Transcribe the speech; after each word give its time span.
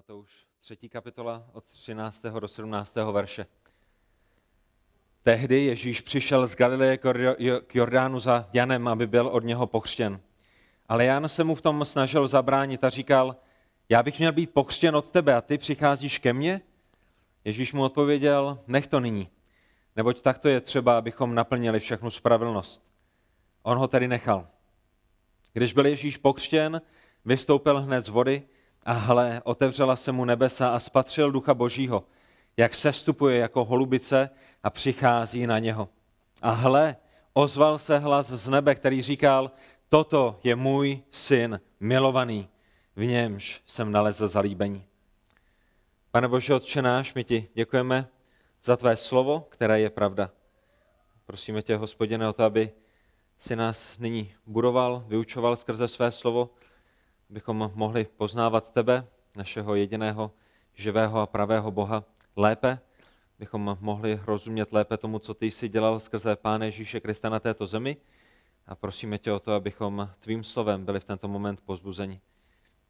Matouš 0.00 0.30
3. 0.60 0.88
kapitola 0.88 1.46
od 1.52 1.64
13. 1.64 2.22
do 2.40 2.48
17. 2.48 2.94
verše. 3.12 3.46
Tehdy 5.22 5.64
Ježíš 5.64 6.00
přišel 6.00 6.46
z 6.46 6.56
Galileje 6.56 6.98
k 7.66 7.74
Jordánu 7.74 8.18
za 8.18 8.48
Janem, 8.52 8.88
aby 8.88 9.06
byl 9.06 9.26
od 9.26 9.44
něho 9.44 9.66
pokřtěn. 9.66 10.20
Ale 10.88 11.04
Jan 11.04 11.28
se 11.28 11.44
mu 11.44 11.54
v 11.54 11.62
tom 11.62 11.84
snažil 11.84 12.26
zabránit 12.26 12.84
a 12.84 12.90
říkal, 12.90 13.36
já 13.88 14.02
bych 14.02 14.18
měl 14.18 14.32
být 14.32 14.54
pokřtěn 14.54 14.96
od 14.96 15.10
tebe 15.10 15.34
a 15.34 15.40
ty 15.40 15.58
přicházíš 15.58 16.18
ke 16.18 16.32
mně? 16.32 16.60
Ježíš 17.44 17.72
mu 17.72 17.82
odpověděl, 17.82 18.58
nech 18.66 18.86
to 18.86 19.00
nyní, 19.00 19.30
neboť 19.96 20.20
takto 20.20 20.48
je 20.48 20.60
třeba, 20.60 20.98
abychom 20.98 21.34
naplnili 21.34 21.80
všechnu 21.80 22.10
spravedlnost. 22.10 22.86
On 23.62 23.78
ho 23.78 23.88
tedy 23.88 24.08
nechal. 24.08 24.48
Když 25.52 25.72
byl 25.72 25.86
Ježíš 25.86 26.16
pokřtěn, 26.16 26.82
vystoupil 27.24 27.80
hned 27.80 28.04
z 28.04 28.08
vody 28.08 28.42
a 28.86 28.92
hle, 28.92 29.40
otevřela 29.44 29.96
se 29.96 30.12
mu 30.12 30.24
nebesa 30.24 30.68
a 30.68 30.78
spatřil 30.78 31.30
ducha 31.30 31.54
božího, 31.54 32.04
jak 32.56 32.74
sestupuje 32.74 33.38
jako 33.38 33.64
holubice 33.64 34.30
a 34.62 34.70
přichází 34.70 35.46
na 35.46 35.58
něho. 35.58 35.88
A 36.42 36.50
hle, 36.50 36.96
ozval 37.32 37.78
se 37.78 37.98
hlas 37.98 38.26
z 38.26 38.48
nebe, 38.48 38.74
který 38.74 39.02
říkal, 39.02 39.50
toto 39.88 40.40
je 40.44 40.56
můj 40.56 41.02
syn 41.10 41.60
milovaný, 41.80 42.48
v 42.96 43.04
němž 43.04 43.62
jsem 43.66 43.92
nalezl 43.92 44.28
zalíbení. 44.28 44.84
Pane 46.10 46.28
Bože, 46.28 46.54
Otče 46.54 46.82
náš, 46.82 47.14
my 47.14 47.24
ti 47.24 47.48
děkujeme 47.54 48.08
za 48.62 48.76
tvé 48.76 48.96
slovo, 48.96 49.46
které 49.48 49.80
je 49.80 49.90
pravda. 49.90 50.30
Prosíme 51.26 51.62
tě, 51.62 51.76
hospodine, 51.76 52.28
o 52.28 52.32
to, 52.32 52.44
aby 52.44 52.72
si 53.38 53.56
nás 53.56 53.98
nyní 53.98 54.32
budoval, 54.46 55.04
vyučoval 55.08 55.56
skrze 55.56 55.88
své 55.88 56.10
slovo, 56.10 56.50
abychom 57.30 57.70
mohli 57.74 58.04
poznávat 58.04 58.72
tebe, 58.72 59.06
našeho 59.36 59.74
jediného 59.74 60.32
živého 60.74 61.20
a 61.20 61.26
pravého 61.26 61.70
Boha, 61.70 62.04
lépe, 62.36 62.78
bychom 63.38 63.76
mohli 63.80 64.20
rozumět 64.24 64.72
lépe 64.72 64.96
tomu, 64.96 65.18
co 65.18 65.34
ty 65.34 65.46
jsi 65.50 65.68
dělal 65.68 66.00
skrze 66.00 66.36
Páne 66.36 66.66
Ježíše 66.66 67.00
Krista 67.00 67.28
na 67.28 67.40
této 67.40 67.66
zemi. 67.66 67.96
A 68.66 68.74
prosíme 68.74 69.18
tě 69.18 69.32
o 69.32 69.40
to, 69.40 69.52
abychom 69.52 70.10
tvým 70.20 70.44
slovem 70.44 70.84
byli 70.84 71.00
v 71.00 71.04
tento 71.04 71.28
moment 71.28 71.60
pozbuzeni. 71.60 72.20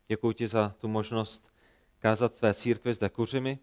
Děkuji 0.08 0.32
ti 0.32 0.46
za 0.46 0.74
tu 0.78 0.88
možnost 0.88 1.52
kázat 1.98 2.34
tvé 2.34 2.54
církvi 2.54 2.94
zde 2.94 3.08
kuřimi 3.08 3.58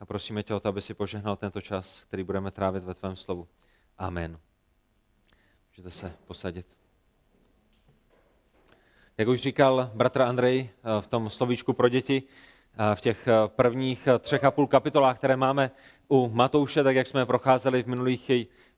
a 0.00 0.06
prosíme 0.06 0.42
tě 0.42 0.54
o 0.54 0.60
to, 0.60 0.68
aby 0.68 0.80
si 0.80 0.94
požehnal 0.94 1.36
tento 1.36 1.60
čas, 1.60 2.04
který 2.08 2.24
budeme 2.24 2.50
trávit 2.50 2.84
ve 2.84 2.94
tvém 2.94 3.16
slovu. 3.16 3.48
Amen. 3.98 4.38
Můžete 5.68 5.90
se 5.90 6.12
posadit. 6.26 6.79
Jak 9.20 9.28
už 9.28 9.40
říkal 9.40 9.90
bratr 9.94 10.22
Andrej 10.22 10.70
eh, 10.70 11.00
v 11.00 11.06
tom 11.06 11.30
slovíčku 11.30 11.72
pro 11.72 11.88
děti, 11.88 12.22
eh, 12.22 12.94
v 12.94 13.00
těch 13.00 13.28
eh, 13.28 13.32
prvních 13.46 14.08
třech 14.18 14.44
a 14.44 14.50
půl 14.50 14.66
kapitolách, 14.66 15.18
které 15.18 15.36
máme 15.36 15.70
u 16.08 16.28
Matouše, 16.28 16.84
tak 16.84 16.96
jak 16.96 17.06
jsme 17.06 17.26
procházeli 17.26 17.82
v 17.82 17.86
minulých, 17.86 18.30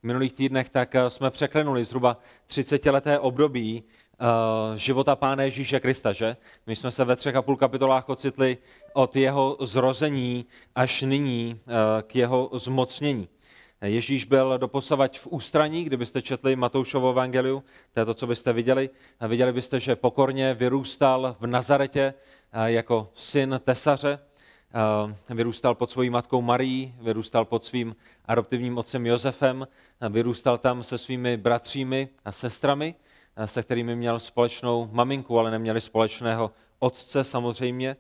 minulých 0.03 0.33
týdnech, 0.33 0.69
tak 0.69 0.95
jsme 1.09 1.31
překlenuli 1.31 1.85
zhruba 1.85 2.17
30-leté 2.49 3.19
období 3.19 3.85
života 4.77 5.17
Pána 5.17 5.43
Ježíše 5.43 5.81
Krista, 5.81 6.13
že? 6.13 6.37
My 6.67 6.77
jsme 6.77 6.91
se 6.91 7.05
ve 7.05 7.17
třech 7.17 7.37
a 7.37 7.43
půl 7.43 7.57
kapitolách 7.57 8.09
ocitli 8.09 8.59
od 8.93 9.17
jeho 9.17 9.57
zrození 9.61 10.47
až 10.75 11.03
nyní 11.03 11.61
k 12.03 12.17
jeho 12.17 12.51
zmocnění. 12.53 13.29
Ježíš 13.83 14.25
byl 14.25 14.59
doposavať 14.59 15.19
v 15.19 15.27
ústraní, 15.27 15.85
kdybyste 15.85 16.23
četli 16.23 16.57
Matoušovo 16.57 17.11
evangeliu, 17.11 17.65
to 17.93 18.01
je 18.01 18.07
to, 18.07 18.15
co 18.15 18.27
byste 18.27 18.53
viděli. 18.53 18.91
A 19.21 19.27
viděli 19.27 19.53
byste, 19.53 19.81
že 19.81 19.97
pokorně 19.97 20.55
vyrůstal 20.55 21.37
v 21.41 21.47
Nazaretě 21.47 22.15
jako 22.65 23.11
syn 23.15 23.61
tesaře, 23.65 24.19
vyrůstal 25.31 25.75
pod 25.75 25.91
svojí 25.91 26.11
matkou 26.11 26.43
Marií, 26.43 26.95
vyrůstal 27.01 27.45
pod 27.45 27.65
svým 27.65 27.97
adoptivním 28.27 28.79
otcem 28.79 29.07
Josefem, 29.07 29.69
vyrůstal 30.11 30.59
tam 30.59 30.83
se 30.83 30.99
svými 30.99 31.37
bratřími 31.37 32.09
a 32.25 32.33
sestrami, 32.33 32.95
se 33.47 33.63
kterými 33.63 33.97
měl 33.97 34.21
společnou 34.21 34.89
maminku, 34.93 35.39
ale 35.39 35.51
neměli 35.51 35.81
společného 35.81 36.51
otce 36.79 37.25
samozřejmě 37.25 37.97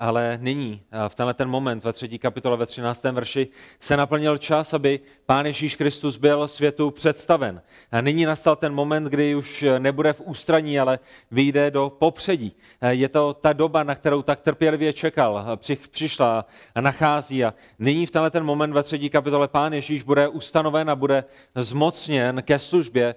ale 0.00 0.38
nyní, 0.42 0.82
v 1.08 1.14
tenhle 1.14 1.34
ten 1.34 1.48
moment, 1.48 1.84
ve 1.84 1.92
třetí 1.92 2.18
kapitole, 2.18 2.56
ve 2.56 2.66
13. 2.66 3.04
verši, 3.04 3.48
se 3.80 3.96
naplnil 3.96 4.38
čas, 4.38 4.74
aby 4.74 5.00
Pán 5.26 5.46
Ježíš 5.46 5.76
Kristus 5.76 6.16
byl 6.16 6.48
světu 6.48 6.90
představen. 6.90 7.62
A 7.92 8.00
nyní 8.00 8.24
nastal 8.24 8.56
ten 8.56 8.74
moment, 8.74 9.04
kdy 9.04 9.34
už 9.34 9.64
nebude 9.78 10.12
v 10.12 10.20
ústraní, 10.20 10.80
ale 10.80 10.98
vyjde 11.30 11.70
do 11.70 11.92
popředí. 11.98 12.56
Je 12.88 13.08
to 13.08 13.34
ta 13.34 13.52
doba, 13.52 13.82
na 13.82 13.94
kterou 13.94 14.22
tak 14.22 14.40
trpělivě 14.40 14.92
čekal, 14.92 15.58
přišla 15.90 16.46
a 16.74 16.80
nachází. 16.80 17.44
A 17.44 17.54
nyní 17.78 18.06
v 18.06 18.10
tenhle 18.10 18.30
ten 18.30 18.44
moment 18.44 18.72
ve 18.72 18.82
třetí 18.82 19.10
kapitole 19.10 19.48
Pán 19.48 19.72
Ježíš 19.72 20.02
bude 20.02 20.28
ustanoven 20.28 20.90
a 20.90 20.96
bude 20.96 21.24
zmocněn 21.54 22.42
ke 22.42 22.58
službě, 22.58 23.14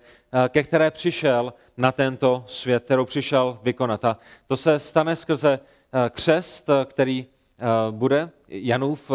ke 0.49 0.63
které 0.63 0.91
přišel 0.91 1.53
na 1.77 1.91
tento 1.91 2.43
svět, 2.47 2.83
kterou 2.83 3.05
přišel 3.05 3.59
vykonat. 3.63 4.05
A 4.05 4.17
to 4.47 4.57
se 4.57 4.79
stane 4.79 5.15
skrze 5.15 5.59
Eh, 5.59 5.59
křest, 6.09 6.69
eh, 6.69 6.85
který 6.85 7.25
eh, 7.59 7.65
bude, 7.91 8.29
Janův 8.47 9.11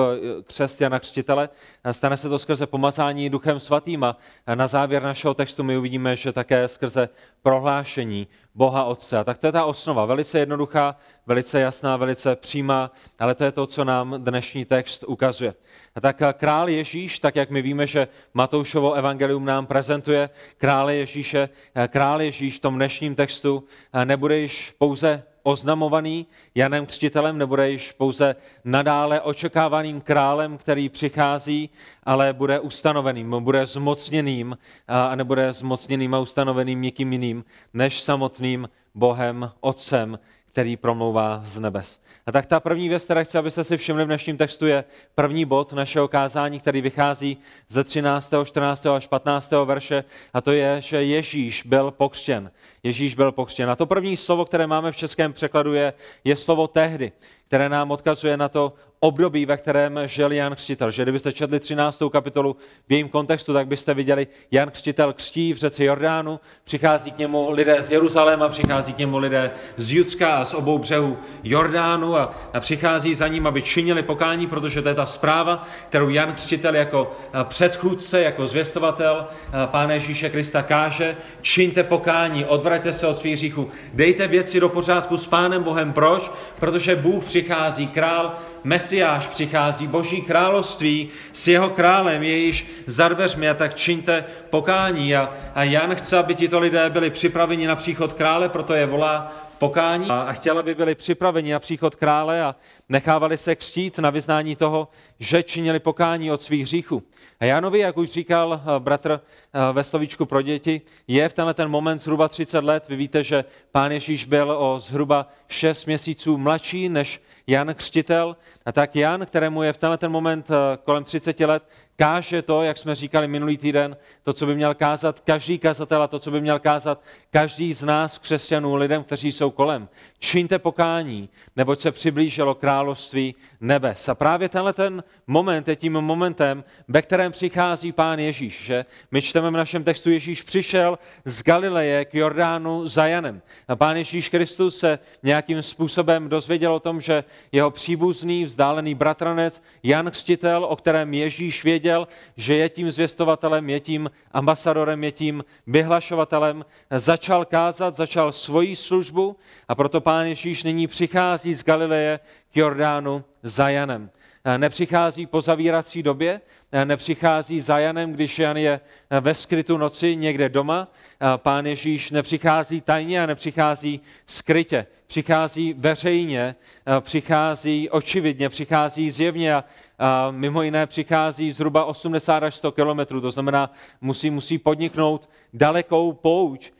křest 0.46 0.80
Jana 0.80 0.98
Křtitele, 0.98 1.48
stane 1.90 2.16
se 2.16 2.28
to 2.28 2.38
skrze 2.38 2.66
pomazání 2.66 3.30
Duchem 3.30 3.60
Svatým 3.60 4.04
a 4.04 4.16
na 4.54 4.66
závěr 4.66 5.02
našeho 5.02 5.34
textu 5.34 5.64
my 5.64 5.76
uvidíme, 5.76 6.16
že 6.16 6.32
také 6.32 6.68
skrze 6.68 7.08
prohlášení 7.42 8.28
Boha 8.54 8.84
Otce. 8.84 9.18
A 9.18 9.24
tak 9.24 9.38
to 9.38 9.46
je 9.46 9.52
ta 9.52 9.64
osnova, 9.64 10.04
velice 10.04 10.38
jednoduchá, 10.38 10.96
velice 11.26 11.60
jasná, 11.60 11.96
velice 11.96 12.36
přímá, 12.36 12.90
ale 13.18 13.34
to 13.34 13.44
je 13.44 13.52
to, 13.52 13.66
co 13.66 13.84
nám 13.84 14.14
dnešní 14.18 14.64
text 14.64 15.04
ukazuje. 15.06 15.54
A 15.94 16.00
tak 16.00 16.22
král 16.32 16.68
Ježíš, 16.68 17.18
tak 17.18 17.36
jak 17.36 17.50
my 17.50 17.62
víme, 17.62 17.86
že 17.86 18.08
Matoušovo 18.34 18.92
evangelium 18.92 19.44
nám 19.44 19.66
prezentuje, 19.66 20.30
král 20.56 20.90
Ježíše, 20.90 21.48
král 21.88 22.22
Ježíš 22.22 22.56
v 22.56 22.60
tom 22.60 22.74
dnešním 22.74 23.14
textu 23.14 23.64
nebude 24.04 24.38
již 24.38 24.74
pouze 24.78 25.22
oznamovaný 25.48 26.26
Janem 26.54 26.86
Křtitelem, 26.86 27.38
nebude 27.38 27.70
již 27.70 27.92
pouze 27.92 28.36
nadále 28.64 29.20
očekávaným 29.20 30.00
králem, 30.00 30.58
který 30.58 30.88
přichází, 30.88 31.70
ale 32.02 32.32
bude 32.32 32.60
ustanoveným, 32.60 33.34
bude 33.40 33.66
zmocněným 33.66 34.58
a 34.88 35.14
nebude 35.14 35.52
zmocněným 35.52 36.14
a 36.14 36.18
ustanoveným 36.18 36.82
někým 36.82 37.12
jiným 37.12 37.44
než 37.74 38.00
samotným 38.00 38.68
Bohem 38.94 39.50
Otcem, 39.60 40.18
který 40.58 40.76
promlouvá 40.76 41.40
z 41.44 41.60
nebes. 41.60 42.00
A 42.26 42.32
tak 42.32 42.46
ta 42.46 42.60
první 42.60 42.88
věc, 42.88 43.04
která 43.04 43.24
chci, 43.24 43.38
abyste 43.38 43.64
si 43.64 43.76
všimli 43.76 44.04
v 44.04 44.06
dnešním 44.06 44.36
textu, 44.36 44.66
je 44.66 44.84
první 45.14 45.44
bod 45.44 45.72
našeho 45.72 46.08
kázání, 46.08 46.60
který 46.60 46.80
vychází 46.80 47.38
ze 47.68 47.84
13., 47.84 48.34
14. 48.44 48.86
až 48.86 49.06
15. 49.06 49.52
verše, 49.64 50.04
a 50.34 50.40
to 50.40 50.52
je, 50.52 50.80
že 50.80 51.04
Ježíš 51.04 51.62
byl 51.66 51.90
pokřtěn. 51.90 52.50
Ježíš 52.82 53.14
byl 53.14 53.32
pokřtěn. 53.32 53.70
A 53.70 53.76
to 53.76 53.86
první 53.86 54.16
slovo, 54.16 54.44
které 54.44 54.66
máme 54.66 54.92
v 54.92 54.96
českém 54.96 55.32
překladu, 55.32 55.74
je, 55.74 55.92
je 56.24 56.36
slovo 56.36 56.66
tehdy, 56.66 57.12
které 57.46 57.68
nám 57.68 57.90
odkazuje 57.90 58.36
na 58.36 58.48
to 58.48 58.72
období, 59.00 59.46
ve 59.46 59.56
kterém 59.56 60.00
žil 60.04 60.32
Jan 60.32 60.54
Křtitel. 60.54 60.90
Že 60.90 61.02
kdybyste 61.02 61.32
četli 61.32 61.60
13. 61.60 62.02
kapitolu 62.12 62.56
v 62.88 62.92
jejím 62.92 63.08
kontextu, 63.08 63.52
tak 63.52 63.66
byste 63.66 63.94
viděli, 63.94 64.26
Jan 64.50 64.70
Křtitel 64.70 65.12
křtí 65.12 65.52
v 65.52 65.56
řece 65.56 65.84
Jordánu, 65.84 66.40
přichází 66.64 67.12
k 67.12 67.18
němu 67.18 67.50
lidé 67.50 67.82
z 67.82 67.90
Jeruzaléma, 67.90 68.48
přichází 68.48 68.92
k 68.92 68.98
němu 68.98 69.18
lidé 69.18 69.50
z 69.76 69.92
Judska 69.92 70.36
a 70.36 70.44
z 70.44 70.54
obou 70.54 70.78
břehů 70.78 71.18
Jordánu 71.44 72.16
a, 72.16 72.34
a 72.52 72.60
přichází 72.60 73.14
za 73.14 73.28
ním, 73.28 73.46
aby 73.46 73.62
činili 73.62 74.02
pokání, 74.02 74.46
protože 74.46 74.82
to 74.82 74.88
je 74.88 74.94
ta 74.94 75.06
zpráva, 75.06 75.68
kterou 75.88 76.08
Jan 76.08 76.32
Křtitel 76.32 76.74
jako 76.74 77.12
předchůdce, 77.44 78.22
jako 78.22 78.46
zvěstovatel 78.46 79.26
Pána 79.66 79.94
Ježíše 79.94 80.30
Krista 80.30 80.62
káže, 80.62 81.16
čiňte 81.42 81.82
pokání, 81.82 82.44
odvraťte 82.44 82.92
se 82.92 83.06
od 83.06 83.18
svých 83.18 83.34
hříchů, 83.34 83.70
dejte 83.92 84.26
věci 84.26 84.60
do 84.60 84.68
pořádku 84.68 85.16
s 85.16 85.26
Pánem 85.26 85.62
Bohem. 85.62 85.92
Proč? 85.92 86.30
Protože 86.60 86.96
Bůh 86.96 87.24
přichází, 87.24 87.86
král 87.86 88.34
Mesiáš 88.64 89.26
přichází, 89.26 89.86
boží 89.86 90.22
království 90.22 91.08
s 91.32 91.48
jeho 91.48 91.70
králem 91.70 92.22
je 92.22 92.38
již 92.38 92.66
za 92.86 93.08
dveřmi 93.08 93.48
a 93.48 93.54
tak 93.54 93.74
čiňte 93.74 94.24
pokání. 94.50 95.16
A, 95.16 95.32
a 95.54 95.62
Jan 95.62 95.94
chce, 95.94 96.18
aby 96.18 96.34
tito 96.34 96.58
lidé 96.58 96.90
byli 96.90 97.10
připraveni 97.10 97.66
na 97.66 97.76
příchod 97.76 98.12
krále, 98.12 98.48
proto 98.48 98.74
je 98.74 98.86
volá 98.86 99.32
pokání 99.58 100.10
a 100.10 100.32
chtěl, 100.32 100.58
aby 100.58 100.74
byli 100.74 100.94
připraveni 100.94 101.52
na 101.52 101.58
příchod 101.58 101.94
krále 101.94 102.42
a 102.42 102.54
nechávali 102.88 103.38
se 103.38 103.56
křtít 103.56 103.98
na 103.98 104.10
vyznání 104.10 104.56
toho, 104.56 104.88
že 105.20 105.42
činili 105.42 105.80
pokání 105.80 106.32
od 106.32 106.42
svých 106.42 106.62
hříchů. 106.62 107.02
A 107.40 107.44
Janovi, 107.44 107.78
jak 107.78 107.96
už 107.96 108.10
říkal 108.10 108.60
eh, 108.62 108.80
bratr 108.80 109.20
eh, 109.20 109.72
ve 109.72 109.84
slovíčku 109.84 110.26
pro 110.26 110.42
děti, 110.42 110.80
je 111.08 111.28
v 111.28 111.32
tenhle 111.32 111.54
ten 111.54 111.68
moment 111.68 112.02
zhruba 112.02 112.28
30 112.28 112.64
let. 112.64 112.88
Vy 112.88 112.96
víte, 112.96 113.24
že 113.24 113.44
pán 113.72 113.92
Ježíš 113.92 114.24
byl 114.24 114.56
o 114.58 114.78
zhruba 114.78 115.28
6 115.48 115.86
měsíců 115.86 116.38
mladší 116.38 116.88
než 116.88 117.22
Jan 117.46 117.74
Křtitel. 117.74 118.36
A 118.66 118.72
tak 118.72 118.96
Jan, 118.96 119.26
kterému 119.26 119.62
je 119.62 119.72
v 119.72 119.78
tenhle 119.78 119.98
ten 119.98 120.12
moment 120.12 120.50
eh, 120.50 120.78
kolem 120.84 121.04
30 121.04 121.40
let, 121.40 121.62
káže 121.96 122.42
to, 122.42 122.62
jak 122.62 122.78
jsme 122.78 122.94
říkali 122.94 123.28
minulý 123.28 123.56
týden, 123.56 123.96
to, 124.22 124.32
co 124.32 124.46
by 124.46 124.54
měl 124.54 124.74
kázat 124.74 125.20
každý 125.20 125.58
kazatel 125.58 126.02
a 126.02 126.08
to, 126.08 126.18
co 126.18 126.30
by 126.30 126.40
měl 126.40 126.58
kázat 126.58 127.02
každý 127.30 127.72
z 127.74 127.82
nás, 127.82 128.18
křesťanů, 128.18 128.74
lidem, 128.74 129.04
kteří 129.04 129.32
jsou 129.32 129.50
kolem. 129.50 129.88
Čiňte 130.18 130.58
pokání, 130.58 131.28
neboť 131.56 131.80
se 131.80 131.92
přiblížilo 131.92 132.54
království 132.78 133.34
nebes. 133.60 134.08
A 134.08 134.14
právě 134.14 134.48
tenhle 134.48 134.72
ten 134.72 135.04
moment 135.26 135.68
je 135.68 135.76
tím 135.76 135.92
momentem, 135.92 136.64
ve 136.88 137.02
kterém 137.02 137.32
přichází 137.32 137.92
pán 137.92 138.18
Ježíš. 138.18 138.64
Že? 138.64 138.84
My 139.10 139.22
čteme 139.22 139.50
v 139.50 139.52
našem 139.52 139.84
textu, 139.84 140.10
Ježíš 140.10 140.42
přišel 140.42 140.98
z 141.24 141.42
Galileje 141.42 142.04
k 142.04 142.14
Jordánu 142.14 142.88
za 142.88 143.06
Janem. 143.06 143.42
A 143.68 143.76
pán 143.76 143.96
Ježíš 143.96 144.28
Kristus 144.28 144.78
se 144.78 144.98
nějakým 145.22 145.62
způsobem 145.62 146.28
dozvěděl 146.28 146.74
o 146.74 146.80
tom, 146.80 147.00
že 147.00 147.24
jeho 147.52 147.70
příbuzný, 147.70 148.44
vzdálený 148.44 148.94
bratranec 148.94 149.62
Jan 149.82 150.10
Křtitel, 150.10 150.64
o 150.64 150.76
kterém 150.76 151.14
Ježíš 151.14 151.64
věděl, 151.64 152.08
že 152.36 152.54
je 152.54 152.68
tím 152.68 152.90
zvěstovatelem, 152.90 153.70
je 153.70 153.80
tím 153.80 154.10
ambasadorem, 154.32 155.04
je 155.04 155.12
tím 155.12 155.44
vyhlašovatelem, 155.66 156.64
začal 156.90 157.44
kázat, 157.44 157.96
začal 157.96 158.32
svoji 158.32 158.76
službu 158.76 159.36
a 159.68 159.74
proto 159.74 160.00
pán 160.00 160.26
Ježíš 160.26 160.62
nyní 160.62 160.86
přichází 160.86 161.54
z 161.54 161.64
Galileje 161.64 162.20
k 162.52 162.56
Jordánu 162.56 163.24
za 163.42 163.68
Janem. 163.68 164.10
Nepřichází 164.56 165.26
po 165.26 165.40
zavírací 165.40 166.02
době, 166.02 166.40
nepřichází 166.84 167.60
za 167.60 167.78
Janem, 167.78 168.12
když 168.12 168.38
Jan 168.38 168.56
je 168.56 168.80
ve 169.20 169.34
skrytu 169.34 169.76
noci 169.76 170.16
někde 170.16 170.48
doma. 170.48 170.92
Pán 171.36 171.66
Ježíš 171.66 172.10
nepřichází 172.10 172.80
tajně 172.80 173.22
a 173.22 173.26
nepřichází 173.26 174.00
skrytě. 174.26 174.86
Přichází 175.06 175.74
veřejně, 175.78 176.54
přichází 177.00 177.90
očividně, 177.90 178.48
přichází 178.48 179.10
zjevně 179.10 179.54
a 179.54 179.64
a 179.98 180.30
mimo 180.30 180.62
jiné 180.62 180.86
přichází 180.86 181.52
zhruba 181.52 181.84
80 181.84 182.42
až 182.42 182.54
100 182.54 182.72
kilometrů, 182.72 183.20
to 183.20 183.30
znamená, 183.30 183.72
musí, 184.00 184.30
musí 184.30 184.58
podniknout 184.58 185.28
dalekou 185.52 186.12
pouť, 186.12 186.70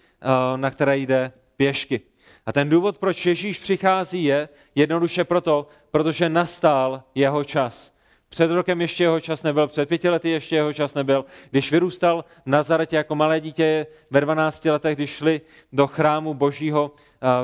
na 0.56 0.70
které 0.70 0.98
jde 0.98 1.32
pěšky. 1.56 2.00
A 2.48 2.52
ten 2.52 2.68
důvod, 2.68 2.98
proč 2.98 3.26
Ježíš 3.26 3.58
přichází, 3.58 4.24
je 4.24 4.48
jednoduše 4.74 5.24
proto, 5.24 5.66
protože 5.90 6.28
nastal 6.28 7.02
jeho 7.14 7.44
čas. 7.44 7.92
Před 8.28 8.50
rokem 8.50 8.80
ještě 8.80 9.04
jeho 9.04 9.20
čas 9.20 9.42
nebyl, 9.42 9.66
před 9.68 9.88
pěti 9.88 10.08
lety 10.08 10.30
ještě 10.30 10.56
jeho 10.56 10.72
čas 10.72 10.94
nebyl. 10.94 11.24
Když 11.50 11.72
vyrůstal 11.72 12.24
v 12.46 12.50
Nazaretě 12.50 12.96
jako 12.96 13.14
malé 13.14 13.40
dítě 13.40 13.86
ve 14.10 14.20
12 14.20 14.64
letech, 14.64 14.96
když 14.96 15.10
šli 15.10 15.40
do 15.72 15.86
chrámu 15.86 16.34
božího, 16.34 16.90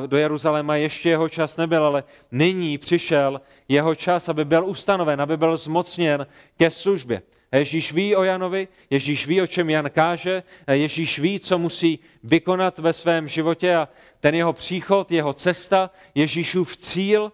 do 0.06 0.17
Jeruzaléma, 0.17 0.77
ještě 0.77 1.09
jeho 1.09 1.29
čas 1.29 1.56
nebyl, 1.56 1.85
ale 1.85 2.05
nyní 2.31 2.79
přišel 2.79 3.41
jeho 3.69 3.95
čas, 3.95 4.29
aby 4.29 4.45
byl 4.45 4.67
ustanoven, 4.67 5.21
aby 5.21 5.37
byl 5.37 5.56
zmocněn 5.56 6.27
ke 6.59 6.71
službě. 6.71 7.23
Ježíš 7.55 7.93
ví 7.93 8.17
o 8.17 8.23
Janovi, 8.23 8.69
Ježíš 8.91 9.27
ví, 9.27 9.43
o 9.43 9.47
čem 9.47 9.71
Jan 9.71 9.91
káže, 9.91 10.43
Ježíš 10.71 11.19
ví, 11.19 11.41
co 11.41 11.59
musí 11.59 11.99
vykonat 12.23 12.79
ve 12.79 12.93
svém 12.93 13.29
životě 13.29 13.75
a 13.75 13.89
ten 14.21 14.35
jeho 14.35 14.53
příchod, 14.53 15.12
jeho 15.12 15.33
cesta, 15.33 15.91
Ježíšův 16.15 16.77
cíl 16.77 17.33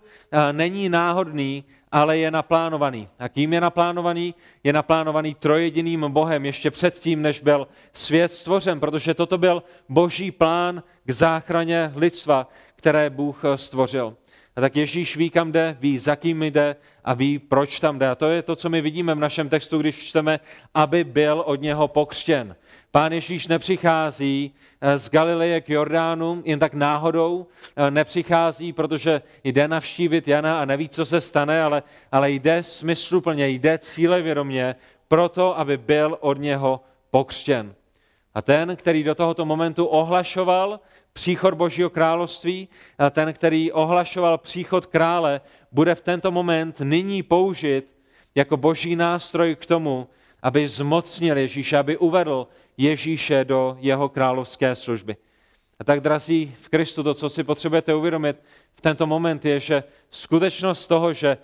není 0.52 0.88
náhodný, 0.88 1.64
ale 1.92 2.18
je 2.18 2.30
naplánovaný. 2.30 3.08
A 3.18 3.28
kým 3.28 3.52
je 3.52 3.60
naplánovaný? 3.60 4.34
Je 4.64 4.72
naplánovaný 4.72 5.34
trojediným 5.34 6.06
Bohem 6.08 6.44
ještě 6.44 6.70
předtím, 6.70 7.22
než 7.22 7.40
byl 7.40 7.68
svět 7.92 8.32
stvořen, 8.32 8.80
protože 8.80 9.14
toto 9.14 9.38
byl 9.38 9.62
boží 9.88 10.30
plán 10.30 10.82
k 11.04 11.10
záchraně 11.10 11.92
lidstva, 11.94 12.48
které 12.76 13.10
Bůh 13.10 13.42
stvořil. 13.56 14.16
A 14.56 14.60
tak 14.60 14.76
Ježíš 14.76 15.16
ví, 15.16 15.30
kam 15.30 15.52
jde, 15.52 15.76
ví, 15.80 15.98
za 15.98 16.16
kým 16.16 16.42
jde 16.42 16.76
a 17.04 17.14
ví, 17.14 17.38
proč 17.38 17.80
tam 17.80 17.98
jde. 17.98 18.08
A 18.08 18.14
to 18.14 18.28
je 18.28 18.42
to, 18.42 18.56
co 18.56 18.68
my 18.68 18.80
vidíme 18.80 19.14
v 19.14 19.18
našem 19.18 19.48
textu, 19.48 19.78
když 19.78 19.96
čteme, 19.96 20.40
aby 20.74 21.04
byl 21.04 21.42
od 21.46 21.60
něho 21.60 21.88
pokřtěn. 21.88 22.56
Pán 22.90 23.12
Ježíš 23.12 23.46
nepřichází 23.46 24.54
eh, 24.80 24.98
z 24.98 25.10
Galileje 25.10 25.60
k 25.60 25.68
Jordánu 25.68 26.42
jen 26.44 26.58
tak 26.58 26.74
náhodou, 26.74 27.46
eh, 27.76 27.90
nepřichází, 27.90 28.72
protože 28.72 29.22
jde 29.44 29.68
navštívit 29.68 30.28
Jana 30.28 30.60
a 30.60 30.64
neví, 30.64 30.88
co 30.88 31.06
se 31.06 31.20
stane, 31.20 31.62
ale, 31.62 31.82
ale 32.12 32.30
jde 32.30 32.62
smysluplně, 32.62 33.48
jde 33.48 33.78
cílevědomě 33.78 34.76
proto, 35.08 35.58
aby 35.58 35.76
byl 35.76 36.18
od 36.20 36.38
něho 36.38 36.80
pokřtěn. 37.10 37.74
A 38.34 38.42
ten, 38.42 38.76
který 38.76 39.04
do 39.04 39.14
tohoto 39.14 39.44
momentu 39.44 39.86
ohlašoval 39.86 40.80
příchod 41.12 41.54
Božího 41.54 41.90
království, 41.90 42.68
ten, 43.10 43.32
který 43.32 43.72
ohlašoval 43.72 44.38
příchod 44.38 44.86
krále, 44.86 45.40
bude 45.72 45.94
v 45.94 46.02
tento 46.02 46.30
moment 46.30 46.80
nyní 46.80 47.22
použit 47.22 47.96
jako 48.34 48.56
boží 48.56 48.96
nástroj 48.96 49.56
k 49.56 49.66
tomu, 49.66 50.08
aby 50.42 50.68
zmocnil 50.68 51.38
Ježíše, 51.38 51.78
aby 51.78 51.96
uvedl 51.96 52.46
Ježíše 52.76 53.44
do 53.44 53.76
jeho 53.80 54.08
královské 54.08 54.74
služby. 54.74 55.16
A 55.80 55.84
tak, 55.84 56.00
drazí 56.00 56.54
v 56.60 56.68
Kristu, 56.68 57.02
to, 57.02 57.14
co 57.14 57.28
si 57.28 57.44
potřebujete 57.44 57.94
uvědomit 57.94 58.36
v 58.74 58.80
tento 58.80 59.06
moment, 59.06 59.44
je, 59.44 59.60
že 59.60 59.84
skutečnost 60.10 60.86
toho, 60.86 61.12
že 61.12 61.38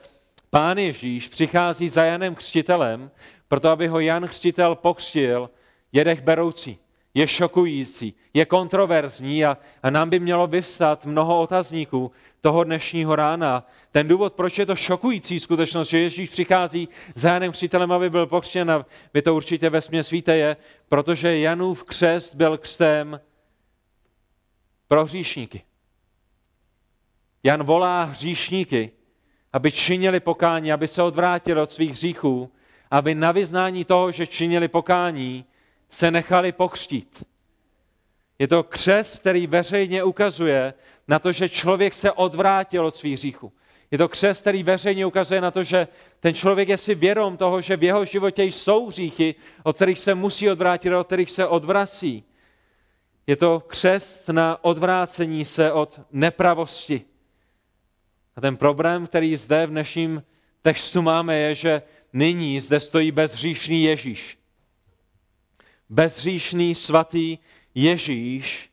Pán 0.51 0.79
Ježíš 0.79 1.29
přichází 1.29 1.89
za 1.89 2.05
Janem 2.05 2.35
Křtitelem, 2.35 3.11
proto 3.49 3.69
aby 3.69 3.87
ho 3.87 4.01
Jan 4.01 4.29
Křtitel 4.29 4.75
pokřtil, 4.75 5.51
je 5.93 6.05
dech 6.05 6.23
beroucí 6.23 6.79
je 7.17 7.29
šokující, 7.29 8.15
je 8.35 8.45
kontroverzní 8.45 9.45
a, 9.45 9.59
a 9.83 9.91
nám 9.91 10.11
by 10.11 10.21
mělo 10.21 10.47
vyvstat 10.47 11.07
mnoho 11.07 11.41
otazníků 11.41 12.13
toho 12.41 12.65
dnešního 12.65 13.17
rána. 13.17 13.67
Ten 13.93 14.09
důvod, 14.09 14.35
proč 14.35 14.59
je 14.59 14.67
to 14.67 14.77
šokující 14.77 15.41
skutečnost, 15.41 15.89
že 15.89 15.99
Ježíš 15.99 16.31
přichází 16.31 16.89
za 17.15 17.33
Janem 17.33 17.53
Křtitelem, 17.53 17.93
aby 17.93 18.11
byl 18.11 18.27
pokřtěn, 18.27 18.71
a 18.71 18.87
vy 19.15 19.23
to 19.23 19.35
určitě 19.35 19.71
ve 19.71 19.81
směs 19.81 20.11
víte, 20.11 20.37
je, 20.37 20.57
protože 20.89 21.39
Janův 21.39 21.85
křest 21.85 22.35
byl 22.35 22.59
křtem 22.59 23.21
pro 24.89 25.05
hříšníky. 25.05 25.63
Jan 27.43 27.63
volá 27.63 28.05
hříšníky, 28.05 28.91
aby 29.53 29.73
činili 29.73 30.21
pokání, 30.21 30.73
aby 30.73 30.89
se 30.89 31.03
odvrátili 31.03 31.61
od 31.61 31.73
svých 31.73 31.91
hříchů, 31.91 32.53
aby 32.91 33.15
na 33.15 33.33
vyznání 33.33 33.85
toho, 33.85 34.13
že 34.13 34.27
činili 34.27 34.69
pokání, 34.69 35.45
se 35.91 36.11
nechali 36.11 36.53
pokřtít. 36.53 37.25
Je 38.39 38.49
to 38.49 38.63
křes, 38.63 39.19
který 39.19 39.47
veřejně 39.47 40.05
ukazuje 40.05 40.75
na 41.09 41.19
to, 41.19 41.33
že 41.33 41.49
člověk 41.49 41.95
se 41.95 42.13
odvrátil 42.13 42.87
od 42.87 42.97
svých 42.97 43.19
hříchů. 43.19 43.53
Je 43.91 43.99
to 43.99 44.09
křes, 44.09 44.41
který 44.41 44.63
veřejně 44.63 45.07
ukazuje 45.07 45.41
na 45.41 45.51
to, 45.51 45.65
že 45.65 45.89
ten 46.21 46.35
člověk 46.35 46.69
je 46.69 46.79
si 46.79 46.95
vědom 46.95 47.37
toho, 47.37 47.61
že 47.61 47.77
v 47.77 47.83
jeho 47.83 48.05
životě 48.05 48.45
jsou 48.45 48.87
hříchy, 48.87 49.35
od 49.63 49.77
kterých 49.77 49.99
se 49.99 50.15
musí 50.15 50.51
odvrátit, 50.51 50.93
od 50.93 51.07
kterých 51.07 51.31
se 51.31 51.47
odvrací. 51.47 52.25
Je 53.27 53.37
to 53.37 53.61
křest 53.61 54.29
na 54.29 54.65
odvrácení 54.65 55.45
se 55.45 55.73
od 55.73 56.01
nepravosti. 56.13 57.03
A 58.37 58.41
ten 58.41 58.57
problém, 58.57 59.07
který 59.07 59.37
zde 59.37 59.67
v 59.67 59.71
dnešním 59.71 60.23
textu 60.63 61.03
máme, 61.03 61.39
je, 61.39 61.55
že 61.55 61.83
nyní 62.13 62.61
zde 62.61 62.81
stojí 62.81 63.11
bezhříšný 63.13 63.83
Ježíš 63.83 64.39
bezhříšný 65.89 66.75
svatý 66.75 67.39
Ježíš, 67.75 68.71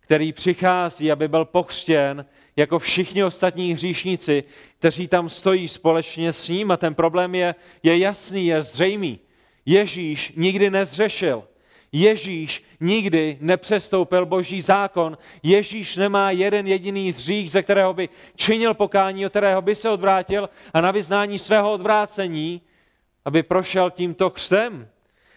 který 0.00 0.32
přichází, 0.32 1.12
aby 1.12 1.28
byl 1.28 1.44
pokřtěn 1.44 2.24
jako 2.56 2.78
všichni 2.78 3.24
ostatní 3.24 3.74
hříšníci, 3.74 4.44
kteří 4.78 5.08
tam 5.08 5.28
stojí 5.28 5.68
společně 5.68 6.32
s 6.32 6.48
ním. 6.48 6.70
A 6.70 6.76
ten 6.76 6.94
problém 6.94 7.34
je, 7.34 7.54
je 7.82 7.98
jasný, 7.98 8.46
je 8.46 8.62
zřejmý. 8.62 9.18
Ježíš 9.66 10.32
nikdy 10.36 10.70
nezřešil. 10.70 11.44
Ježíš 11.92 12.64
nikdy 12.80 13.38
nepřestoupil 13.40 14.26
boží 14.26 14.62
zákon. 14.62 15.18
Ježíš 15.42 15.96
nemá 15.96 16.30
jeden 16.30 16.66
jediný 16.66 17.12
zřích, 17.12 17.50
ze 17.50 17.62
kterého 17.62 17.94
by 17.94 18.08
činil 18.36 18.74
pokání, 18.74 19.26
od 19.26 19.30
kterého 19.30 19.62
by 19.62 19.74
se 19.74 19.90
odvrátil 19.90 20.48
a 20.74 20.80
na 20.80 20.90
vyznání 20.90 21.38
svého 21.38 21.72
odvrácení, 21.72 22.60
aby 23.24 23.42
prošel 23.42 23.90
tímto 23.90 24.30
křtem. 24.30 24.88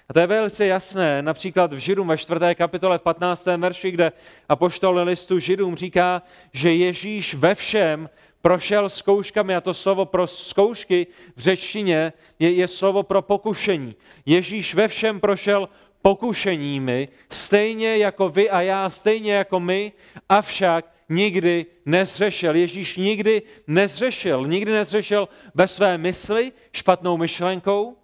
A 0.09 0.13
to 0.13 0.19
je 0.19 0.27
velice 0.27 0.65
jasné, 0.65 1.21
například 1.21 1.73
v 1.73 1.77
Židům 1.77 2.07
ve 2.07 2.17
4. 2.17 2.39
kapitole 2.55 2.97
v 2.97 3.01
15. 3.01 3.45
verši, 3.45 3.91
kde 3.91 4.11
apoštol 4.49 4.99
listu 5.03 5.39
Židům 5.39 5.75
říká, 5.75 6.21
že 6.53 6.73
Ježíš 6.73 7.33
ve 7.33 7.55
všem 7.55 8.09
prošel 8.41 8.89
zkouškami 8.89 9.55
a 9.55 9.61
to 9.61 9.73
slovo 9.73 10.05
pro 10.05 10.27
zkoušky 10.27 11.07
v 11.35 11.41
řečtině 11.41 12.13
je, 12.39 12.51
je 12.51 12.67
slovo 12.67 13.03
pro 13.03 13.21
pokušení. 13.21 13.95
Ježíš 14.25 14.75
ve 14.75 14.87
všem 14.87 15.19
prošel 15.19 15.69
pokušeními, 16.01 17.07
stejně 17.29 17.97
jako 17.97 18.29
vy 18.29 18.49
a 18.49 18.61
já, 18.61 18.89
stejně 18.89 19.33
jako 19.33 19.59
my, 19.59 19.91
avšak 20.29 20.85
nikdy 21.09 21.65
nezřešil. 21.85 22.55
Ježíš 22.55 22.97
nikdy 22.97 23.41
nezřešil, 23.67 24.45
nikdy 24.45 24.71
nezřešil 24.71 25.29
ve 25.55 25.67
své 25.67 25.97
mysli 25.97 26.51
špatnou 26.73 27.17
myšlenkou, 27.17 27.97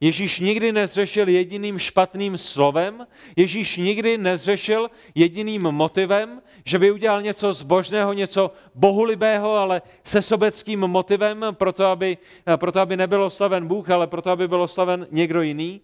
Ježíš 0.00 0.40
nikdy 0.40 0.72
nezřešil 0.72 1.28
jediným 1.28 1.78
špatným 1.78 2.38
slovem, 2.38 3.06
Ježíš 3.36 3.76
nikdy 3.76 4.18
nezřešil 4.18 4.90
jediným 5.14 5.62
motivem, 5.62 6.42
že 6.64 6.78
by 6.78 6.90
udělal 6.90 7.22
něco 7.22 7.52
zbožného, 7.52 8.12
něco 8.12 8.50
bohulibého, 8.74 9.54
ale 9.54 9.82
se 10.04 10.22
sobeckým 10.22 10.80
motivem, 10.80 11.46
proto 11.52 11.86
aby, 11.86 12.18
proto 12.56 12.80
aby 12.80 12.96
nebyl 12.96 13.24
oslaven 13.24 13.66
Bůh, 13.66 13.90
ale 13.90 14.06
proto 14.06 14.30
aby 14.30 14.48
byl 14.48 14.62
oslaven 14.62 15.06
někdo 15.10 15.42
jiný. 15.42 15.80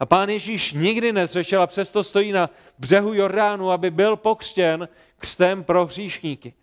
A 0.00 0.06
pán 0.06 0.28
Ježíš 0.28 0.72
nikdy 0.72 1.12
nezřešil 1.12 1.62
a 1.62 1.66
přesto 1.66 2.04
stojí 2.04 2.32
na 2.32 2.50
břehu 2.78 3.14
Jordánu, 3.14 3.70
aby 3.70 3.90
byl 3.90 4.16
pokřtěn 4.16 4.88
křtem 5.18 5.64
pro 5.64 5.86
hříšníky. 5.86 6.54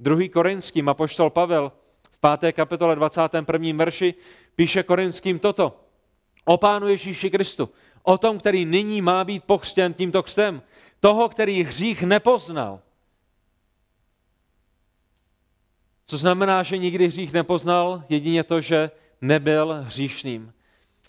Druhý 0.00 0.28
korinským 0.28 0.88
apoštol 0.88 1.30
Pavel 1.30 1.72
v 2.10 2.38
5. 2.38 2.52
kapitole 2.52 2.96
21. 2.96 3.72
verši 3.74 4.14
píše 4.56 4.82
korinským 4.82 5.38
toto 5.38 5.81
o 6.44 6.56
Pánu 6.56 6.88
Ježíši 6.88 7.30
Kristu, 7.30 7.68
o 8.02 8.18
tom, 8.18 8.38
který 8.38 8.64
nyní 8.64 9.02
má 9.02 9.24
být 9.24 9.44
pokřtěn 9.44 9.94
tímto 9.94 10.22
křtem, 10.22 10.62
toho, 11.00 11.28
který 11.28 11.62
hřích 11.62 12.02
nepoznal. 12.02 12.80
Co 16.06 16.18
znamená, 16.18 16.62
že 16.62 16.78
nikdy 16.78 17.06
hřích 17.06 17.32
nepoznal? 17.32 18.04
Jedině 18.08 18.44
to, 18.44 18.60
že 18.60 18.90
nebyl 19.20 19.82
hříšným. 19.82 20.52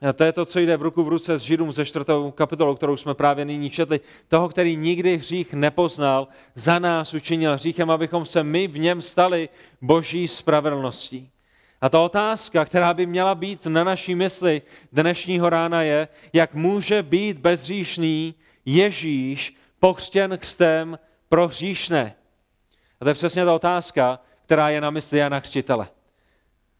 A 0.09 0.13
to 0.13 0.23
je 0.23 0.31
to, 0.31 0.45
co 0.45 0.59
jde 0.59 0.77
v 0.77 0.81
ruku 0.81 1.03
v 1.03 1.07
ruce 1.07 1.39
s 1.39 1.41
Židům 1.41 1.71
ze 1.71 1.85
čtvrtou 1.85 2.31
kapitolou, 2.31 2.75
kterou 2.75 2.97
jsme 2.97 3.13
právě 3.13 3.45
nyní 3.45 3.69
četli. 3.69 3.99
Toho, 4.27 4.49
který 4.49 4.75
nikdy 4.75 5.17
hřích 5.17 5.53
nepoznal, 5.53 6.27
za 6.55 6.79
nás 6.79 7.13
učinil 7.13 7.53
hříchem, 7.53 7.91
abychom 7.91 8.25
se 8.25 8.43
my 8.43 8.67
v 8.67 8.79
něm 8.79 9.01
stali 9.01 9.49
boží 9.81 10.27
spravedlností. 10.27 11.29
A 11.83 11.89
ta 11.89 11.99
otázka, 11.99 12.65
která 12.65 12.93
by 12.93 13.05
měla 13.05 13.35
být 13.35 13.65
na 13.65 13.83
naší 13.83 14.15
mysli 14.15 14.61
dnešního 14.91 15.49
rána 15.49 15.81
je, 15.81 16.07
jak 16.33 16.53
může 16.53 17.03
být 17.03 17.37
bezříšný 17.37 18.35
Ježíš 18.65 19.55
pokřtěn 19.79 20.37
křtem 20.37 20.99
pro 21.29 21.47
hříšné. 21.47 22.15
A 22.99 23.05
to 23.05 23.09
je 23.09 23.13
přesně 23.13 23.45
ta 23.45 23.53
otázka, 23.53 24.19
která 24.45 24.69
je 24.69 24.81
na 24.81 24.89
mysli 24.89 25.19
Jana 25.19 25.41
Křtitele. 25.41 25.87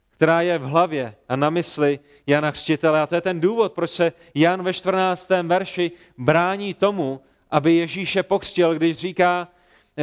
Která 0.09 0.41
je 0.41 0.57
v 0.57 0.63
hlavě 0.63 1.15
a 1.29 1.35
na 1.35 1.49
mysli 1.49 1.99
Jana 2.27 2.51
Křtitele. 2.51 3.01
A 3.01 3.07
to 3.07 3.15
je 3.15 3.21
ten 3.21 3.39
důvod, 3.39 3.73
proč 3.73 3.91
se 3.91 4.13
Jan 4.35 4.63
ve 4.63 4.73
14. 4.73 5.29
verši 5.43 5.91
brání 6.17 6.73
tomu, 6.73 7.21
aby 7.51 7.73
Ježíše 7.73 8.23
pokřtil, 8.23 8.75
když 8.75 8.97
říká, 8.97 9.47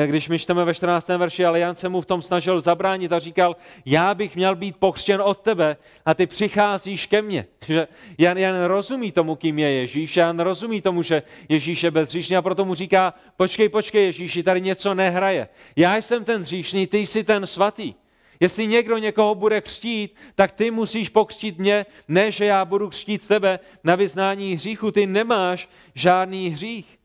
když 0.07 0.29
my 0.29 0.39
čteme 0.39 0.65
ve 0.65 0.75
14. 0.75 1.09
verši, 1.09 1.45
ale 1.45 1.61
Jan 1.61 1.75
se 1.75 1.89
mu 1.89 2.01
v 2.01 2.07
tom 2.07 2.23
snažil 2.23 2.61
zabránit 2.61 3.13
a 3.13 3.19
říkal, 3.19 3.57
já 3.87 4.15
bych 4.15 4.37
měl 4.37 4.57
být 4.57 4.77
pokřtěn 4.77 5.23
od 5.25 5.41
tebe 5.41 5.77
a 6.07 6.15
ty 6.15 6.27
přicházíš 6.27 7.07
ke 7.07 7.23
mně. 7.23 7.47
Že 7.69 7.89
Jan, 8.19 8.39
Jan 8.39 8.65
rozumí 8.65 9.13
tomu, 9.13 9.37
kým 9.37 9.59
je 9.59 9.71
Ježíš, 9.71 10.17
Jan 10.17 10.41
rozumí 10.41 10.81
tomu, 10.81 11.03
že 11.03 11.23
Ježíš 11.49 11.83
je 11.83 11.91
bezříšný 11.91 12.37
a 12.37 12.43
proto 12.43 12.65
mu 12.65 12.75
říká, 12.75 13.15
počkej, 13.37 13.69
počkej 13.69 14.05
Ježíši, 14.05 14.43
tady 14.43 14.61
něco 14.61 14.95
nehraje. 14.95 15.49
Já 15.77 15.97
jsem 15.97 16.25
ten 16.25 16.43
hříšný, 16.43 16.87
ty 16.87 16.99
jsi 16.99 17.25
ten 17.25 17.47
svatý. 17.47 17.95
Jestli 18.41 18.67
někdo 18.67 18.99
někoho 18.99 19.35
bude 19.35 19.61
křtít, 19.61 20.17
tak 20.35 20.53
ty 20.53 20.71
musíš 20.71 21.09
pokřtít 21.09 21.59
mě, 21.59 21.87
ne, 22.09 22.33
že 22.33 22.45
já 22.45 22.65
budu 22.65 22.89
křtít 22.89 23.29
tebe 23.29 23.59
na 23.85 23.95
vyznání 23.95 24.55
hříchu. 24.55 24.91
Ty 24.91 25.07
nemáš 25.07 25.69
žádný 25.95 26.49
hřích. 26.51 26.99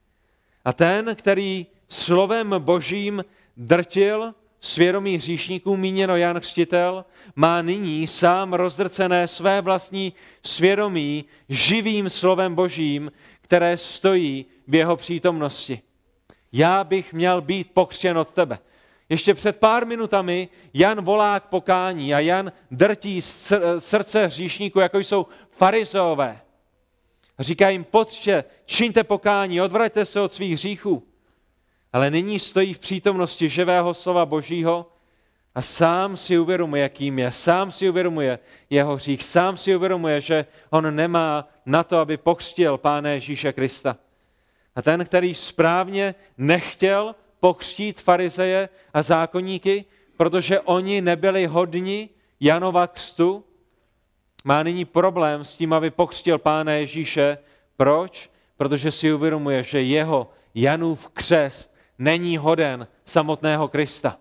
A 0.66 0.74
ten, 0.74 1.16
který 1.16 1.66
slovem 1.90 2.56
božím 2.58 3.26
drtil 3.58 4.34
svědomí 4.60 5.18
hříšníků, 5.18 5.78
míněno 5.78 6.18
Jan 6.18 6.40
Křtitel, 6.40 7.06
má 7.36 7.62
nyní 7.62 8.08
sám 8.08 8.54
rozdrcené 8.54 9.28
své 9.28 9.62
vlastní 9.62 10.14
svědomí 10.44 11.26
živým 11.50 12.10
slovem 12.10 12.56
božím, 12.56 13.12
které 13.42 13.78
stojí 13.78 14.46
v 14.68 14.76
jeho 14.76 14.96
přítomnosti. 14.96 15.82
Já 16.52 16.84
bych 16.84 17.14
měl 17.14 17.42
být 17.42 17.72
pokřtěn 17.74 18.18
od 18.18 18.32
tebe. 18.32 18.60
Ještě 19.10 19.34
před 19.34 19.58
pár 19.58 19.86
minutami 19.88 20.50
Jan 20.74 21.02
volá 21.02 21.40
k 21.40 21.46
pokání 21.46 22.14
a 22.14 22.20
Jan 22.20 22.52
drtí 22.72 23.22
srdce 23.80 24.26
hříšníků, 24.26 24.80
jako 24.80 25.00
jsou 25.00 25.26
farizeové. 25.52 26.42
Říká 27.40 27.70
jim, 27.70 27.84
pojďte, 27.84 28.44
čiňte 28.66 29.04
pokání, 29.04 29.62
odvraťte 29.62 30.06
se 30.06 30.22
od 30.22 30.34
svých 30.34 30.54
hříchů 30.54 31.04
ale 31.96 32.12
nyní 32.12 32.40
stojí 32.40 32.74
v 32.74 32.80
přítomnosti 32.80 33.50
živého 33.50 33.94
slova 33.94 34.26
Božího 34.26 34.92
a 35.56 35.62
sám 35.62 36.18
si 36.18 36.38
uvědomuje, 36.38 36.84
jakým 36.84 37.20
je. 37.20 37.32
Sám 37.32 37.72
si 37.72 37.90
uvědomuje 37.90 38.40
jeho 38.70 38.96
hřích. 38.96 39.24
Sám 39.24 39.58
si 39.58 39.76
uvědomuje, 39.76 40.22
že 40.22 40.46
on 40.70 40.96
nemá 40.96 41.48
na 41.66 41.84
to, 41.84 41.98
aby 41.98 42.18
pokřtil 42.18 42.78
Pána 42.78 43.10
Ježíše 43.10 43.54
Krista. 43.54 43.98
A 44.76 44.82
ten, 44.82 45.06
který 45.06 45.36
správně 45.36 46.16
nechtěl 46.38 47.16
pokřtít 47.40 48.02
farizeje 48.02 48.70
a 48.94 49.02
zákonníky, 49.02 49.86
protože 50.18 50.60
oni 50.60 51.02
nebyli 51.02 51.46
hodni 51.46 52.10
Janova 52.40 52.88
křtu, 52.88 53.44
má 54.44 54.64
nyní 54.64 54.86
problém 54.86 55.46
s 55.46 55.56
tím, 55.56 55.74
aby 55.74 55.92
pokřtil 55.92 56.38
Pána 56.38 56.72
Ježíše. 56.72 57.38
Proč? 57.78 58.30
Protože 58.58 58.92
si 58.92 59.14
uvědomuje, 59.14 59.64
že 59.64 59.82
jeho 59.82 60.32
Janův 60.56 61.10
křest 61.10 61.75
není 62.00 62.38
hoden 62.38 62.88
samotného 63.06 63.68
Krista. 63.68 64.18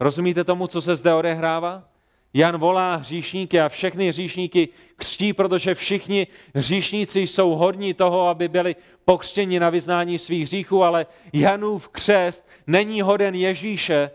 Rozumíte 0.00 0.44
tomu, 0.44 0.66
co 0.66 0.82
se 0.82 0.96
zde 0.96 1.14
odehrává? 1.14 1.88
Jan 2.34 2.58
volá 2.58 2.96
hříšníky 2.96 3.60
a 3.60 3.68
všechny 3.68 4.08
hříšníky 4.08 4.68
křtí, 4.96 5.32
protože 5.32 5.74
všichni 5.74 6.26
hříšníci 6.54 7.20
jsou 7.20 7.50
hodní 7.50 7.94
toho, 7.94 8.28
aby 8.28 8.48
byli 8.48 8.76
pokřtěni 9.04 9.60
na 9.60 9.70
vyznání 9.70 10.18
svých 10.18 10.42
hříchů, 10.42 10.84
ale 10.84 11.06
Janův 11.32 11.88
křest 11.88 12.48
není 12.66 13.02
hoden 13.02 13.34
Ježíše, 13.34 14.10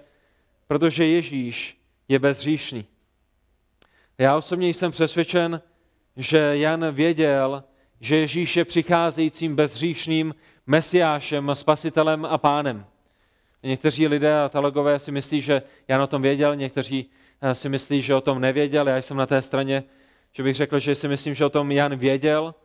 protože 0.67 1.05
Ježíš 1.05 1.77
je 2.07 2.19
bezhříšný. 2.19 2.85
Já 4.17 4.35
osobně 4.35 4.69
jsem 4.69 4.91
přesvědčen, 4.91 5.61
že 6.17 6.51
Jan 6.53 6.91
věděl, 6.91 7.63
že 7.99 8.15
Ježíš 8.17 8.57
je 8.57 8.65
přicházejícím 8.65 9.55
bezhříšným 9.55 10.35
mesiášem, 10.67 11.51
spasitelem 11.53 12.25
a 12.25 12.37
pánem. 12.37 12.85
Někteří 13.63 14.07
lidé 14.07 14.39
a 14.39 14.49
teologové 14.49 14.99
si 14.99 15.11
myslí, 15.11 15.41
že 15.41 15.61
já 15.87 16.03
o 16.03 16.07
tom 16.07 16.21
věděl, 16.21 16.55
někteří 16.55 17.09
eh, 17.41 17.55
si 17.55 17.69
myslí, 17.69 18.01
že 18.01 18.15
o 18.15 18.21
tom 18.21 18.41
nevěděl. 18.41 18.87
Já 18.89 18.97
jsem 18.97 19.17
na 19.17 19.25
té 19.25 19.41
straně, 19.41 19.83
že 20.31 20.43
bych 20.43 20.55
řekl, 20.55 20.79
že 20.79 20.95
si 20.95 21.07
myslím, 21.07 21.33
že 21.33 21.45
o 21.45 21.49
tom 21.49 21.71
Jan 21.71 21.95
věděl. 21.95 22.55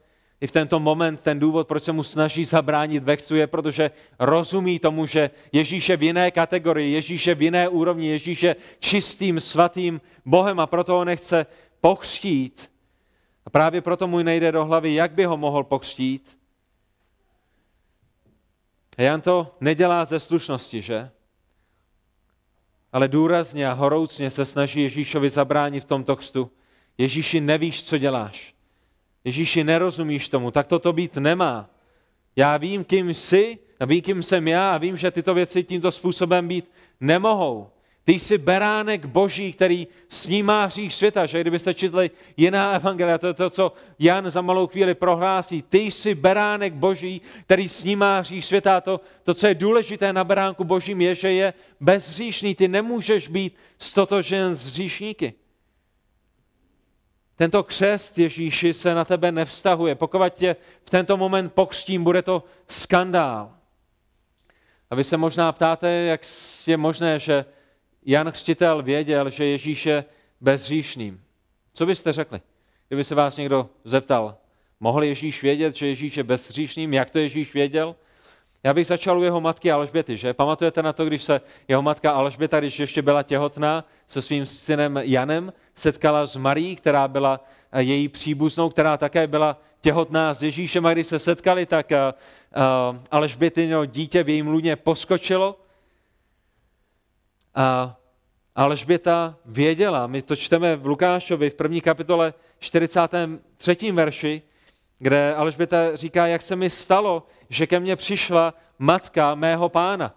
I 0.40 0.46
v 0.46 0.52
tento 0.52 0.80
moment 0.80 1.20
ten 1.20 1.38
důvod, 1.38 1.68
proč 1.68 1.82
se 1.82 1.92
mu 1.92 2.02
snaží 2.02 2.44
zabránit 2.44 3.02
vexu, 3.02 3.36
je, 3.36 3.46
protože 3.46 3.90
rozumí 4.18 4.78
tomu, 4.78 5.06
že 5.06 5.30
Ježíš 5.52 5.88
je 5.88 5.96
v 5.96 6.02
jiné 6.02 6.30
kategorii, 6.30 6.92
Ježíš 6.92 7.26
je 7.26 7.34
v 7.34 7.42
jiné 7.42 7.68
úrovni, 7.68 8.08
Ježíš 8.08 8.42
je 8.42 8.56
čistým, 8.78 9.40
svatým 9.40 10.00
Bohem 10.24 10.60
a 10.60 10.66
proto 10.66 10.92
ho 10.92 11.04
nechce 11.04 11.46
pokřtít. 11.80 12.70
A 13.46 13.50
právě 13.50 13.80
proto 13.80 14.06
mu 14.06 14.22
nejde 14.22 14.52
do 14.52 14.64
hlavy, 14.64 14.94
jak 14.94 15.12
by 15.12 15.24
ho 15.24 15.36
mohl 15.36 15.64
pokřtít. 15.64 16.36
A 18.96 19.02
Jan 19.02 19.20
to 19.20 19.56
nedělá 19.60 20.04
ze 20.04 20.20
slušnosti, 20.20 20.82
že? 20.82 21.10
Ale 22.92 23.08
důrazně 23.08 23.68
a 23.68 23.72
horoucně 23.72 24.30
se 24.30 24.44
snaží 24.44 24.82
Ježíšovi 24.82 25.30
zabránit 25.30 25.80
v 25.80 25.84
tomto 25.84 26.16
křtu. 26.16 26.50
Ježíši, 26.98 27.40
nevíš, 27.40 27.84
co 27.84 27.98
děláš. 27.98 28.54
Ježíši, 29.24 29.64
nerozumíš 29.64 30.28
tomu, 30.28 30.50
tak 30.50 30.66
to 30.66 30.78
to 30.78 30.92
být 30.92 31.16
nemá. 31.16 31.70
Já 32.36 32.56
vím, 32.56 32.84
kým 32.84 33.14
jsi, 33.14 33.58
a 33.80 33.84
vím, 33.84 34.02
kým 34.02 34.22
jsem 34.22 34.48
já 34.48 34.70
a 34.70 34.78
vím, 34.78 34.96
že 34.96 35.10
tyto 35.10 35.34
věci 35.34 35.64
tímto 35.64 35.92
způsobem 35.92 36.48
být 36.48 36.70
nemohou. 37.00 37.70
Ty 38.06 38.12
jsi 38.12 38.38
beránek 38.38 39.06
boží, 39.06 39.52
který 39.52 39.86
snímá 40.08 40.64
hřích 40.64 40.94
světa, 40.94 41.26
že 41.26 41.40
kdybyste 41.40 41.74
četli 41.74 42.10
jiná 42.36 42.72
evangelia, 42.72 43.18
to 43.18 43.26
je 43.26 43.34
to, 43.34 43.50
co 43.50 43.72
Jan 43.98 44.30
za 44.30 44.40
malou 44.40 44.66
chvíli 44.66 44.94
prohlásí. 44.94 45.62
Ty 45.62 45.78
jsi 45.78 46.14
beránek 46.14 46.74
boží, 46.74 47.20
který 47.44 47.68
snímá 47.68 48.18
hřích 48.18 48.44
světa. 48.44 48.80
To, 48.80 49.00
to, 49.22 49.34
co 49.34 49.46
je 49.46 49.54
důležité 49.54 50.12
na 50.12 50.24
beránku 50.24 50.64
božím, 50.64 51.00
je, 51.00 51.14
že 51.14 51.32
je 51.32 51.54
bezhříšný. 51.80 52.54
Ty 52.54 52.68
nemůžeš 52.68 53.28
být 53.28 53.56
stotožen 53.78 54.54
s 54.54 54.66
hříšníky. 54.66 55.34
Tento 57.36 57.62
křest 57.62 58.18
Ježíši 58.18 58.74
se 58.74 58.94
na 58.94 59.04
tebe 59.04 59.32
nevztahuje. 59.32 59.94
Pokud 59.94 60.22
tě 60.34 60.56
v 60.84 60.90
tento 60.90 61.16
moment 61.16 61.52
pokřtím, 61.52 62.04
bude 62.04 62.22
to 62.22 62.44
skandál. 62.68 63.52
A 64.90 64.94
vy 64.94 65.04
se 65.04 65.16
možná 65.16 65.52
ptáte, 65.52 65.90
jak 65.90 66.20
je 66.66 66.76
možné, 66.76 67.18
že 67.18 67.44
Jan 68.06 68.32
Křtitel 68.32 68.82
věděl, 68.82 69.30
že 69.30 69.44
Ježíš 69.44 69.86
je 69.86 70.04
bezříšným. 70.40 71.20
Co 71.74 71.86
byste 71.86 72.12
řekli, 72.12 72.40
kdyby 72.88 73.04
se 73.04 73.14
vás 73.14 73.36
někdo 73.36 73.68
zeptal, 73.84 74.36
mohl 74.80 75.04
Ježíš 75.04 75.42
vědět, 75.42 75.76
že 75.76 75.86
Ježíš 75.86 76.16
je 76.16 76.24
bezříšným? 76.24 76.94
Jak 76.94 77.10
to 77.10 77.18
Ježíš 77.18 77.54
věděl? 77.54 77.96
Já 78.62 78.74
bych 78.74 78.86
začal 78.86 79.18
u 79.18 79.22
jeho 79.22 79.40
matky 79.40 79.72
Alžběty, 79.72 80.16
že? 80.16 80.34
Pamatujete 80.34 80.82
na 80.82 80.92
to, 80.92 81.04
když 81.04 81.22
se 81.22 81.40
jeho 81.68 81.82
matka 81.82 82.10
Alžběta, 82.10 82.60
když 82.60 82.78
ještě 82.78 83.02
byla 83.02 83.22
těhotná 83.22 83.84
se 84.06 84.22
svým 84.22 84.46
synem 84.46 85.00
Janem, 85.02 85.52
setkala 85.74 86.26
s 86.26 86.36
Marí, 86.36 86.76
která 86.76 87.08
byla 87.08 87.40
eh, 87.72 87.82
její 87.82 88.08
příbuznou, 88.08 88.68
která 88.68 88.96
také 88.96 89.26
byla 89.26 89.60
těhotná 89.80 90.34
s 90.34 90.42
Ježíšem 90.42 90.86
a 90.86 90.92
když 90.92 91.06
se 91.06 91.18
setkali, 91.18 91.66
tak 91.66 91.90
uh, 91.90 91.96
uh, 92.90 92.98
Alžbětino 93.10 93.86
dítě 93.86 94.22
v 94.22 94.28
jejím 94.28 94.46
lůně 94.46 94.76
poskočilo 94.76 95.58
a 97.56 97.96
Alžběta 98.56 99.36
věděla, 99.44 100.06
my 100.06 100.22
to 100.22 100.36
čteme 100.36 100.76
v 100.76 100.86
Lukášovi 100.86 101.50
v 101.50 101.54
první 101.54 101.80
kapitole 101.80 102.34
43. 102.58 103.92
verši, 103.92 104.42
kde 104.98 105.34
Alžběta 105.34 105.96
říká, 105.96 106.26
jak 106.26 106.42
se 106.42 106.56
mi 106.56 106.70
stalo, 106.70 107.26
že 107.48 107.66
ke 107.66 107.80
mně 107.80 107.96
přišla 107.96 108.54
matka 108.78 109.34
mého 109.34 109.68
pána. 109.68 110.14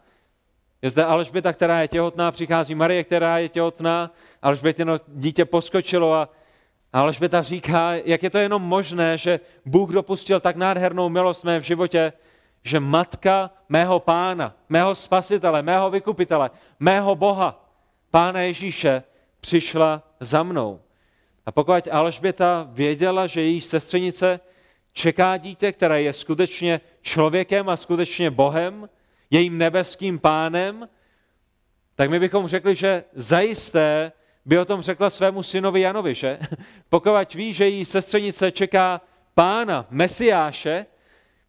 Je 0.81 0.89
zde 0.89 1.03
Alžběta, 1.05 1.53
která 1.53 1.81
je 1.81 1.87
těhotná, 1.87 2.31
přichází 2.31 2.75
Marie, 2.75 3.03
která 3.03 3.37
je 3.37 3.49
těhotná, 3.49 4.11
Alžbětino 4.41 4.97
dítě 5.07 5.45
poskočilo 5.45 6.13
a 6.13 6.29
Alžběta 6.93 7.41
říká, 7.41 7.91
jak 8.05 8.23
je 8.23 8.29
to 8.29 8.37
jenom 8.37 8.61
možné, 8.61 9.17
že 9.17 9.39
Bůh 9.65 9.89
dopustil 9.89 10.39
tak 10.39 10.55
nádhernou 10.55 11.09
milost 11.09 11.43
v 11.43 11.61
životě, 11.61 12.13
že 12.63 12.79
matka 12.79 13.51
mého 13.69 13.99
pána, 13.99 14.55
mého 14.69 14.95
spasitele, 14.95 15.61
mého 15.61 15.89
vykupitele, 15.89 16.49
mého 16.79 17.15
Boha, 17.15 17.69
pána 18.11 18.41
Ježíše, 18.41 19.03
přišla 19.41 20.03
za 20.19 20.43
mnou. 20.43 20.81
A 21.45 21.51
pokud 21.51 21.87
Alžběta 21.91 22.67
věděla, 22.71 23.27
že 23.27 23.41
její 23.41 23.61
sestřenice 23.61 24.39
čeká 24.93 25.37
dítě, 25.37 25.71
které 25.71 26.01
je 26.01 26.13
skutečně 26.13 26.81
člověkem 27.01 27.69
a 27.69 27.77
skutečně 27.77 28.31
Bohem, 28.31 28.89
jejím 29.31 29.57
nebeským 29.57 30.19
pánem, 30.19 30.89
tak 31.95 32.09
my 32.09 32.19
bychom 32.19 32.47
řekli, 32.47 32.75
že 32.75 33.03
zajisté 33.13 34.11
by 34.45 34.59
o 34.59 34.65
tom 34.65 34.81
řekla 34.81 35.09
svému 35.09 35.43
synovi 35.43 35.81
Janovi, 35.81 36.15
že? 36.15 36.39
Pokud 36.89 37.33
ví, 37.33 37.53
že 37.53 37.69
její 37.69 37.85
sestřenice 37.85 38.51
čeká 38.51 39.01
pána, 39.35 39.85
mesiáše, 39.89 40.85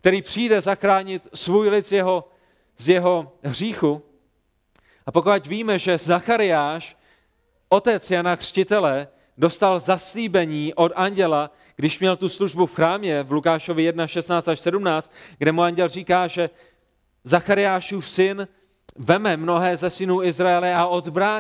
který 0.01 0.23
přijde 0.23 0.61
zachránit 0.61 1.29
svůj 1.35 1.69
lid 1.69 1.87
z 1.87 1.93
jeho, 1.93 2.29
z 2.77 2.89
jeho 2.89 3.33
hříchu, 3.43 4.03
a 5.07 5.13
pokud 5.13 5.47
víme, 5.47 5.79
že 5.79 5.99
Zachariáš, 5.99 6.97
otec 7.69 8.11
Jana 8.11 8.37
Křtitele, 8.37 9.09
dostal 9.39 9.81
zaslíbení 9.81 10.75
od 10.75 10.93
anděla, 10.95 11.51
když 11.77 11.99
měl 11.99 12.17
tu 12.17 12.29
službu 12.29 12.67
v 12.67 12.75
chrámě 12.75 13.23
v 13.23 13.33
Lukášovi 13.33 13.83
1, 13.83 14.07
16 14.07 14.49
až 14.49 14.61
17, 14.61 15.13
kde 15.39 15.53
mu 15.53 15.63
anděl 15.63 15.89
říká, 15.89 16.27
že 16.29 16.51
Zachariášův 17.25 18.11
syn 18.11 18.49
veme 18.97 19.37
mnohé 19.37 19.77
ze 19.77 19.91
synů 19.91 20.23
Izraele 20.23 20.75
a 20.75 20.87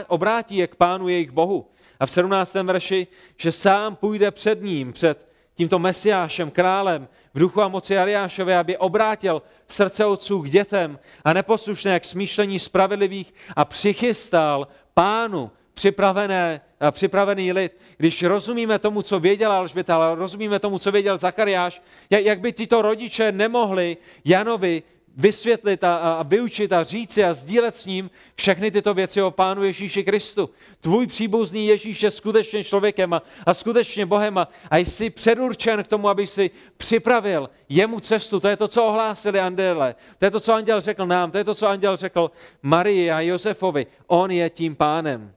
obrátí 0.08 0.56
je 0.56 0.66
k 0.66 0.74
pánu 0.74 1.08
jejich 1.08 1.30
bohu. 1.30 1.70
A 2.00 2.06
v 2.06 2.10
17. 2.10 2.54
verši, 2.54 3.06
že 3.36 3.52
sám 3.52 3.96
půjde 3.96 4.30
před 4.30 4.62
ním, 4.62 4.92
před 4.92 5.29
tímto 5.60 5.78
mesiášem, 5.78 6.50
králem, 6.50 7.08
v 7.34 7.38
duchu 7.38 7.60
a 7.60 7.68
moci 7.68 7.96
Eliášové, 7.96 8.56
aby 8.56 8.76
obrátil 8.76 9.42
srdce 9.68 10.04
otců 10.04 10.40
k 10.40 10.50
dětem 10.50 10.98
a 11.24 11.32
neposlušné 11.32 12.00
k 12.00 12.04
smýšlení 12.04 12.58
spravedlivých 12.58 13.34
a 13.56 13.64
přichystal 13.64 14.68
pánu 14.94 15.50
připravené, 15.74 16.60
připravený 16.90 17.52
lid. 17.52 17.76
Když 17.96 18.22
rozumíme 18.22 18.78
tomu, 18.78 19.02
co 19.02 19.20
věděla 19.20 19.56
Alžběta, 19.56 19.94
ale 19.94 20.14
rozumíme 20.14 20.58
tomu, 20.58 20.78
co 20.78 20.92
věděl 20.92 21.16
Zachariáš, 21.16 21.82
jak 22.10 22.40
by 22.40 22.52
tyto 22.52 22.82
rodiče 22.82 23.32
nemohli 23.32 23.96
Janovi 24.24 24.82
vysvětlit 25.20 25.84
a, 25.84 25.96
a 25.96 26.22
vyučit 26.22 26.72
a 26.72 26.84
říci 26.84 27.24
a 27.24 27.34
sdílet 27.34 27.76
s 27.76 27.86
ním 27.86 28.10
všechny 28.34 28.70
tyto 28.70 28.94
věci 28.94 29.22
o 29.22 29.30
Pánu 29.30 29.64
Ježíši 29.64 30.04
Kristu. 30.04 30.50
Tvůj 30.80 31.06
příbuzný 31.06 31.66
Ježíš 31.66 32.02
je 32.02 32.10
skutečně 32.10 32.64
člověkem 32.64 33.12
a, 33.12 33.22
a 33.46 33.54
skutečně 33.54 34.06
Bohem 34.06 34.38
a, 34.38 34.48
a 34.70 34.76
jsi 34.76 35.10
předurčen 35.10 35.84
k 35.84 35.86
tomu, 35.86 36.08
aby 36.08 36.26
si 36.26 36.50
připravil 36.76 37.50
jemu 37.68 38.00
cestu. 38.00 38.40
To 38.40 38.48
je 38.48 38.56
to, 38.56 38.68
co 38.68 38.84
ohlásili 38.84 39.40
andele. 39.40 39.94
To 40.18 40.24
je 40.24 40.30
to, 40.30 40.40
co 40.40 40.52
anděl 40.52 40.80
řekl 40.80 41.06
nám. 41.06 41.30
To 41.30 41.38
je 41.38 41.44
to, 41.44 41.54
co 41.54 41.68
anděl 41.68 41.96
řekl 41.96 42.30
Marii 42.62 43.10
a 43.10 43.20
Josefovi. 43.20 43.86
On 44.06 44.30
je 44.30 44.50
tím 44.50 44.76
pánem. 44.76 45.32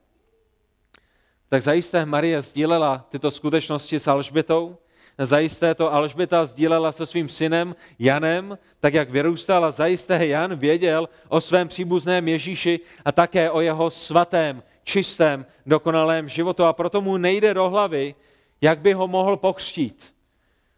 Tak 1.50 1.62
zajisté 1.62 2.06
Marie 2.06 2.42
sdílela 2.42 3.06
tyto 3.10 3.32
skutečnosti 3.32 4.00
s 4.00 4.08
Alžbětou, 4.08 4.78
Zajisté 5.18 5.76
to 5.76 5.94
Alžběta 5.94 6.46
sdílela 6.46 6.92
se 6.92 7.06
svým 7.06 7.30
synem 7.30 7.76
Janem, 8.00 8.58
tak 8.80 8.94
jak 8.94 9.10
vyrůstal 9.10 9.66
a 9.66 9.72
zajisté 9.72 10.28
Jan 10.28 10.56
věděl 10.56 11.10
o 11.30 11.42
svém 11.42 11.68
příbuzném 11.68 12.28
Ježíši 12.28 12.80
a 13.06 13.12
také 13.12 13.52
o 13.52 13.62
jeho 13.62 13.92
svatém, 13.92 14.64
čistém, 14.84 15.46
dokonalém 15.66 16.30
životu 16.30 16.64
a 16.64 16.74
proto 16.74 17.02
mu 17.02 17.18
nejde 17.18 17.54
do 17.54 17.70
hlavy, 17.70 18.16
jak 18.62 18.80
by 18.80 18.94
ho 18.94 19.08
mohl 19.08 19.38
pokřtít. 19.38 20.14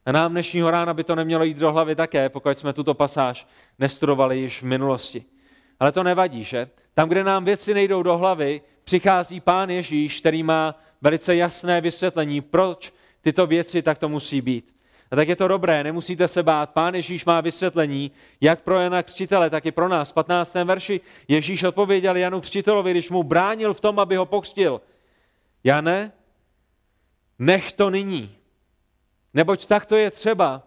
A 0.05 0.11
nám 0.11 0.31
dnešního 0.31 0.71
rána 0.71 0.93
by 0.93 1.03
to 1.03 1.15
nemělo 1.15 1.43
jít 1.43 1.57
do 1.57 1.71
hlavy 1.71 1.95
také, 1.95 2.29
pokud 2.29 2.57
jsme 2.57 2.73
tuto 2.73 2.93
pasáž 2.93 3.47
nestudovali 3.79 4.37
již 4.37 4.61
v 4.61 4.65
minulosti. 4.65 5.25
Ale 5.79 5.91
to 5.91 6.03
nevadí, 6.03 6.43
že? 6.43 6.69
Tam, 6.93 7.09
kde 7.09 7.23
nám 7.23 7.45
věci 7.45 7.73
nejdou 7.73 8.03
do 8.03 8.17
hlavy, 8.17 8.61
přichází 8.83 9.39
Pán 9.39 9.69
Ježíš, 9.69 10.19
který 10.19 10.43
má 10.43 10.79
velice 11.01 11.35
jasné 11.35 11.81
vysvětlení, 11.81 12.41
proč 12.41 12.93
tyto 13.25 13.47
věci, 13.47 13.81
tak 13.81 13.97
to 13.97 14.09
musí 14.09 14.41
být. 14.41 14.75
A 15.11 15.15
tak 15.15 15.27
je 15.27 15.35
to 15.35 15.47
dobré, 15.47 15.83
nemusíte 15.83 16.27
se 16.27 16.43
bát. 16.43 16.69
Pán 16.69 16.95
Ježíš 16.95 17.25
má 17.25 17.41
vysvětlení, 17.41 18.11
jak 18.41 18.61
pro 18.61 18.79
Jana 18.79 19.03
Křtitele, 19.03 19.49
tak 19.49 19.65
i 19.65 19.71
pro 19.71 19.87
nás. 19.87 20.11
V 20.11 20.13
15. 20.13 20.53
verši 20.53 21.01
Ježíš 21.27 21.63
odpověděl 21.63 22.15
Janu 22.17 22.41
Křtitelovi, 22.41 22.91
když 22.91 23.09
mu 23.09 23.23
bránil 23.23 23.73
v 23.73 23.81
tom, 23.81 23.99
aby 23.99 24.15
ho 24.15 24.25
pokřtil. 24.25 24.81
Jane, 25.63 26.11
nech 27.39 27.71
to 27.71 27.89
nyní. 27.89 28.35
Neboť 29.33 29.65
takto 29.65 29.95
je 29.95 30.11
třeba, 30.11 30.63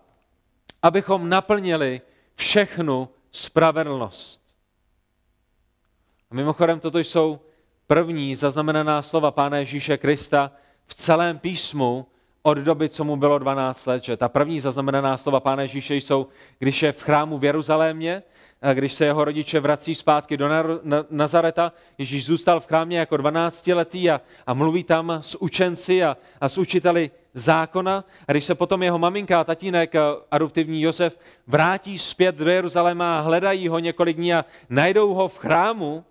abychom 0.83 1.29
naplnili 1.29 2.01
všechnu 2.35 3.09
spravedlnost. 3.31 4.43
A 6.31 6.35
mimochodem, 6.35 6.81
toto 6.81 6.99
jsou 6.99 7.41
první 7.87 8.37
zaznamenaná 8.37 9.03
slova 9.03 9.31
Pána 9.31 9.59
Ježíše 9.59 9.99
Krista 9.99 10.53
v 10.87 10.95
celém 10.95 11.39
písmu, 11.39 12.07
od 12.43 12.59
doby, 12.59 12.89
co 12.89 13.05
mu 13.05 13.17
bylo 13.17 13.39
12 13.39 13.87
let. 13.87 14.05
Že 14.05 14.17
ta 14.17 14.29
první 14.29 14.61
zaznamenaná 14.61 15.17
slova 15.17 15.41
Pána 15.41 15.63
Ježíše 15.63 15.95
jsou, 15.95 16.27
když 16.59 16.83
je 16.83 16.93
v 16.93 17.03
chrámu 17.03 17.39
v 17.39 17.45
Jeruzalémě, 17.45 18.23
když 18.75 18.93
se 18.93 19.05
jeho 19.05 19.25
rodiče 19.25 19.61
vrací 19.61 19.95
zpátky 19.95 20.37
do 20.37 20.49
Nazareta, 21.11 21.73
Ježíš 21.99 22.27
zůstal 22.27 22.61
v 22.61 22.67
chrámě 22.67 22.99
jako 22.99 23.15
12-letý 23.15 24.11
a, 24.11 24.21
a 24.47 24.55
mluví 24.55 24.85
tam 24.85 25.19
s 25.21 25.43
učenci 25.43 26.05
a, 26.05 26.17
a 26.41 26.49
s 26.49 26.59
učiteli 26.59 27.11
zákona. 27.35 28.05
A 28.29 28.33
když 28.33 28.45
se 28.45 28.55
potom 28.55 28.83
jeho 28.83 28.99
maminka 28.99 29.41
a 29.41 29.45
tatínek, 29.45 29.95
adoptivní 30.31 30.83
Josef, 30.83 31.19
vrátí 31.47 31.99
zpět 31.99 32.35
do 32.35 32.51
Jeruzaléma 32.51 33.19
a 33.19 33.21
hledají 33.21 33.69
ho 33.69 33.79
několik 33.79 34.17
dní 34.17 34.35
a 34.35 34.45
najdou 34.71 35.15
ho 35.15 35.29
v 35.29 35.39
chrámu, 35.39 36.05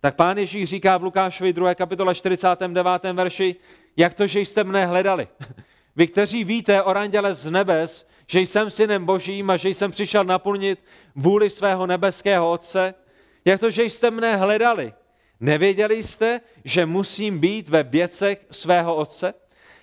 tak 0.00 0.16
pán 0.16 0.38
Ježíš 0.38 0.70
říká 0.70 0.98
v 0.98 1.02
Lukášovi 1.02 1.52
2. 1.52 1.74
kapitole 1.74 2.14
49. 2.14 3.12
verši, 3.12 3.56
jak 3.96 4.14
to, 4.14 4.26
že 4.26 4.40
jste 4.40 4.64
mne 4.64 4.86
hledali. 4.86 5.28
Vy, 5.96 6.06
kteří 6.06 6.44
víte 6.44 6.82
o 6.82 6.88
anděle 6.88 7.34
z 7.34 7.50
nebes, 7.50 8.06
že 8.26 8.40
jsem 8.40 8.70
synem 8.70 9.04
božím 9.04 9.50
a 9.50 9.56
že 9.56 9.68
jsem 9.68 9.90
přišel 9.90 10.24
naplnit 10.24 10.84
vůli 11.14 11.50
svého 11.50 11.86
nebeského 11.86 12.50
Otce, 12.50 12.94
jak 13.44 13.60
to, 13.60 13.70
že 13.70 13.84
jste 13.84 14.10
mne 14.10 14.36
hledali. 14.36 14.92
Nevěděli 15.40 16.04
jste, 16.04 16.40
že 16.64 16.86
musím 16.86 17.38
být 17.38 17.68
ve 17.68 17.82
věcech 17.82 18.46
svého 18.50 18.96
Otce? 18.96 19.34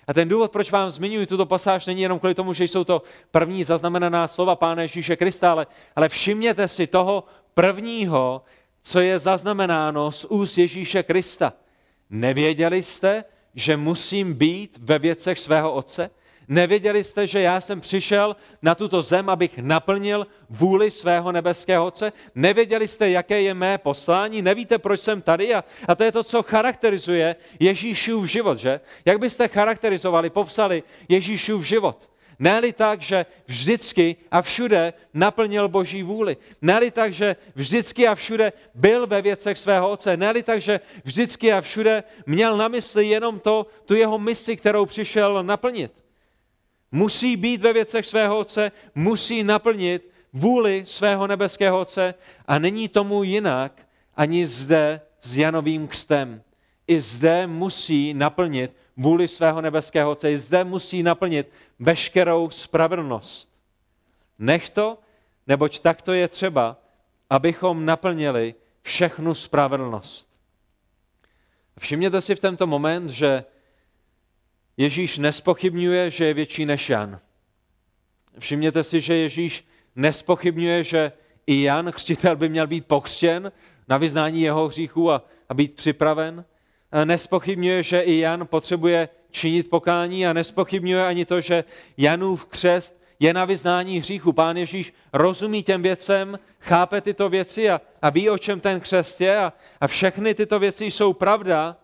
A 0.06 0.14
ten 0.14 0.28
důvod, 0.28 0.52
proč 0.52 0.70
vám 0.70 0.90
zmiňuji 0.90 1.26
tuto 1.26 1.46
pasáž, 1.46 1.86
není 1.86 2.02
jenom 2.02 2.18
kvůli 2.18 2.34
tomu, 2.34 2.52
že 2.52 2.64
jsou 2.64 2.84
to 2.84 3.02
první 3.30 3.64
zaznamenaná 3.64 4.28
slova 4.28 4.56
Pána 4.56 4.82
Ježíše 4.82 5.16
Krista, 5.16 5.50
ale, 5.50 5.66
ale 5.96 6.08
všimněte 6.08 6.68
si 6.68 6.86
toho 6.86 7.24
prvního, 7.54 8.42
co 8.82 9.00
je 9.00 9.18
zaznamenáno 9.18 10.12
z 10.12 10.24
úst 10.24 10.58
Ježíše 10.58 11.02
Krista. 11.02 11.52
Nevěděli 12.10 12.82
jste, 12.82 13.24
že 13.54 13.76
musím 13.76 14.34
být 14.34 14.78
ve 14.82 14.98
věcech 14.98 15.38
svého 15.38 15.72
otce? 15.72 16.10
Nevěděli 16.48 17.04
jste, 17.04 17.26
že 17.26 17.40
já 17.40 17.60
jsem 17.60 17.80
přišel 17.80 18.36
na 18.62 18.74
tuto 18.74 19.02
zem, 19.02 19.28
abych 19.28 19.58
naplnil 19.58 20.26
vůli 20.50 20.90
svého 20.90 21.32
nebeského 21.32 21.86
Otce? 21.86 22.12
Nevěděli 22.34 22.88
jste, 22.88 23.10
jaké 23.10 23.42
je 23.42 23.54
mé 23.54 23.78
poslání? 23.78 24.42
Nevíte, 24.42 24.78
proč 24.78 25.00
jsem 25.00 25.22
tady? 25.22 25.54
A, 25.54 25.64
a 25.88 25.94
to 25.94 26.04
je 26.04 26.12
to, 26.12 26.24
co 26.24 26.42
charakterizuje 26.42 27.36
Ježíšův 27.60 28.26
život, 28.26 28.58
že? 28.58 28.80
Jak 29.04 29.18
byste 29.18 29.48
charakterizovali, 29.48 30.30
popsali 30.30 30.82
Ježíšův 31.08 31.66
život? 31.66 32.10
Ne 32.38 32.72
tak, 32.72 33.02
že 33.02 33.26
vždycky 33.46 34.16
a 34.30 34.42
všude 34.42 34.92
naplnil 35.14 35.68
Boží 35.68 36.02
vůli. 36.02 36.36
ne 36.62 36.90
tak, 36.90 37.12
že 37.12 37.36
vždycky 37.54 38.08
a 38.08 38.14
všude 38.14 38.52
byl 38.74 39.06
ve 39.06 39.22
věcech 39.22 39.58
svého 39.58 39.90
otce. 39.90 40.16
ne 40.16 40.42
tak, 40.42 40.60
že 40.60 40.80
vždycky 41.04 41.52
a 41.52 41.60
všude 41.60 42.02
měl 42.26 42.56
na 42.56 42.68
mysli 42.68 43.06
jenom 43.06 43.40
to, 43.40 43.66
tu 43.84 43.94
jeho 43.94 44.18
misi, 44.18 44.56
kterou 44.56 44.86
přišel 44.86 45.42
naplnit. 45.42 46.04
Musí 46.92 47.36
být 47.36 47.62
ve 47.62 47.72
věcech 47.72 48.06
svého 48.06 48.38
otce, 48.38 48.72
musí 48.94 49.44
naplnit 49.44 50.10
vůli 50.32 50.82
svého 50.86 51.26
nebeského 51.26 51.80
Otce 51.80 52.14
a 52.46 52.58
není 52.58 52.88
tomu 52.88 53.22
jinak 53.22 53.72
ani 54.16 54.46
zde 54.46 55.00
s 55.20 55.36
Janovým 55.36 55.88
křtem. 55.88 56.42
I 56.86 57.00
zde 57.00 57.46
musí 57.46 58.14
naplnit 58.14 58.72
vůli 58.98 59.28
svého 59.28 59.60
nebeského 59.60 60.10
Otce, 60.10 60.38
zde 60.38 60.64
musí 60.64 61.02
naplnit 61.02 61.52
veškerou 61.78 62.50
spravedlnost. 62.50 63.50
Nech 64.38 64.70
to, 64.70 64.98
neboť 65.46 65.80
takto 65.80 66.12
je 66.12 66.28
třeba, 66.28 66.76
abychom 67.30 67.84
naplnili 67.84 68.54
všechnu 68.82 69.34
spravedlnost. 69.34 70.28
Všimněte 71.78 72.20
si 72.20 72.34
v 72.34 72.40
tento 72.40 72.66
moment, 72.66 73.10
že 73.10 73.44
Ježíš 74.76 75.18
nespochybňuje, 75.18 76.10
že 76.10 76.24
je 76.24 76.34
větší 76.34 76.66
než 76.66 76.90
Jan. 76.90 77.20
Všimněte 78.38 78.84
si, 78.84 79.00
že 79.00 79.14
Ježíš 79.14 79.64
nespochybňuje, 79.96 80.84
že 80.84 81.12
i 81.46 81.62
Jan, 81.62 81.92
křtitel, 81.92 82.36
by 82.36 82.48
měl 82.48 82.66
být 82.66 82.86
pokřtěn 82.86 83.52
na 83.88 83.96
vyznání 83.96 84.42
jeho 84.42 84.68
hříchů 84.68 85.12
a, 85.12 85.22
a 85.48 85.54
být 85.54 85.74
připraven. 85.74 86.44
Nespochybňuje, 87.04 87.82
že 87.82 88.00
i 88.00 88.18
Jan 88.18 88.46
potřebuje 88.46 89.08
činit 89.30 89.70
pokání 89.70 90.26
a 90.26 90.32
nespochybňuje 90.32 91.06
ani 91.06 91.24
to, 91.24 91.40
že 91.40 91.64
Janův 91.96 92.44
křest 92.44 92.98
je 93.20 93.34
na 93.34 93.44
vyznání 93.44 93.98
hříchu. 93.98 94.32
Pán 94.32 94.56
Ježíš 94.56 94.94
rozumí 95.12 95.62
těm 95.62 95.82
věcem, 95.82 96.38
chápe 96.60 97.00
tyto 97.00 97.28
věci 97.28 97.70
a, 97.70 97.80
a 98.02 98.10
ví, 98.10 98.30
o 98.30 98.38
čem 98.38 98.60
ten 98.60 98.80
křest 98.80 99.20
je 99.20 99.38
a, 99.38 99.52
a 99.80 99.86
všechny 99.86 100.34
tyto 100.34 100.58
věci 100.58 100.84
jsou 100.84 101.12
pravda, 101.12 101.76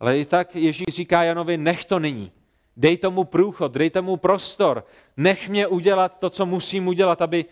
ale 0.00 0.18
i 0.18 0.24
tak 0.24 0.56
Ježíš 0.56 0.86
říká 0.88 1.22
Janovi, 1.22 1.56
nech 1.56 1.84
to 1.84 1.98
nyní. 1.98 2.32
Dej 2.76 2.96
tomu 2.96 3.24
průchod, 3.24 3.72
dej 3.72 3.90
tomu 3.90 4.16
prostor. 4.16 4.86
Nech 5.16 5.48
mě 5.48 5.66
udělat 5.66 6.18
to, 6.18 6.30
co 6.30 6.46
musím 6.46 6.88
udělat, 6.88 7.22
aby, 7.22 7.44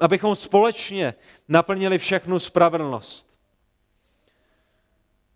abychom 0.00 0.36
společně 0.36 1.14
naplnili 1.48 1.98
všechnu 1.98 2.38
spravedlnost. 2.38 3.35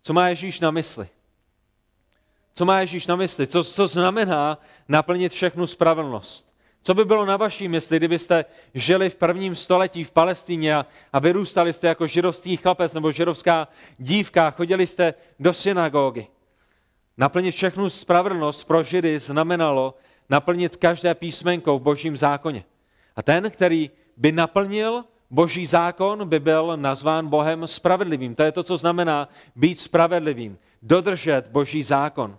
Co 0.01 0.13
má 0.13 0.27
Ježíš 0.27 0.59
na 0.59 0.71
mysli? 0.71 1.07
Co 2.53 2.65
má 2.65 2.79
Ježíš 2.79 3.07
na 3.07 3.15
mysli? 3.15 3.47
Co, 3.47 3.63
co 3.63 3.87
znamená 3.87 4.59
naplnit 4.87 5.33
všechnu 5.33 5.67
spravedlnost? 5.67 6.51
Co 6.83 6.93
by 6.93 7.05
bylo 7.05 7.25
na 7.25 7.37
vaší 7.37 7.67
mysli, 7.67 7.97
kdybyste 7.97 8.45
žili 8.73 9.09
v 9.09 9.15
prvním 9.15 9.55
století 9.55 10.03
v 10.03 10.11
Palestíně 10.11 10.75
a, 10.75 10.85
a 11.13 11.19
vyrůstali 11.19 11.73
jste 11.73 11.87
jako 11.87 12.07
židovský 12.07 12.57
chlapec 12.57 12.93
nebo 12.93 13.11
židovská 13.11 13.67
dívka, 13.97 14.51
chodili 14.51 14.87
jste 14.87 15.13
do 15.39 15.53
synagogy? 15.53 16.27
Naplnit 17.17 17.55
všechnu 17.55 17.89
spravedlnost 17.89 18.67
pro 18.67 18.83
Židy 18.83 19.19
znamenalo 19.19 19.97
naplnit 20.29 20.75
každé 20.75 21.15
písmenko 21.15 21.79
v 21.79 21.81
božím 21.81 22.17
zákoně. 22.17 22.63
A 23.15 23.21
ten, 23.21 23.51
který 23.51 23.91
by 24.17 24.31
naplnil 24.31 25.03
boží 25.31 25.65
zákon, 25.65 26.29
by 26.29 26.39
byl 26.39 26.77
nazván 26.77 27.27
Bohem 27.27 27.67
spravedlivým. 27.67 28.35
To 28.35 28.43
je 28.43 28.51
to, 28.51 28.63
co 28.63 28.77
znamená 28.77 29.29
být 29.55 29.79
spravedlivým, 29.79 30.57
dodržet 30.81 31.47
boží 31.47 31.83
zákon. 31.83 32.37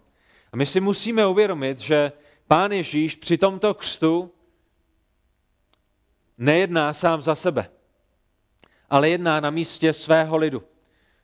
A 0.52 0.56
my 0.56 0.66
si 0.66 0.80
musíme 0.80 1.26
uvědomit, 1.26 1.78
že 1.78 2.12
pán 2.48 2.72
Ježíš 2.72 3.16
při 3.16 3.38
tomto 3.38 3.74
křtu 3.74 4.30
nejedná 6.38 6.92
sám 6.92 7.22
za 7.22 7.34
sebe, 7.34 7.70
ale 8.90 9.08
jedná 9.08 9.40
na 9.40 9.50
místě 9.50 9.92
svého 9.92 10.36
lidu. 10.36 10.62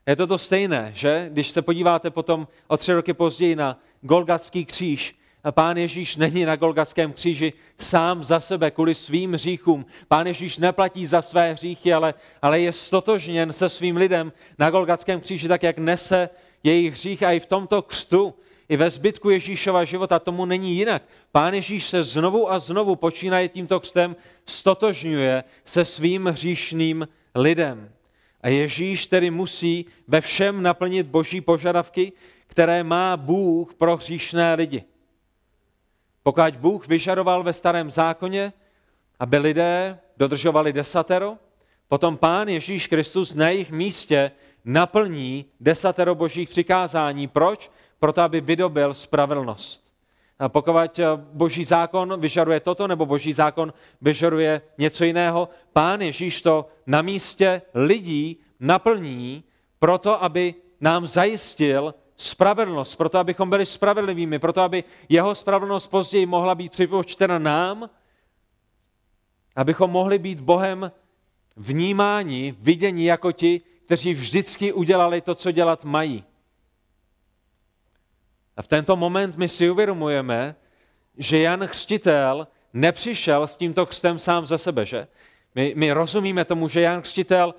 Je 0.07 0.15
to 0.15 0.27
to 0.27 0.37
stejné, 0.37 0.91
že? 0.95 1.29
Když 1.31 1.49
se 1.49 1.61
podíváte 1.61 2.09
potom 2.09 2.47
o 2.67 2.77
tři 2.77 2.93
roky 2.93 3.13
později 3.13 3.55
na 3.55 3.79
Golgatský 4.01 4.65
kříž, 4.65 5.18
pán 5.51 5.77
Ježíš 5.77 6.15
není 6.15 6.45
na 6.45 6.55
Golgatském 6.55 7.13
kříži 7.13 7.53
sám 7.79 8.23
za 8.23 8.39
sebe 8.39 8.71
kvůli 8.71 8.95
svým 8.95 9.33
hříchům. 9.33 9.85
Pán 10.07 10.27
Ježíš 10.27 10.57
neplatí 10.57 11.07
za 11.07 11.21
své 11.21 11.53
hříchy, 11.53 11.93
ale, 11.93 12.13
ale 12.41 12.59
je 12.59 12.73
stotožněn 12.73 13.53
se 13.53 13.69
svým 13.69 13.97
lidem 13.97 14.33
na 14.59 14.69
Golgatském 14.69 15.21
kříži, 15.21 15.47
tak 15.47 15.63
jak 15.63 15.77
nese 15.77 16.29
jejich 16.63 16.93
hřích 16.93 17.23
a 17.23 17.31
i 17.31 17.39
v 17.39 17.45
tomto 17.45 17.81
křtu, 17.81 18.33
i 18.69 18.77
ve 18.77 18.89
zbytku 18.89 19.29
Ježíšova 19.29 19.83
života 19.83 20.19
tomu 20.19 20.45
není 20.45 20.75
jinak. 20.75 21.03
Pán 21.31 21.53
Ježíš 21.53 21.87
se 21.87 22.03
znovu 22.03 22.51
a 22.51 22.59
znovu 22.59 22.95
počínaje 22.95 23.47
tímto 23.47 23.79
křtem, 23.79 24.15
stotožňuje 24.45 25.43
se 25.65 25.85
svým 25.85 26.25
hříšným 26.25 27.07
lidem. 27.35 27.91
A 28.41 28.49
Ježíš 28.49 29.05
tedy 29.05 29.31
musí 29.31 29.85
ve 30.07 30.21
všem 30.21 30.63
naplnit 30.63 31.07
boží 31.07 31.41
požadavky, 31.41 32.11
které 32.47 32.83
má 32.83 33.17
Bůh 33.17 33.73
pro 33.73 33.97
hříšné 33.97 34.55
lidi. 34.55 34.83
Pokud 36.31 36.57
Bůh 36.57 36.87
vyžadoval 36.87 37.43
ve 37.43 37.53
starém 37.53 37.91
zákoně, 37.91 38.53
aby 39.19 39.37
lidé 39.37 39.99
dodržovali 40.17 40.73
desatero, 40.73 41.37
potom 41.87 42.17
Pán 42.17 42.47
Ježíš 42.47 42.87
Kristus 42.87 43.33
na 43.33 43.49
jejich 43.49 43.71
místě 43.71 44.31
naplní 44.65 45.45
desatero 45.59 46.15
božích 46.15 46.49
přikázání. 46.49 47.27
Proč? 47.27 47.71
Proto, 47.99 48.21
aby 48.21 48.41
vydobil 48.41 48.93
spravedlnost. 48.93 49.83
A 50.39 50.49
pokud 50.49 50.99
boží 51.33 51.65
zákon 51.65 52.19
vyžaduje 52.19 52.59
toto, 52.59 52.87
nebo 52.87 53.05
boží 53.05 53.33
zákon 53.33 53.73
vyžaduje 54.01 54.61
něco 54.77 55.03
jiného, 55.03 55.49
pán 55.73 56.01
Ježíš 56.01 56.41
to 56.41 56.67
na 56.87 57.01
místě 57.01 57.61
lidí 57.73 58.37
naplní 58.59 59.43
proto, 59.79 60.23
aby 60.23 60.55
nám 60.81 61.07
zajistil 61.07 61.93
spravedlnost, 62.19 62.95
proto, 62.95 63.17
abychom 63.17 63.49
byli 63.49 63.65
spravedlivými, 63.65 64.39
proto, 64.39 64.61
aby 64.61 64.83
jeho 65.09 65.35
spravedlnost 65.35 65.87
později 65.87 66.25
mohla 66.25 66.55
být 66.55 66.71
připočtena 66.71 67.39
nám, 67.39 67.89
abychom 69.55 69.91
mohli 69.91 70.19
být 70.19 70.39
Bohem 70.39 70.91
vnímáni, 71.55 72.55
vidění 72.59 73.05
jako 73.05 73.31
ti, 73.31 73.61
kteří 73.85 74.13
vždycky 74.13 74.73
udělali 74.73 75.21
to, 75.21 75.35
co 75.35 75.51
dělat 75.51 75.83
mají. 75.83 76.23
A 78.57 78.61
v 78.61 78.67
tento 78.67 78.95
moment 78.95 79.37
my 79.37 79.49
si 79.49 79.69
uvědomujeme, 79.69 80.55
že 81.17 81.39
Jan 81.39 81.67
Křtitel 81.67 82.47
nepřišel 82.73 83.47
s 83.47 83.55
tímto 83.55 83.85
křtem 83.85 84.19
sám 84.19 84.45
za 84.45 84.57
sebe, 84.57 84.85
že? 84.85 85.07
My, 85.55 85.73
my 85.77 85.91
rozumíme 85.91 86.45
tomu, 86.45 86.67
že 86.67 86.81
Jan 86.81 87.01
Křtitel 87.01 87.55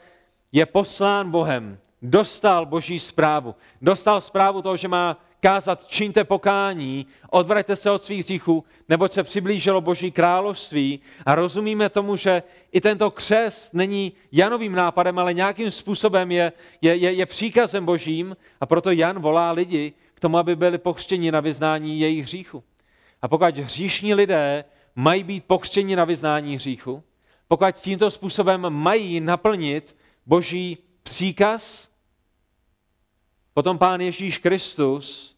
je 0.53 0.67
poslán 0.67 1.31
Bohem, 1.31 1.79
dostal 2.03 2.67
boží 2.67 2.99
zprávu. 2.99 3.55
Dostal 3.83 4.21
zprávu 4.21 4.63
toho, 4.63 4.77
že 4.77 4.89
má 4.89 5.17
kázat 5.41 5.85
čiňte 5.85 6.25
pokání, 6.25 7.07
odvraťte 7.31 7.77
se 7.77 7.91
od 7.91 8.05
svých 8.05 8.25
hříchů, 8.25 8.65
neboť 8.89 9.13
se 9.13 9.23
přiblížilo 9.23 9.81
Boží 9.81 10.11
království 10.11 11.01
a 11.27 11.35
rozumíme 11.35 11.89
tomu, 11.89 12.17
že 12.17 12.43
i 12.73 12.81
tento 12.81 13.11
křest 13.11 13.75
není 13.75 14.13
Janovým 14.33 14.73
nápadem, 14.73 15.19
ale 15.19 15.35
nějakým 15.35 15.71
způsobem 15.71 16.33
je, 16.33 16.53
je, 16.83 16.97
je, 16.97 17.13
je 17.13 17.27
příkazem 17.27 17.85
Božím 17.85 18.37
a 18.61 18.67
proto 18.67 18.91
Jan 18.91 19.21
volá 19.21 19.53
lidi, 19.53 19.93
k 20.15 20.21
tomu, 20.21 20.39
aby 20.39 20.57
byli 20.57 20.79
pokřtěni 20.79 21.33
na 21.33 21.41
vyznání 21.41 22.01
jejich 22.01 22.25
hříchu. 22.25 22.65
A 23.23 23.29
pokud 23.29 23.59
hříšní 23.59 24.15
lidé 24.15 24.65
mají 24.97 25.23
být 25.23 25.45
pokřtěni 25.45 25.97
na 25.97 26.05
vyznání 26.05 26.55
hříchu, 26.55 27.03
pokud 27.49 27.75
tímto 27.75 28.11
způsobem 28.11 28.71
mají 28.71 29.21
naplnit 29.21 29.97
boží 30.27 30.79
příkaz, 31.21 31.91
potom 33.55 33.79
Pán 33.79 34.01
Ježíš 34.01 34.39
Kristus, 34.39 35.37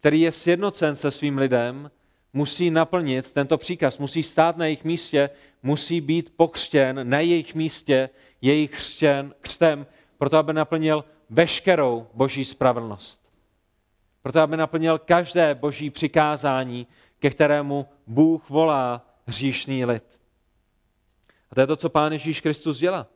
který 0.00 0.20
je 0.20 0.32
sjednocen 0.32 0.96
se 0.96 1.10
svým 1.10 1.38
lidem, 1.38 1.90
musí 2.32 2.70
naplnit 2.70 3.32
tento 3.32 3.58
příkaz, 3.58 3.98
musí 3.98 4.22
stát 4.22 4.56
na 4.56 4.64
jejich 4.64 4.84
místě, 4.84 5.30
musí 5.62 6.00
být 6.00 6.32
pokřtěn 6.36 7.08
na 7.08 7.20
jejich 7.20 7.54
místě, 7.54 8.10
jejich 8.42 8.70
křtěn, 8.70 9.34
křtem, 9.40 9.86
proto 10.18 10.36
aby 10.36 10.52
naplnil 10.52 11.04
veškerou 11.30 12.06
boží 12.14 12.44
spravedlnost 12.44 13.20
proto 14.22 14.40
aby 14.40 14.56
naplnil 14.56 14.98
každé 14.98 15.54
boží 15.54 15.90
přikázání, 15.90 16.86
ke 17.18 17.30
kterému 17.30 17.86
Bůh 18.06 18.50
volá 18.50 19.06
hříšný 19.26 19.84
lid. 19.84 20.20
A 21.50 21.54
to 21.54 21.60
je 21.60 21.66
to, 21.66 21.76
co 21.76 21.88
Pán 21.88 22.12
Ježíš 22.12 22.40
Kristus 22.40 22.78
dělá. 22.78 23.06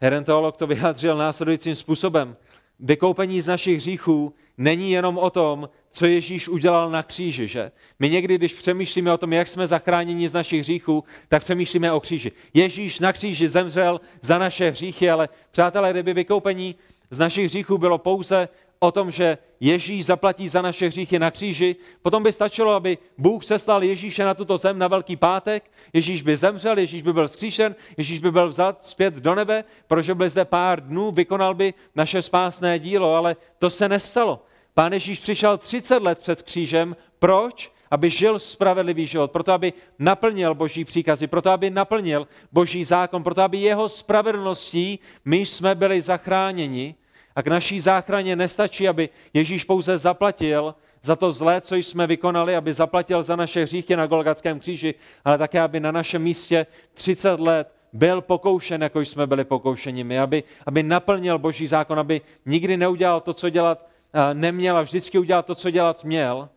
Jeden 0.00 0.24
teolog 0.24 0.56
to 0.56 0.66
vyjádřil 0.66 1.16
následujícím 1.16 1.74
způsobem. 1.74 2.36
Vykoupení 2.80 3.40
z 3.40 3.46
našich 3.46 3.76
hříchů 3.76 4.34
není 4.58 4.90
jenom 4.90 5.18
o 5.18 5.30
tom, 5.30 5.68
co 5.90 6.06
Ježíš 6.06 6.48
udělal 6.48 6.90
na 6.90 7.02
kříži. 7.02 7.48
Že? 7.48 7.72
My 7.98 8.10
někdy, 8.10 8.38
když 8.38 8.54
přemýšlíme 8.54 9.12
o 9.12 9.18
tom, 9.18 9.32
jak 9.32 9.48
jsme 9.48 9.66
zachráněni 9.66 10.28
z 10.28 10.32
našich 10.32 10.60
hříchů, 10.60 11.04
tak 11.28 11.42
přemýšlíme 11.42 11.92
o 11.92 12.00
kříži. 12.00 12.32
Ježíš 12.54 13.00
na 13.00 13.12
kříži 13.12 13.48
zemřel 13.48 14.00
za 14.22 14.38
naše 14.38 14.70
hříchy, 14.70 15.10
ale 15.10 15.28
přátelé, 15.50 15.90
kdyby 15.90 16.14
vykoupení 16.14 16.74
z 17.10 17.18
našich 17.18 17.44
hříchů 17.44 17.78
bylo 17.78 17.98
pouze 17.98 18.48
o 18.78 18.92
tom, 18.92 19.10
že 19.10 19.38
Ježíš 19.60 20.04
zaplatí 20.04 20.48
za 20.48 20.62
naše 20.62 20.88
hříchy 20.88 21.18
na 21.18 21.30
kříži, 21.30 21.76
potom 22.02 22.22
by 22.22 22.32
stačilo, 22.32 22.72
aby 22.72 22.98
Bůh 23.18 23.44
seslal 23.44 23.84
Ježíše 23.84 24.24
na 24.24 24.34
tuto 24.34 24.58
zem 24.58 24.78
na 24.78 24.88
Velký 24.88 25.16
pátek, 25.16 25.70
Ježíš 25.92 26.22
by 26.22 26.36
zemřel, 26.36 26.78
Ježíš 26.78 27.02
by 27.02 27.12
byl 27.12 27.28
zkříšen, 27.28 27.74
Ježíš 27.96 28.18
by 28.18 28.30
byl 28.30 28.48
vzat 28.48 28.86
zpět 28.86 29.14
do 29.14 29.34
nebe, 29.34 29.64
protože 29.88 30.14
by 30.14 30.28
zde 30.28 30.44
pár 30.44 30.86
dnů, 30.86 31.10
vykonal 31.10 31.54
by 31.54 31.74
naše 31.94 32.22
spásné 32.22 32.78
dílo, 32.78 33.14
ale 33.14 33.36
to 33.58 33.70
se 33.70 33.88
nestalo. 33.88 34.42
Pán 34.74 34.92
Ježíš 34.92 35.20
přišel 35.20 35.58
30 35.58 36.02
let 36.02 36.18
před 36.18 36.42
křížem. 36.42 36.96
Proč? 37.18 37.76
aby 37.90 38.10
žil 38.10 38.38
spravedlivý 38.38 39.06
život, 39.06 39.30
proto 39.30 39.52
aby 39.52 39.72
naplnil 39.98 40.54
boží 40.54 40.84
příkazy, 40.84 41.26
proto 41.26 41.50
aby 41.50 41.70
naplnil 41.70 42.28
boží 42.52 42.84
zákon, 42.84 43.22
proto 43.22 43.42
aby 43.42 43.58
jeho 43.58 43.88
spravedlností 43.88 44.98
my 45.24 45.36
jsme 45.46 45.74
byli 45.74 46.02
zachráněni. 46.02 46.94
A 47.36 47.42
k 47.42 47.46
naší 47.46 47.80
záchraně 47.80 48.36
nestačí, 48.36 48.88
aby 48.88 49.08
Ježíš 49.34 49.64
pouze 49.64 49.98
zaplatil 49.98 50.74
za 51.02 51.16
to 51.16 51.32
zlé, 51.32 51.60
co 51.60 51.74
jsme 51.74 52.06
vykonali, 52.06 52.56
aby 52.56 52.72
zaplatil 52.72 53.22
za 53.22 53.36
naše 53.36 53.62
hříchy 53.62 53.96
na 53.96 54.06
Golgatském 54.06 54.60
kříži, 54.60 54.94
ale 55.24 55.38
také, 55.38 55.60
aby 55.60 55.80
na 55.80 55.92
našem 55.92 56.22
místě 56.22 56.66
30 56.94 57.40
let 57.40 57.72
byl 57.92 58.20
pokoušen, 58.20 58.82
jako 58.82 59.00
jsme 59.00 59.26
byli 59.26 59.44
pokoušeni 59.44 60.04
my, 60.04 60.18
aby, 60.18 60.42
aby 60.66 60.82
naplnil 60.82 61.38
boží 61.38 61.66
zákon, 61.66 61.98
aby 61.98 62.20
nikdy 62.46 62.76
neudělal 62.76 63.20
to, 63.20 63.34
co 63.34 63.50
dělat 63.50 63.86
neměl 64.32 64.76
a 64.76 64.82
vždycky 64.82 65.18
udělal 65.18 65.42
to, 65.42 65.54
co 65.54 65.70
dělat 65.70 66.04
měl, 66.04 66.48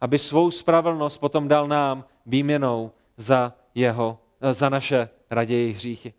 aby 0.00 0.18
svou 0.18 0.50
spravedlnost 0.50 1.18
potom 1.18 1.48
dal 1.48 1.68
nám 1.68 2.04
výměnou 2.26 2.90
za, 3.16 3.52
jeho, 3.74 4.18
za 4.52 4.68
naše 4.68 5.08
raději 5.30 5.72
hříchy. 5.72 6.14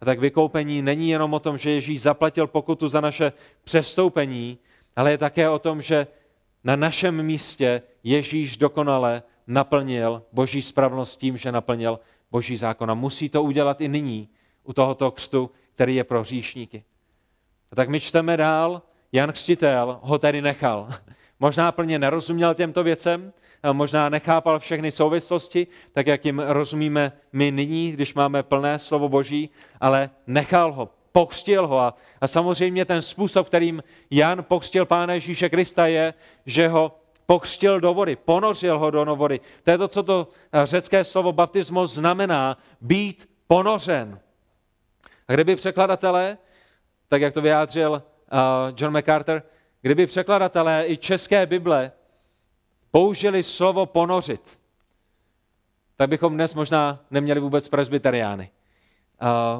A 0.00 0.04
tak 0.04 0.18
vykoupení 0.18 0.82
není 0.82 1.10
jenom 1.10 1.34
o 1.34 1.40
tom, 1.40 1.58
že 1.58 1.70
Ježíš 1.70 2.00
zaplatil 2.00 2.46
pokutu 2.46 2.88
za 2.88 3.00
naše 3.00 3.32
přestoupení, 3.64 4.58
ale 4.96 5.10
je 5.10 5.18
také 5.18 5.48
o 5.48 5.58
tom, 5.58 5.82
že 5.82 6.06
na 6.64 6.76
našem 6.76 7.22
místě 7.22 7.82
Ježíš 8.04 8.56
dokonale 8.56 9.22
naplnil 9.46 10.22
boží 10.32 10.62
spravedlnost 10.62 11.20
tím, 11.20 11.36
že 11.36 11.52
naplnil 11.52 12.00
boží 12.30 12.56
zákon. 12.56 12.90
A 12.90 12.94
musí 12.94 13.28
to 13.28 13.42
udělat 13.42 13.80
i 13.80 13.88
nyní 13.88 14.28
u 14.64 14.72
tohoto 14.72 15.10
křtu, 15.10 15.50
který 15.74 15.94
je 15.94 16.04
pro 16.04 16.20
hříšníky. 16.20 16.84
A 17.72 17.76
tak 17.76 17.88
my 17.88 18.00
čteme 18.00 18.36
dál, 18.36 18.82
Jan 19.12 19.32
Křtitel 19.32 19.98
ho 20.02 20.18
tedy 20.18 20.42
nechal. 20.42 20.88
Možná 21.40 21.72
plně 21.72 21.98
nerozuměl 21.98 22.54
těmto 22.54 22.82
věcem, 22.82 23.32
možná 23.72 24.08
nechápal 24.08 24.58
všechny 24.58 24.92
souvislosti, 24.92 25.66
tak 25.92 26.06
jak 26.06 26.24
jim 26.24 26.38
rozumíme 26.38 27.12
my 27.32 27.50
nyní, 27.50 27.92
když 27.92 28.14
máme 28.14 28.42
plné 28.42 28.78
slovo 28.78 29.08
Boží, 29.08 29.50
ale 29.80 30.10
nechal 30.26 30.72
ho, 30.72 30.88
pokřtil 31.12 31.66
ho. 31.66 31.78
A, 31.78 31.94
a 32.20 32.28
samozřejmě 32.28 32.84
ten 32.84 33.02
způsob, 33.02 33.46
kterým 33.46 33.82
Jan 34.10 34.44
pokřtil 34.44 34.86
Pána 34.86 35.14
Ježíše 35.14 35.48
Krista 35.48 35.86
je, 35.86 36.14
že 36.46 36.68
ho 36.68 36.98
pokřtil 37.26 37.80
do 37.80 37.94
vody, 37.94 38.16
ponořil 38.16 38.78
ho 38.78 38.90
do 38.90 39.16
vody. 39.16 39.40
To 39.62 39.70
je 39.70 39.78
to, 39.78 39.88
co 39.88 40.02
to 40.02 40.28
řecké 40.64 41.04
slovo 41.04 41.32
baptismus 41.32 41.94
znamená, 41.94 42.58
být 42.80 43.28
ponořen. 43.46 44.20
A 45.28 45.32
kdyby 45.32 45.56
překladatelé, 45.56 46.38
tak 47.08 47.20
jak 47.22 47.34
to 47.34 47.40
vyjádřil 47.40 48.02
John 48.76 48.92
MacArthur, 48.92 49.42
kdyby 49.82 50.06
překladatelé 50.06 50.84
i 50.86 50.96
české 50.96 51.46
Bible 51.46 51.92
použili 52.90 53.42
slovo 53.42 53.86
ponořit, 53.86 54.58
tak 55.96 56.08
bychom 56.08 56.34
dnes 56.34 56.54
možná 56.54 57.00
neměli 57.10 57.40
vůbec 57.40 57.68
presbyteriány. 57.68 58.50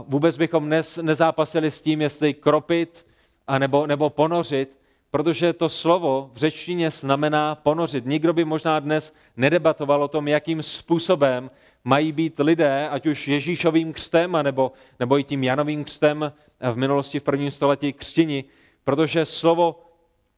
Vůbec 0.07 0.37
bychom 0.37 0.67
dnes 0.67 0.97
nezápasili 0.97 1.71
s 1.71 1.83
tím, 1.83 2.01
jestli 2.01 2.35
kropit 2.35 3.07
a 3.47 3.59
nebo, 3.59 3.87
nebo 3.87 4.11
ponořit, 4.11 4.79
protože 5.11 5.53
to 5.53 5.69
slovo 5.69 6.31
v 6.33 6.37
řečtině 6.37 6.91
znamená 6.91 7.55
ponořit. 7.55 8.07
Nikdo 8.07 8.33
by 8.33 8.45
možná 8.45 8.81
dnes 8.81 9.15
nedebatoval 9.37 10.03
o 10.03 10.09
tom, 10.09 10.29
jakým 10.29 10.63
způsobem 10.63 11.51
mají 11.85 12.13
být 12.13 12.39
lidé, 12.39 12.89
ať 12.89 13.07
už 13.07 13.29
Ježíšovým 13.29 13.93
křtem, 13.93 14.39
nebo, 14.43 14.73
nebo 15.01 15.19
i 15.19 15.25
tím 15.25 15.45
Janovým 15.45 15.85
křtem 15.85 16.33
v 16.73 16.77
minulosti 16.77 17.21
v 17.21 17.23
prvním 17.23 17.51
století 17.51 17.93
křtini, 17.93 18.45
protože 18.85 19.27
slovo 19.27 19.81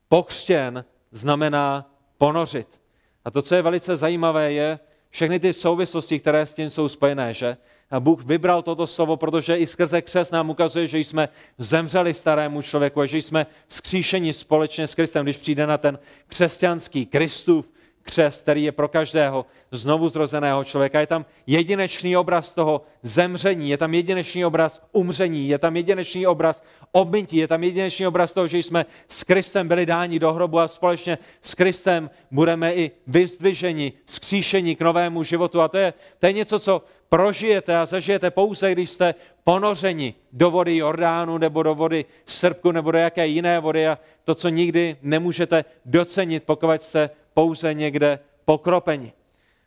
pokřtěn 0.08 0.84
znamená 1.12 1.90
ponořit. 2.18 2.79
A 3.24 3.30
to, 3.30 3.42
co 3.42 3.54
je 3.54 3.62
velice 3.62 3.96
zajímavé, 3.96 4.52
je 4.52 4.78
všechny 5.10 5.40
ty 5.40 5.52
souvislosti, 5.52 6.20
které 6.20 6.46
s 6.46 6.54
tím 6.54 6.70
jsou 6.70 6.88
spojené, 6.88 7.34
že? 7.34 7.56
A 7.90 8.00
Bůh 8.00 8.24
vybral 8.24 8.62
toto 8.62 8.86
slovo, 8.86 9.16
protože 9.16 9.56
i 9.56 9.66
skrze 9.66 10.02
křes 10.02 10.30
nám 10.30 10.50
ukazuje, 10.50 10.86
že 10.86 10.98
jsme 10.98 11.28
zemřeli 11.58 12.14
starému 12.14 12.62
člověku 12.62 13.00
a 13.00 13.06
že 13.06 13.18
jsme 13.18 13.46
vzkříšeni 13.68 14.32
společně 14.32 14.86
s 14.86 14.94
Kristem, 14.94 15.24
když 15.24 15.36
přijde 15.36 15.66
na 15.66 15.78
ten 15.78 15.98
křesťanský 16.28 17.06
Kristův 17.06 17.68
křest, 18.02 18.42
který 18.42 18.64
je 18.64 18.72
pro 18.72 18.88
každého 18.88 19.46
znovu 19.70 20.08
zrozeného 20.08 20.64
člověka. 20.64 21.00
Je 21.00 21.06
tam 21.06 21.26
jedinečný 21.46 22.16
obraz 22.16 22.52
toho 22.52 22.82
zemření, 23.02 23.70
je 23.70 23.76
tam 23.76 23.94
jedinečný 23.94 24.44
obraz 24.44 24.82
umření, 24.92 25.48
je 25.48 25.58
tam 25.58 25.76
jedinečný 25.76 26.26
obraz 26.26 26.62
obmytí, 26.92 27.36
je 27.36 27.48
tam 27.48 27.64
jedinečný 27.64 28.06
obraz 28.06 28.32
toho, 28.32 28.48
že 28.48 28.58
jsme 28.58 28.86
s 29.08 29.24
Kristem 29.24 29.68
byli 29.68 29.86
dáni 29.86 30.18
do 30.18 30.32
hrobu 30.32 30.58
a 30.58 30.68
společně 30.68 31.18
s 31.42 31.54
Kristem 31.54 32.10
budeme 32.30 32.74
i 32.74 32.90
vyzdviženi, 33.06 33.92
skříšeni 34.06 34.76
k 34.76 34.80
novému 34.80 35.22
životu. 35.22 35.60
A 35.60 35.68
to 35.68 35.78
je, 35.78 35.94
to 36.18 36.26
je 36.26 36.32
něco, 36.32 36.58
co 36.58 36.82
prožijete 37.08 37.76
a 37.76 37.86
zažijete 37.86 38.30
pouze, 38.30 38.72
když 38.72 38.90
jste 38.90 39.14
ponořeni 39.44 40.14
do 40.32 40.50
vody 40.50 40.76
Jordánu 40.76 41.38
nebo 41.38 41.62
do 41.62 41.74
vody 41.74 42.04
Srbku 42.26 42.72
nebo 42.72 42.90
do 42.90 42.98
jaké 42.98 43.26
jiné 43.26 43.60
vody 43.60 43.88
a 43.88 43.98
to, 44.24 44.34
co 44.34 44.48
nikdy 44.48 44.96
nemůžete 45.02 45.64
docenit, 45.84 46.42
pokud 46.44 46.82
jste 46.82 47.10
pouze 47.34 47.74
někde 47.74 48.18
pokropeni. 48.44 49.12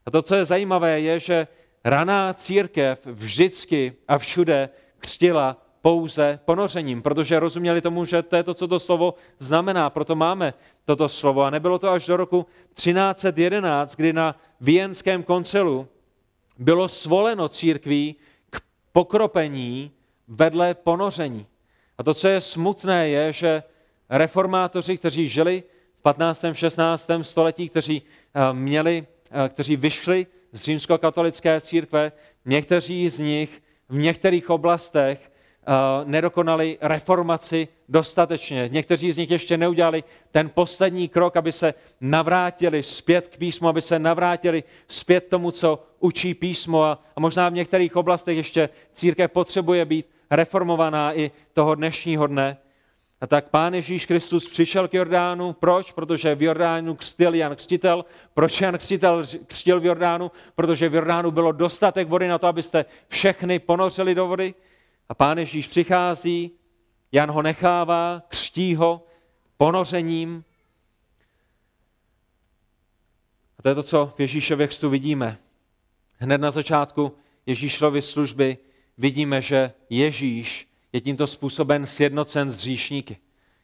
A 0.05 0.11
to, 0.11 0.21
co 0.21 0.35
je 0.35 0.45
zajímavé, 0.45 0.99
je, 0.99 1.19
že 1.19 1.47
raná 1.83 2.33
církev 2.33 3.05
vždycky 3.05 3.93
a 4.07 4.17
všude 4.17 4.69
křtila 4.99 5.57
pouze 5.81 6.39
ponořením, 6.45 7.01
protože 7.01 7.39
rozuměli 7.39 7.81
tomu, 7.81 8.05
že 8.05 8.21
to 8.21 8.35
je 8.35 8.43
to, 8.43 8.53
co 8.53 8.67
to 8.67 8.79
slovo 8.79 9.13
znamená. 9.39 9.89
Proto 9.89 10.15
máme 10.15 10.53
toto 10.85 11.09
slovo. 11.09 11.43
A 11.43 11.49
nebylo 11.49 11.79
to 11.79 11.91
až 11.91 12.05
do 12.05 12.17
roku 12.17 12.45
1311, 12.73 13.95
kdy 13.95 14.13
na 14.13 14.35
Vienském 14.61 15.23
koncilu 15.23 15.87
bylo 16.57 16.87
svoleno 16.89 17.49
církví 17.49 18.15
k 18.49 18.61
pokropení 18.93 19.91
vedle 20.27 20.73
ponoření. 20.73 21.45
A 21.97 22.03
to, 22.03 22.13
co 22.13 22.27
je 22.27 22.41
smutné, 22.41 23.09
je, 23.09 23.33
že 23.33 23.63
reformátoři, 24.09 24.97
kteří 24.97 25.29
žili 25.29 25.63
15. 26.03 26.45
16. 26.53 27.09
století, 27.21 27.69
kteří 27.69 28.01
eh, 28.01 28.53
měli, 28.53 29.07
eh, 29.31 29.49
kteří 29.49 29.75
vyšli 29.75 30.27
z 30.51 30.61
římskokatolické 30.61 31.61
církve, 31.61 32.11
někteří 32.45 33.09
z 33.09 33.19
nich 33.19 33.63
v 33.89 33.95
některých 33.95 34.49
oblastech 34.49 35.31
eh, 35.31 35.71
nedokonali 36.05 36.77
reformaci 36.81 37.67
dostatečně. 37.89 38.69
Někteří 38.71 39.11
z 39.11 39.17
nich 39.17 39.31
ještě 39.31 39.57
neudělali 39.57 40.03
ten 40.31 40.49
poslední 40.49 41.09
krok, 41.09 41.37
aby 41.37 41.51
se 41.51 41.73
navrátili 42.01 42.83
zpět 42.83 43.27
k 43.27 43.37
písmu, 43.37 43.67
aby 43.67 43.81
se 43.81 43.99
navrátili 43.99 44.63
zpět 44.87 45.27
tomu, 45.27 45.51
co 45.51 45.83
učí 45.99 46.33
písmo. 46.33 46.83
A, 46.83 47.03
a 47.15 47.19
možná 47.19 47.49
v 47.49 47.53
některých 47.53 47.95
oblastech 47.95 48.37
ještě 48.37 48.69
církev 48.93 49.31
potřebuje 49.31 49.85
být 49.85 50.05
reformovaná 50.31 51.17
i 51.17 51.31
toho 51.53 51.75
dnešního 51.75 52.27
dne. 52.27 52.57
A 53.23 53.27
tak 53.27 53.49
Pán 53.49 53.73
Ježíš 53.73 54.05
Kristus 54.05 54.49
přišel 54.49 54.87
k 54.87 54.93
Jordánu. 54.93 55.53
Proč? 55.53 55.91
Protože 55.91 56.35
v 56.35 56.41
Jordánu 56.41 56.95
křtil 56.95 57.33
Jan 57.35 57.55
Křtitel. 57.55 58.05
Proč 58.33 58.61
Jan 58.61 58.77
Křtitel 58.77 59.23
křtil 59.47 59.79
v 59.79 59.85
Jordánu? 59.85 60.31
Protože 60.55 60.89
v 60.89 60.95
Jordánu 60.95 61.31
bylo 61.31 61.51
dostatek 61.51 62.07
vody 62.07 62.27
na 62.27 62.37
to, 62.37 62.47
abyste 62.47 62.85
všechny 63.07 63.59
ponořili 63.59 64.15
do 64.15 64.27
vody. 64.27 64.53
A 65.09 65.13
Pán 65.13 65.37
Ježíš 65.37 65.67
přichází, 65.67 66.51
Jan 67.11 67.31
ho 67.31 67.41
nechává, 67.41 68.23
křtí 68.27 68.75
ho 68.75 69.05
ponořením. 69.57 70.43
A 73.59 73.61
to 73.61 73.69
je 73.69 73.75
to, 73.75 73.83
co 73.83 74.13
v 74.15 74.19
Ježíšově 74.19 74.67
křtu 74.67 74.89
vidíme. 74.89 75.37
Hned 76.17 76.41
na 76.41 76.51
začátku 76.51 77.15
Ježíšovy 77.45 78.01
služby 78.01 78.57
vidíme, 78.97 79.41
že 79.41 79.73
Ježíš 79.89 80.72
je 80.93 81.01
tímto 81.01 81.27
způsobem 81.27 81.85
sjednocen 81.85 82.51
s 82.51 82.55
hříšníky. 82.55 83.17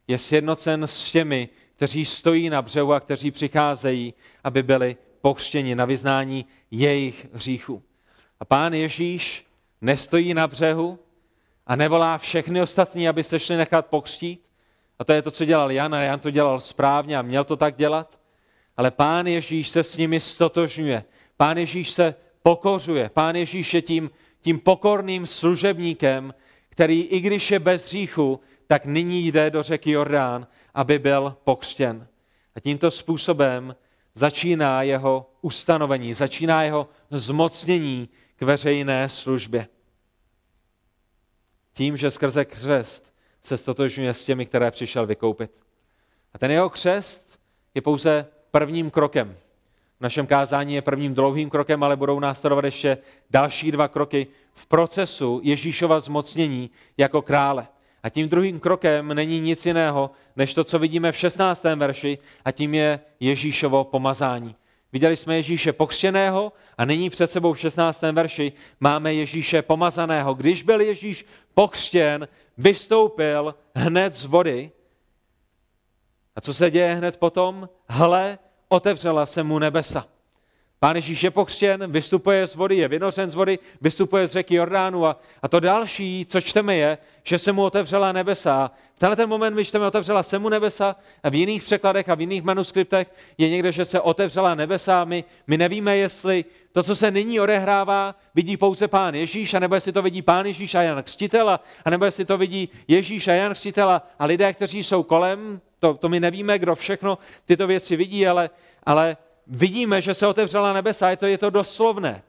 Je 0.07 0.17
sjednocen 0.17 0.83
s 0.83 1.11
těmi, 1.11 1.49
kteří 1.75 2.05
stojí 2.05 2.49
na 2.49 2.61
břehu 2.61 2.93
a 2.93 2.99
kteří 2.99 3.31
přicházejí, 3.31 4.13
aby 4.43 4.63
byli 4.63 4.97
pokřtěni 5.21 5.75
na 5.75 5.85
vyznání 5.85 6.45
jejich 6.71 7.27
hříchů. 7.33 7.83
A 8.39 8.45
pán 8.45 8.73
Ježíš 8.73 9.45
nestojí 9.81 10.33
na 10.33 10.47
břehu 10.47 10.99
a 11.67 11.75
nevolá 11.75 12.17
všechny 12.17 12.61
ostatní, 12.61 13.09
aby 13.09 13.23
se 13.23 13.39
šli 13.39 13.57
nechat 13.57 13.85
pokřtít. 13.85 14.49
A 14.99 15.03
to 15.03 15.13
je 15.13 15.21
to, 15.21 15.31
co 15.31 15.45
dělal 15.45 15.71
Jan 15.71 15.95
a 15.95 16.01
Jan 16.01 16.19
to 16.19 16.31
dělal 16.31 16.59
správně 16.59 17.17
a 17.17 17.21
měl 17.21 17.43
to 17.43 17.55
tak 17.55 17.75
dělat. 17.75 18.19
Ale 18.77 18.91
pán 18.91 19.27
Ježíš 19.27 19.69
se 19.69 19.83
s 19.83 19.97
nimi 19.97 20.19
stotožňuje. 20.19 21.03
Pán 21.37 21.57
Ježíš 21.57 21.89
se 21.89 22.15
pokořuje. 22.43 23.09
Pán 23.09 23.35
Ježíš 23.35 23.73
je 23.73 23.81
tím, 23.81 24.09
tím 24.41 24.59
pokorným 24.59 25.27
služebníkem, 25.27 26.33
který 26.79 27.01
i 27.01 27.19
když 27.19 27.51
je 27.51 27.59
bez 27.59 27.85
hříchu, 27.85 28.39
tak 28.67 28.85
nyní 28.85 29.27
jde 29.27 29.49
do 29.49 29.63
řeky 29.63 29.91
Jordán, 29.91 30.47
aby 30.73 30.99
byl 30.99 31.35
pokřtěn. 31.43 32.07
A 32.55 32.59
tímto 32.59 32.91
způsobem 32.91 33.75
začíná 34.13 34.81
jeho 34.81 35.31
ustanovení, 35.41 36.13
začíná 36.13 36.63
jeho 36.63 36.89
zmocnění 37.11 38.09
k 38.35 38.41
veřejné 38.41 39.09
službě. 39.09 39.67
Tím, 41.73 41.97
že 41.97 42.11
skrze 42.11 42.45
křest 42.45 43.13
se 43.41 43.57
stotožňuje 43.57 44.13
s 44.13 44.25
těmi, 44.25 44.45
které 44.45 44.71
přišel 44.71 45.05
vykoupit. 45.05 45.51
A 46.33 46.37
ten 46.37 46.51
jeho 46.51 46.69
křest 46.69 47.39
je 47.75 47.81
pouze 47.81 48.27
prvním 48.51 48.91
krokem. 48.91 49.37
v 49.97 50.01
našem 50.01 50.27
kázání 50.27 50.73
je 50.75 50.81
prvním 50.81 51.13
dlouhým 51.13 51.49
krokem, 51.49 51.83
ale 51.83 51.95
budou 51.95 52.19
následovat 52.19 52.65
ještě 52.65 52.97
další 53.29 53.71
dva 53.71 53.87
kroky 53.87 54.27
v 54.59 54.65
procesu 54.65 55.41
Ježíšova 55.43 55.99
zmocnění 55.99 56.69
jako 56.97 57.21
krále. 57.21 57.67
A 58.03 58.09
tím 58.09 58.29
druhým 58.29 58.59
krokem 58.59 59.13
není 59.13 59.39
nic 59.39 59.65
jiného, 59.65 60.11
než 60.35 60.53
to, 60.53 60.63
co 60.63 60.79
vidíme 60.79 61.11
v 61.11 61.17
16. 61.17 61.63
verši, 61.63 62.17
a 62.45 62.51
tím 62.51 62.73
je 62.73 62.99
Ježíšovo 63.19 63.83
pomazání. 63.83 64.55
Viděli 64.93 65.15
jsme 65.15 65.35
Ježíše 65.35 65.73
pokřtěného 65.73 66.53
a 66.77 66.85
nyní 66.85 67.09
před 67.09 67.31
sebou 67.31 67.53
v 67.53 67.59
16. 67.59 68.01
verši 68.01 68.51
máme 68.79 69.13
Ježíše 69.13 69.61
pomazaného. 69.61 70.33
Když 70.33 70.63
byl 70.63 70.81
Ježíš 70.81 71.25
pokřtěn, 71.53 72.27
vystoupil 72.57 73.55
hned 73.75 74.15
z 74.15 74.25
vody. 74.25 74.71
A 76.35 76.41
co 76.41 76.53
se 76.53 76.71
děje 76.71 76.95
hned 76.95 77.17
potom? 77.17 77.69
Hle, 77.87 78.37
otevřela 78.69 79.25
se 79.25 79.43
mu 79.43 79.59
nebesa. 79.59 80.07
Pán 80.81 80.95
Ježíš 80.95 81.23
je 81.23 81.31
pokřtěn, 81.31 81.91
vystupuje 81.91 82.47
z 82.47 82.55
vody, 82.55 82.75
je 82.75 82.87
vynořen 82.87 83.31
z 83.31 83.35
vody, 83.35 83.59
vystupuje 83.81 84.27
z 84.27 84.31
řeky 84.31 84.55
Jordánu 84.55 85.05
a, 85.05 85.19
a 85.41 85.47
to 85.47 85.59
další, 85.59 86.25
co 86.29 86.41
čteme 86.41 86.75
je, 86.75 86.97
že 87.23 87.39
se 87.39 87.51
mu 87.51 87.63
otevřela 87.63 88.11
nebesa. 88.11 88.71
V 88.95 88.99
tenhle 88.99 89.15
ten 89.15 89.29
moment 89.29 89.55
my 89.55 89.65
čteme 89.65 89.87
otevřela 89.87 90.23
se 90.23 90.39
mu 90.39 90.49
nebesa 90.49 90.95
a 91.23 91.29
v 91.29 91.35
jiných 91.35 91.63
překladech 91.63 92.09
a 92.09 92.15
v 92.15 92.21
jiných 92.21 92.43
manuskriptech 92.43 93.07
je 93.37 93.49
někde, 93.49 93.71
že 93.71 93.85
se 93.85 94.01
otevřela 94.01 94.55
nebesa. 94.55 95.05
My, 95.05 95.23
my 95.47 95.57
nevíme, 95.57 95.97
jestli 95.97 96.45
to, 96.71 96.83
co 96.83 96.95
se 96.95 97.11
nyní 97.11 97.39
odehrává, 97.39 98.15
vidí 98.35 98.57
pouze 98.57 98.87
pán 98.87 99.15
Ježíš, 99.15 99.53
anebo 99.53 99.75
jestli 99.75 99.91
to 99.91 100.01
vidí 100.01 100.21
pán 100.21 100.45
Ježíš 100.45 100.75
a 100.75 100.81
Jan 100.81 101.03
Křtitel, 101.03 101.59
anebo 101.85 102.05
jestli 102.05 102.25
to 102.25 102.37
vidí 102.37 102.69
Ježíš 102.87 103.27
a 103.27 103.33
Jan 103.33 103.53
Křtitel 103.53 104.01
a 104.19 104.25
lidé, 104.25 104.53
kteří 104.53 104.83
jsou 104.83 105.03
kolem, 105.03 105.61
to, 105.79 105.93
to 105.93 106.09
my 106.09 106.19
nevíme, 106.19 106.59
kdo 106.59 106.75
všechno 106.75 107.17
tyto 107.45 107.67
věci 107.67 107.95
vidí, 107.95 108.27
ale, 108.27 108.49
ale 108.83 109.17
vidíme, 109.49 110.01
že 110.01 110.13
se 110.13 110.27
otevřela 110.27 110.73
nebesa, 110.73 111.09
je 111.09 111.17
to, 111.17 111.25
je 111.25 111.37
to 111.37 111.49
doslovné. 111.49 112.23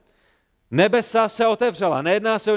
Nebesa 0.71 1.29
se 1.29 1.47
otevřela. 1.47 2.03
Nejedná 2.03 2.39
se 2.39 2.53
o, 2.53 2.57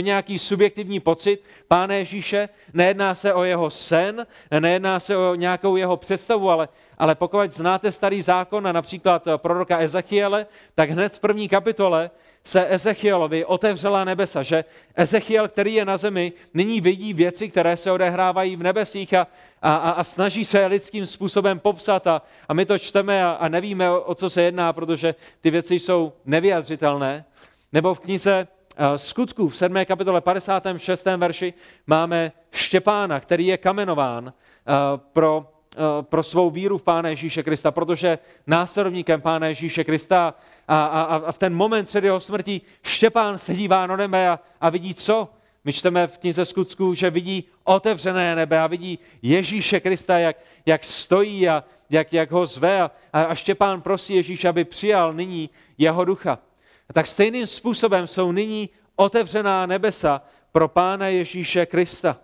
nějaký 0.00 0.38
subjektivní 0.38 1.00
pocit 1.00 1.42
Pána 1.68 1.94
Ježíše, 1.94 2.48
nejedná 2.74 3.14
se 3.14 3.34
o 3.34 3.44
jeho 3.44 3.70
sen, 3.70 4.26
nejedná 4.60 5.00
se 5.00 5.16
o 5.16 5.34
nějakou 5.34 5.76
jeho 5.76 5.96
představu, 5.96 6.50
ale, 6.50 6.68
ale 6.98 7.14
pokud 7.14 7.52
znáte 7.52 7.92
starý 7.92 8.22
zákon 8.22 8.66
a 8.66 8.72
například 8.72 9.28
proroka 9.36 9.78
Ezechiele, 9.78 10.46
tak 10.74 10.90
hned 10.90 11.14
v 11.14 11.20
první 11.20 11.48
kapitole 11.48 12.10
se 12.44 12.66
Ezechielovi 12.68 13.44
otevřela 13.44 14.04
nebesa, 14.04 14.42
že 14.42 14.64
Ezechiel, 14.94 15.48
který 15.48 15.74
je 15.74 15.84
na 15.84 15.96
zemi, 15.96 16.32
nyní 16.54 16.80
vidí 16.80 17.14
věci, 17.14 17.48
které 17.48 17.76
se 17.76 17.92
odehrávají 17.92 18.56
v 18.56 18.62
nebesích 18.62 19.14
a, 19.14 19.26
a, 19.62 19.74
a 19.74 20.04
snaží 20.04 20.44
se 20.44 20.66
lidským 20.66 21.06
způsobem 21.06 21.58
popsat 21.58 22.06
a, 22.06 22.22
a 22.48 22.54
my 22.54 22.66
to 22.66 22.78
čteme 22.78 23.24
a, 23.24 23.30
a 23.30 23.48
nevíme, 23.48 23.90
o, 23.90 24.00
o 24.00 24.14
co 24.14 24.30
se 24.30 24.42
jedná, 24.42 24.72
protože 24.72 25.14
ty 25.40 25.50
věci 25.50 25.74
jsou 25.74 26.12
nevyjadřitelné. 26.24 27.24
Nebo 27.72 27.94
v 27.94 28.00
knize 28.00 28.48
eh, 28.76 28.98
Skutků 28.98 29.48
v 29.48 29.56
7. 29.56 29.84
kapitole 29.84 30.20
56. 30.20 31.04
verši 31.16 31.54
máme 31.86 32.32
Štěpána, 32.50 33.20
který 33.20 33.46
je 33.46 33.56
kamenován 33.56 34.32
eh, 34.32 34.72
pro 35.12 35.51
pro 36.00 36.22
svou 36.22 36.50
víru 36.50 36.78
v 36.78 36.82
Pána 36.82 37.08
Ježíše 37.08 37.42
Krista, 37.42 37.70
protože 37.70 38.18
následovníkem 38.46 39.20
Pána 39.20 39.46
Ježíše 39.46 39.84
Krista 39.84 40.34
a, 40.68 40.84
a, 40.84 41.02
a 41.02 41.32
v 41.32 41.38
ten 41.38 41.54
moment 41.54 41.84
před 41.84 42.04
jeho 42.04 42.20
smrtí 42.20 42.62
Štěpán 42.82 43.38
se 43.38 43.54
dívá 43.54 43.86
na 43.86 43.96
nebe 43.96 44.28
a, 44.28 44.38
a 44.60 44.70
vidí 44.70 44.94
co? 44.94 45.28
My 45.64 45.72
čteme 45.72 46.06
v 46.06 46.18
knize 46.18 46.44
Skutků, 46.44 46.94
že 46.94 47.10
vidí 47.10 47.44
otevřené 47.64 48.34
nebe 48.36 48.60
a 48.60 48.66
vidí 48.66 48.98
Ježíše 49.22 49.80
Krista, 49.80 50.18
jak, 50.18 50.36
jak 50.66 50.84
stojí 50.84 51.48
a 51.48 51.64
jak, 51.90 52.12
jak 52.12 52.30
ho 52.30 52.46
zve 52.46 52.80
a, 52.80 52.90
a 53.12 53.34
Štěpán 53.34 53.80
prosí 53.80 54.14
Ježíše, 54.14 54.48
aby 54.48 54.64
přijal 54.64 55.12
nyní 55.12 55.50
jeho 55.78 56.04
ducha. 56.04 56.38
A 56.88 56.92
tak 56.92 57.06
stejným 57.06 57.46
způsobem 57.46 58.06
jsou 58.06 58.32
nyní 58.32 58.68
otevřená 58.96 59.66
nebesa 59.66 60.22
pro 60.52 60.68
Pána 60.68 61.08
Ježíše 61.08 61.66
Krista. 61.66 62.16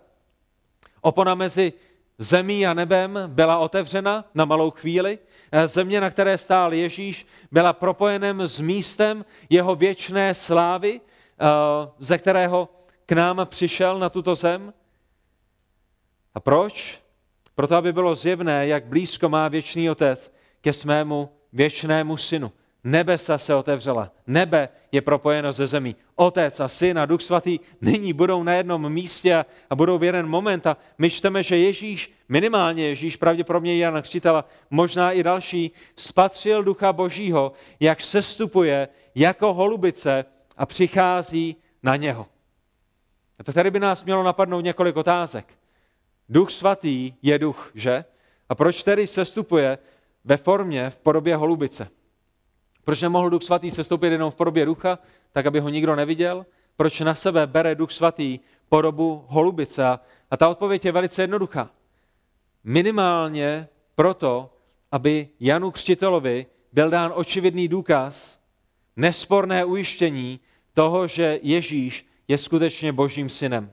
Opona 1.01 1.35
mezi 1.35 1.73
zemí 2.19 2.67
a 2.67 2.73
nebem 2.73 3.19
byla 3.27 3.57
otevřena 3.57 4.25
na 4.33 4.45
malou 4.45 4.71
chvíli. 4.71 5.19
Eh, 5.51 5.67
země, 5.67 6.01
na 6.01 6.09
které 6.09 6.37
stál 6.37 6.73
Ježíš, 6.73 7.27
byla 7.51 7.73
propojenem 7.73 8.41
s 8.41 8.59
místem 8.59 9.25
jeho 9.49 9.75
věčné 9.75 10.33
slávy, 10.33 11.01
eh, 11.01 11.45
ze 11.99 12.17
kterého 12.17 12.69
k 13.05 13.11
nám 13.11 13.41
přišel 13.45 13.99
na 13.99 14.09
tuto 14.09 14.35
zem. 14.35 14.73
A 16.35 16.39
proč? 16.39 17.01
Proto, 17.55 17.75
aby 17.75 17.93
bylo 17.93 18.15
zjevné, 18.15 18.67
jak 18.67 18.85
blízko 18.85 19.29
má 19.29 19.47
věčný 19.47 19.89
otec 19.89 20.33
ke 20.61 20.73
svému 20.73 21.29
věčnému 21.53 22.17
synu. 22.17 22.51
Nebesa 22.83 23.37
se 23.37 23.55
otevřela, 23.55 24.11
nebe 24.27 24.69
je 24.91 25.01
propojeno 25.01 25.53
ze 25.53 25.67
zemí. 25.67 25.95
Otec 26.15 26.59
a 26.59 26.67
syn 26.67 26.99
a 26.99 27.05
duch 27.05 27.21
svatý 27.21 27.59
nyní 27.81 28.13
budou 28.13 28.43
na 28.43 28.53
jednom 28.53 28.89
místě 28.93 29.45
a 29.69 29.75
budou 29.75 29.97
v 29.97 30.03
jeden 30.03 30.27
moment 30.27 30.67
a 30.67 30.77
my 30.97 31.09
čteme, 31.09 31.43
že 31.43 31.57
Ježíš, 31.57 32.13
minimálně 32.29 32.87
Ježíš, 32.87 33.15
pravděpodobně 33.15 33.77
Jan 33.77 34.01
Křtitela, 34.01 34.45
možná 34.69 35.11
i 35.11 35.23
další, 35.23 35.71
spatřil 35.95 36.63
ducha 36.63 36.93
božího, 36.93 37.51
jak 37.79 38.01
sestupuje 38.01 38.87
jako 39.15 39.53
holubice 39.53 40.25
a 40.57 40.65
přichází 40.65 41.55
na 41.83 41.95
něho. 41.95 42.27
A 43.39 43.43
to 43.43 43.53
tady 43.53 43.71
by 43.71 43.79
nás 43.79 44.03
mělo 44.03 44.23
napadnout 44.23 44.61
několik 44.61 44.97
otázek. 44.97 45.53
Duch 46.29 46.51
svatý 46.51 47.13
je 47.21 47.39
duch, 47.39 47.71
že? 47.75 48.05
A 48.49 48.55
proč 48.55 48.83
tedy 48.83 49.07
sestupuje 49.07 49.77
ve 50.25 50.37
formě, 50.37 50.89
v 50.89 50.97
podobě 50.97 51.35
holubice? 51.35 51.89
Proč 52.89 53.01
nemohl 53.01 53.29
Duch 53.29 53.43
Svatý 53.43 53.71
sestoupit 53.71 54.11
jenom 54.11 54.31
v 54.31 54.35
podobě 54.35 54.65
ducha, 54.65 54.99
tak 55.31 55.45
aby 55.45 55.59
ho 55.59 55.69
nikdo 55.69 55.95
neviděl? 55.95 56.45
Proč 56.77 56.99
na 56.99 57.15
sebe 57.15 57.47
bere 57.47 57.75
Duch 57.75 57.91
Svatý 57.91 58.39
podobu 58.69 59.25
holubice? 59.27 59.85
A 60.31 60.37
ta 60.37 60.49
odpověď 60.49 60.85
je 60.85 60.91
velice 60.91 61.23
jednoduchá. 61.23 61.69
Minimálně 62.63 63.67
proto, 63.95 64.53
aby 64.91 65.27
Janu 65.39 65.71
Křtitelovi 65.71 66.45
byl 66.73 66.89
dán 66.89 67.11
očividný 67.15 67.67
důkaz, 67.67 68.39
nesporné 68.95 69.65
ujištění 69.65 70.39
toho, 70.73 71.07
že 71.07 71.39
Ježíš 71.41 72.05
je 72.27 72.37
skutečně 72.37 72.91
božím 72.91 73.29
synem. 73.29 73.71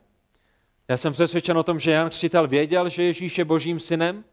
Já 0.88 0.96
jsem 0.96 1.12
přesvědčen 1.12 1.58
o 1.58 1.62
tom, 1.62 1.78
že 1.78 1.90
Jan 1.90 2.10
Křtitel 2.10 2.48
věděl, 2.48 2.88
že 2.88 3.02
Ježíš 3.02 3.38
je 3.38 3.44
božím 3.44 3.80
synem, 3.80 4.24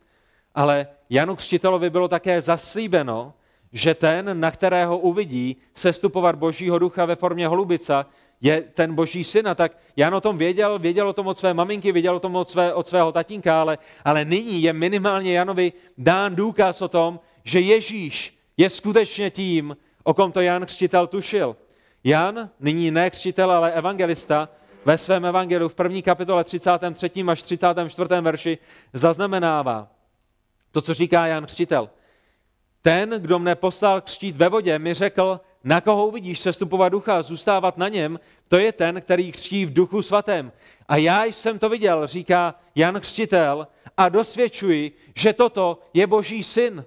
ale 0.55 0.87
Janu 1.09 1.35
Křtitelovi 1.35 1.89
bylo 1.89 2.07
také 2.07 2.41
zaslíbeno, 2.41 3.33
že 3.73 3.93
ten, 3.93 4.39
na 4.39 4.51
kterého 4.51 4.97
uvidí 4.97 5.57
sestupovat 5.75 6.35
božího 6.35 6.79
ducha 6.79 7.05
ve 7.05 7.15
formě 7.15 7.47
holubica, 7.47 8.05
je 8.41 8.61
ten 8.61 8.95
boží 8.95 9.23
syn. 9.23 9.47
A 9.47 9.55
tak 9.55 9.77
Jan 9.97 10.15
o 10.15 10.21
tom 10.21 10.37
věděl, 10.37 10.79
věděl 10.79 11.09
o 11.09 11.13
tom 11.13 11.27
od 11.27 11.37
své 11.37 11.53
maminky, 11.53 11.91
věděl 11.91 12.15
o 12.15 12.19
tom 12.19 12.35
od, 12.35 12.49
své, 12.49 12.73
od 12.73 12.87
svého 12.87 13.11
tatínka, 13.11 13.61
ale, 13.61 13.77
ale 14.05 14.25
nyní 14.25 14.61
je 14.61 14.73
minimálně 14.73 15.33
Janovi 15.33 15.73
dán 15.97 16.35
důkaz 16.35 16.81
o 16.81 16.87
tom, 16.87 17.19
že 17.43 17.59
Ježíš 17.59 18.37
je 18.57 18.69
skutečně 18.69 19.29
tím, 19.29 19.77
o 20.03 20.13
kom 20.13 20.31
to 20.31 20.41
Jan 20.41 20.65
křtitel 20.65 21.07
tušil. 21.07 21.55
Jan, 22.03 22.49
nyní 22.59 22.91
ne 22.91 23.09
křtitel, 23.09 23.51
ale 23.51 23.71
evangelista, 23.71 24.49
ve 24.85 24.97
svém 24.97 25.25
evangeliu 25.25 25.69
v 25.69 25.75
první 25.75 26.01
kapitole 26.01 26.43
33. 26.43 27.11
až 27.27 27.41
34. 27.41 28.09
verši 28.21 28.57
zaznamenává 28.93 29.87
to, 30.71 30.81
co 30.81 30.93
říká 30.93 31.27
Jan 31.27 31.45
křtitel– 31.45 31.89
ten, 32.83 33.09
kdo 33.09 33.39
mne 33.39 33.55
poslal 33.55 34.01
křtít 34.01 34.37
ve 34.37 34.49
vodě, 34.49 34.79
mi 34.79 34.93
řekl, 34.93 35.39
na 35.63 35.81
koho 35.81 36.07
uvidíš 36.07 36.39
sestupovat 36.39 36.91
ducha 36.91 37.17
a 37.17 37.21
zůstávat 37.21 37.77
na 37.77 37.87
něm, 37.87 38.19
to 38.47 38.57
je 38.57 38.71
ten, 38.71 39.01
který 39.01 39.31
křtí 39.31 39.65
v 39.65 39.73
duchu 39.73 40.01
svatém. 40.01 40.51
A 40.87 40.95
já 40.97 41.25
jsem 41.25 41.59
to 41.59 41.69
viděl, 41.69 42.07
říká 42.07 42.55
Jan 42.75 42.99
Křtitel, 42.99 43.67
a 43.97 44.09
dosvědčuji, 44.09 44.91
že 45.15 45.33
toto 45.33 45.79
je 45.93 46.07
boží 46.07 46.43
syn. 46.43 46.85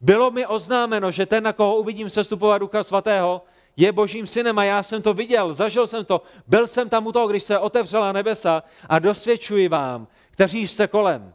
Bylo 0.00 0.30
mi 0.30 0.46
oznámeno, 0.46 1.10
že 1.10 1.26
ten, 1.26 1.44
na 1.44 1.52
koho 1.52 1.76
uvidím 1.76 2.10
sestupovat 2.10 2.60
ducha 2.60 2.84
svatého, 2.84 3.42
je 3.76 3.92
božím 3.92 4.26
synem 4.26 4.58
a 4.58 4.64
já 4.64 4.82
jsem 4.82 5.02
to 5.02 5.14
viděl, 5.14 5.52
zažil 5.52 5.86
jsem 5.86 6.04
to, 6.04 6.22
byl 6.46 6.66
jsem 6.66 6.88
tam 6.88 7.06
u 7.06 7.12
toho, 7.12 7.28
když 7.28 7.42
se 7.42 7.58
otevřela 7.58 8.12
nebesa 8.12 8.62
a 8.88 8.98
dosvědčuji 8.98 9.68
vám, 9.68 10.08
kteří 10.30 10.68
jste 10.68 10.86
kolem, 10.86 11.34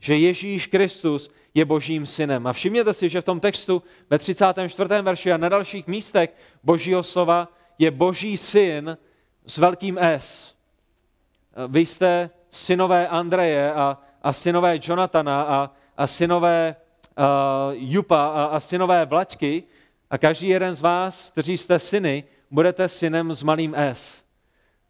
že 0.00 0.16
Ježíš 0.16 0.66
Kristus 0.66 1.30
je 1.56 1.64
božím 1.64 2.06
synem. 2.06 2.46
A 2.46 2.52
všimněte 2.52 2.94
si, 2.94 3.08
že 3.08 3.20
v 3.20 3.24
tom 3.24 3.40
textu 3.40 3.82
ve 4.10 4.18
34. 4.18 4.88
verši 5.02 5.32
a 5.32 5.36
na 5.36 5.48
dalších 5.48 5.86
místech 5.86 6.30
božího 6.62 7.02
slova 7.02 7.48
je 7.78 7.90
boží 7.90 8.36
syn 8.36 8.98
s 9.46 9.58
velkým 9.58 9.98
S. 9.98 10.54
Vy 11.68 11.86
jste 11.86 12.30
synové 12.50 13.08
Andreje 13.08 13.72
a, 13.72 13.98
a 14.22 14.32
synové 14.32 14.78
Jonathana 14.82 15.42
a, 15.42 15.70
a 15.96 16.06
synové 16.06 16.76
uh, 17.18 17.24
Jupa 17.72 18.26
a, 18.26 18.44
a 18.44 18.60
synové 18.60 19.06
Vlaďky 19.06 19.62
a 20.10 20.18
každý 20.18 20.48
jeden 20.48 20.74
z 20.74 20.80
vás, 20.80 21.30
kteří 21.30 21.58
jste 21.58 21.78
syny, 21.78 22.24
budete 22.50 22.88
synem 22.88 23.32
s 23.32 23.42
malým 23.42 23.74
S. 23.74 24.24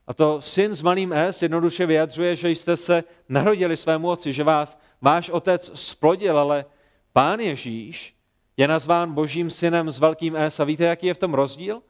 A 0.06 0.14
to 0.14 0.42
syn 0.42 0.74
s 0.74 0.82
malým 0.82 1.12
S 1.12 1.42
jednoduše 1.42 1.86
vyjadřuje, 1.86 2.36
že 2.36 2.50
jste 2.50 2.76
se 2.76 3.04
narodili 3.28 3.76
svému 3.76 4.08
otci, 4.08 4.32
že 4.32 4.44
vás 4.44 4.78
váš 5.00 5.30
otec 5.30 5.70
splodil, 5.74 6.38
ale 6.38 6.64
pán 7.12 7.40
Ježíš 7.40 8.14
je 8.56 8.68
nazván 8.68 9.12
božím 9.12 9.50
synem 9.50 9.90
s 9.90 9.98
velkým 9.98 10.36
S. 10.36 10.60
A 10.60 10.64
víte, 10.64 10.84
jaký 10.84 11.06
je 11.06 11.14
v 11.14 11.18
tom 11.18 11.34
rozdíl? 11.34 11.82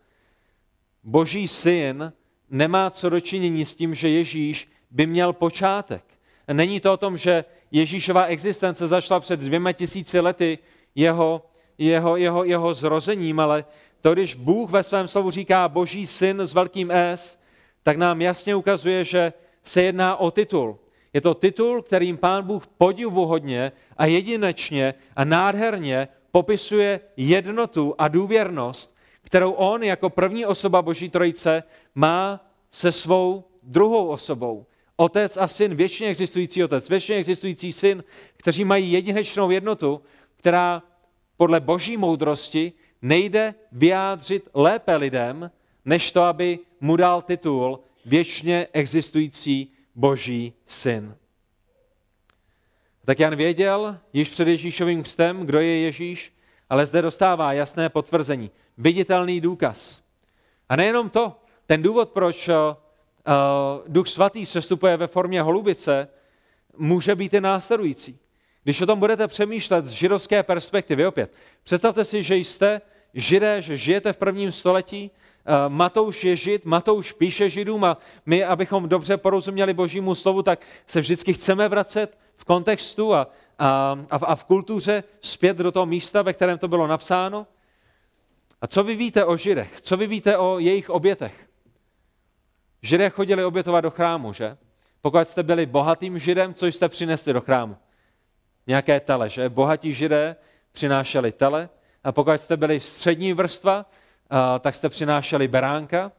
Boží 1.05 1.49
syn 1.49 2.13
nemá 2.51 2.91
co 2.91 3.11
dočinění 3.11 3.65
s 3.65 3.75
tím, 3.75 3.95
že 3.95 4.09
Ježíš 4.09 4.69
by 4.91 5.07
měl 5.07 5.33
počátek. 5.33 6.05
Není 6.53 6.81
to 6.81 6.93
o 6.93 6.97
tom, 6.97 7.19
že 7.19 7.45
Ježíšova 7.71 8.25
existence 8.25 8.87
začala 8.87 9.21
před 9.21 9.41
dvěma 9.41 9.73
tisíci 9.73 10.21
lety 10.21 10.59
jeho, 10.95 11.47
jeho, 11.79 12.17
jeho, 12.17 12.45
jeho 12.45 12.75
zrozením, 12.75 13.41
ale 13.41 13.65
to, 14.01 14.13
když 14.13 14.35
Bůh 14.35 14.71
ve 14.71 14.83
svém 14.83 15.09
slovu 15.09 15.31
říká 15.31 15.69
Boží 15.69 16.07
syn 16.07 16.41
s 16.41 16.53
velkým 16.53 16.91
S, 16.91 17.39
tak 17.83 17.97
nám 17.97 18.23
jasně 18.23 18.55
ukazuje, 18.55 19.05
že 19.05 19.33
se 19.63 19.83
jedná 19.83 20.17
o 20.17 20.31
titul. 20.31 20.79
Je 21.17 21.21
to 21.21 21.35
titul, 21.35 21.83
kterým 21.83 22.17
pán 22.17 22.45
Bůh 22.45 22.67
podivuhodně 22.67 23.73
a 23.97 24.07
jedinečně 24.07 24.95
a 25.17 25.25
nádherně 25.25 26.09
popisuje 26.31 27.01
jednotu 27.17 27.95
a 27.99 28.09
důvěrnost, 28.09 28.97
kterou 29.23 29.53
on 29.53 29.83
jako 29.83 30.11
první 30.11 30.47
osoba 30.47 30.83
Boží 30.83 31.09
Trojice 31.09 31.63
má 31.95 32.51
se 32.71 32.93
svou 32.93 33.45
druhou 33.63 34.07
osobou. 34.09 34.67
Otec 34.97 35.37
a 35.37 35.49
syn, 35.49 35.75
věčně 35.75 36.09
existující 36.09 36.65
otec, 36.65 36.89
věčně 36.89 37.17
existující 37.17 37.73
syn, 37.73 38.05
kteří 38.37 38.65
mají 38.65 38.93
jedinečnou 38.93 39.51
jednotu, 39.51 40.01
která 40.37 40.83
podle 41.37 41.61
boží 41.61 41.97
moudrosti 41.97 42.73
nejde 43.03 43.55
vyjádřit 43.73 44.49
lépe 44.55 44.97
lidem, 44.97 45.51
než 45.85 46.13
to, 46.13 46.23
aby 46.23 46.59
mu 46.81 46.97
dal 46.97 47.23
titul 47.23 47.81
věčně 48.05 48.67
existující 48.73 49.76
boží 49.97 50.53
syn. 50.67 51.17
Tak 53.05 53.21
Jan 53.21 53.37
věděl 53.37 53.99
již 54.13 54.29
před 54.29 54.49
Ježíšovým 54.49 55.03
křtem, 55.03 55.47
kdo 55.47 55.61
je 55.61 55.81
Ježíš, 55.81 56.35
ale 56.71 56.87
zde 56.87 57.03
dostává 57.03 57.53
jasné 57.53 57.89
potvrzení, 57.89 58.51
viditelný 58.79 59.41
důkaz. 59.41 60.03
A 60.69 60.77
nejenom 60.77 61.11
to, 61.11 61.41
ten 61.67 61.83
důvod, 61.83 62.11
proč 62.11 62.49
uh, 62.49 62.55
Duch 63.89 64.09
Svatý 64.09 64.47
sestupuje 64.47 64.97
ve 64.97 65.07
formě 65.07 65.43
holubice, 65.43 66.09
může 66.77 67.15
být 67.15 67.35
i 67.35 67.41
následující. 67.41 68.19
Když 68.65 68.81
o 68.81 68.87
tom 68.87 68.99
budete 68.99 69.29
přemýšlet 69.29 69.87
z 69.87 69.91
židovské 69.91 70.43
perspektivy, 70.43 71.07
opět, 71.07 71.33
představte 71.63 72.05
si, 72.05 72.23
že 72.23 72.37
jste 72.37 72.81
židé, 73.15 73.63
že 73.63 73.77
žijete 73.77 74.13
v 74.13 74.17
prvním 74.17 74.53
století, 74.53 75.11
Matouš 75.69 76.25
je 76.25 76.37
žid, 76.37 76.65
Matouš 76.65 77.13
píše 77.13 77.51
židům 77.51 77.85
a 77.85 77.99
my, 78.27 78.45
abychom 78.45 78.89
dobře 78.89 79.17
porozuměli 79.17 79.75
božímu 79.75 80.15
slovu, 80.15 80.43
tak 80.43 80.61
se 80.87 81.01
vždycky 81.01 81.33
chceme 81.33 81.69
vracet 81.69 82.19
v 82.37 82.45
kontextu 82.45 83.15
a, 83.15 83.27
a, 83.59 83.97
a 84.11 84.37
v 84.37 84.45
kultuře 84.45 85.05
zpět 85.21 85.57
do 85.57 85.73
toho 85.73 85.87
místa, 85.87 86.23
ve 86.23 86.33
kterém 86.33 86.59
to 86.59 86.69
bylo 86.69 86.87
napsáno. 86.87 87.47
A 88.61 88.67
co 88.67 88.85
vy 88.85 88.97
víte 88.97 89.25
o 89.25 89.37
židech? 89.37 89.81
Co 89.81 89.97
vy 89.97 90.07
víte 90.07 90.39
o 90.39 90.59
jejich 90.59 90.91
obětech? 90.91 91.49
Židé 92.83 93.11
chodili 93.11 93.45
obětovat 93.45 93.81
do 93.81 93.91
chrámu, 93.91 94.33
že? 94.33 94.57
Pokud 95.01 95.29
jste 95.29 95.43
byli 95.43 95.67
bohatým 95.67 96.19
židem, 96.19 96.55
co 96.55 96.67
jste 96.67 96.89
přinesli 96.89 97.33
do 97.33 97.41
chrámu? 97.41 97.77
Nějaké 98.67 99.01
tele, 99.01 99.29
že? 99.29 99.49
Bohatí 99.49 99.95
židé 99.95 100.37
přinášeli 100.73 101.33
tele, 101.33 101.69
a 102.05 102.13
pokud 102.13 102.33
jste 102.33 102.57
byli 102.57 102.81
střední 102.81 103.33
vrstva, 103.33 103.87
tak 104.61 104.75
jste 104.75 104.89
přinášeli 104.89 105.49
beránka, 105.49 106.13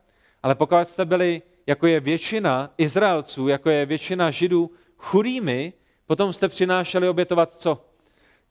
ale 0.43 0.55
pokud 0.55 0.87
jste 0.89 1.05
byli, 1.05 1.41
jako 1.67 1.87
je 1.87 1.99
většina 1.99 2.73
Izraelců, 2.77 3.47
jako 3.47 3.69
je 3.69 3.85
většina 3.85 4.31
židů, 4.31 4.71
chudými, 4.97 5.73
potom 6.05 6.33
jste 6.33 6.47
přinášeli 6.47 7.09
obětovat 7.09 7.53
co? 7.53 7.85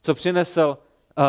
Co 0.02 0.14
přinesl 0.14 0.78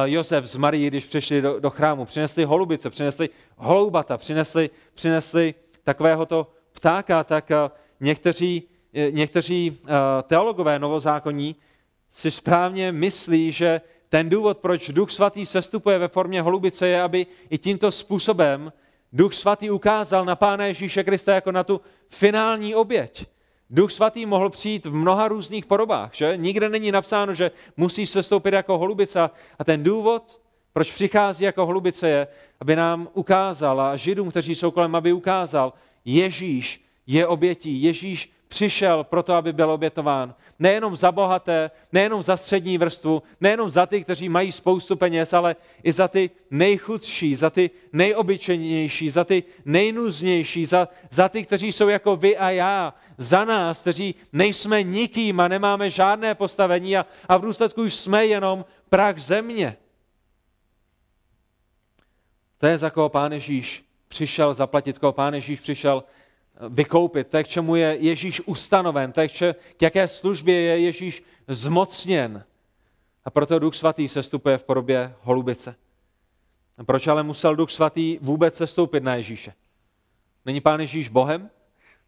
Josef 0.05 0.45
z 0.45 0.55
Marii, 0.55 0.87
když 0.87 1.05
přišli 1.05 1.41
do, 1.41 1.59
do 1.59 1.69
chrámu? 1.69 2.05
Přinesli 2.05 2.43
holubice, 2.43 2.89
přinesli 2.89 3.29
holoubata, 3.57 4.17
přinesli, 4.17 4.69
přinesli 4.93 5.55
takovéhoto 5.83 6.51
ptáka, 6.71 7.23
tak 7.23 7.51
někteří, 7.99 8.63
někteří 9.11 9.79
teologové 10.23 10.79
novozákonní 10.79 11.55
si 12.11 12.31
správně 12.31 12.91
myslí, 12.91 13.51
že 13.51 13.81
ten 14.09 14.29
důvod, 14.29 14.57
proč 14.57 14.89
Duch 14.89 15.11
Svatý 15.11 15.45
sestupuje 15.45 15.99
ve 15.99 16.07
formě 16.07 16.41
holubice, 16.41 16.87
je, 16.87 17.01
aby 17.01 17.25
i 17.49 17.57
tímto 17.57 17.91
způsobem 17.91 18.73
Duch 19.13 19.33
Svatý 19.33 19.69
ukázal 19.69 20.25
na 20.25 20.35
Pána 20.35 20.65
Ježíše 20.65 21.03
Krista 21.03 21.33
jako 21.33 21.51
na 21.51 21.63
tu 21.63 21.81
finální 22.09 22.75
oběť. 22.75 23.25
Duch 23.69 23.91
Svatý 23.91 24.25
mohl 24.25 24.49
přijít 24.49 24.85
v 24.85 24.93
mnoha 24.93 25.27
různých 25.27 25.65
podobách, 25.65 26.13
že? 26.13 26.37
Nikde 26.37 26.69
není 26.69 26.91
napsáno, 26.91 27.33
že 27.33 27.51
musí 27.77 28.07
sestoupit 28.07 28.53
jako 28.53 28.77
holubice. 28.77 29.29
A 29.59 29.63
ten 29.63 29.83
důvod, 29.83 30.41
proč 30.73 30.91
přichází 30.91 31.43
jako 31.43 31.65
holubice, 31.65 32.09
je, 32.09 32.27
aby 32.59 32.75
nám 32.75 33.07
ukázal 33.13 33.81
a 33.81 33.95
Židům, 33.95 34.29
kteří 34.29 34.55
jsou 34.55 34.71
kolem, 34.71 34.95
aby 34.95 35.13
ukázal, 35.13 35.73
Ježíš 36.05 36.85
je 37.07 37.27
obětí, 37.27 37.83
Ježíš 37.83 38.31
přišel 38.47 39.03
proto, 39.03 39.33
aby 39.33 39.53
byl 39.53 39.71
obětován. 39.71 40.35
Nejenom 40.59 40.95
za 40.95 41.11
bohaté, 41.11 41.71
nejenom 41.91 42.23
za 42.23 42.37
střední 42.37 42.77
vrstvu, 42.77 43.23
nejenom 43.41 43.69
za 43.69 43.85
ty, 43.85 44.03
kteří 44.03 44.29
mají 44.29 44.51
spoustu 44.51 44.95
peněz, 44.95 45.33
ale 45.33 45.55
i 45.83 45.91
za 45.91 46.07
ty 46.07 46.29
nejchudší, 46.51 47.35
za 47.35 47.49
ty 47.49 47.69
nejobyčejnější, 47.93 49.09
za 49.09 49.23
ty 49.23 49.43
nejnuznější, 49.65 50.65
za, 50.65 50.87
za 51.11 51.29
ty, 51.29 51.43
kteří 51.43 51.71
jsou 51.71 51.87
jako 51.87 52.15
vy 52.15 52.37
a 52.37 52.49
já, 52.49 52.93
za 53.17 53.45
nás, 53.45 53.79
kteří 53.79 54.15
nejsme 54.33 54.83
nikým 54.83 55.39
a 55.39 55.47
nemáme 55.47 55.89
žádné 55.89 56.35
postavení 56.35 56.97
a, 56.97 57.05
a 57.29 57.37
v 57.37 57.41
důsledku 57.41 57.83
už 57.83 57.93
jsme 57.93 58.25
jenom 58.25 58.65
prach 58.89 59.19
země. 59.19 59.77
To 62.57 62.67
je, 62.67 62.77
za 62.77 62.89
koho 62.89 63.09
Pán 63.09 63.31
Ježíš 63.31 63.83
přišel 64.07 64.53
zaplatit, 64.53 64.97
koho 64.97 65.13
Pán 65.13 65.33
Ježíš 65.33 65.59
přišel 65.59 66.03
vykoupit, 66.69 67.27
to 67.27 67.37
je, 67.37 67.43
k 67.43 67.47
čemu 67.47 67.75
je 67.75 67.97
Ježíš 67.99 68.41
ustanoven, 68.45 69.11
to 69.11 69.21
je, 69.21 69.27
k 69.77 69.81
jaké 69.81 70.07
službě 70.07 70.61
je 70.61 70.79
Ježíš 70.79 71.23
zmocněn. 71.47 72.43
A 73.25 73.29
proto 73.29 73.59
Duch 73.59 73.75
Svatý 73.75 74.07
sestupuje 74.07 74.57
v 74.57 74.63
podobě 74.63 75.13
holubice. 75.21 75.75
A 76.77 76.83
proč 76.83 77.07
ale 77.07 77.23
musel 77.23 77.55
Duch 77.55 77.71
Svatý 77.71 78.17
vůbec 78.21 78.55
sestoupit 78.55 79.03
na 79.03 79.15
Ježíše? 79.15 79.53
Není 80.45 80.61
Pán 80.61 80.79
Ježíš 80.79 81.09
Bohem? 81.09 81.49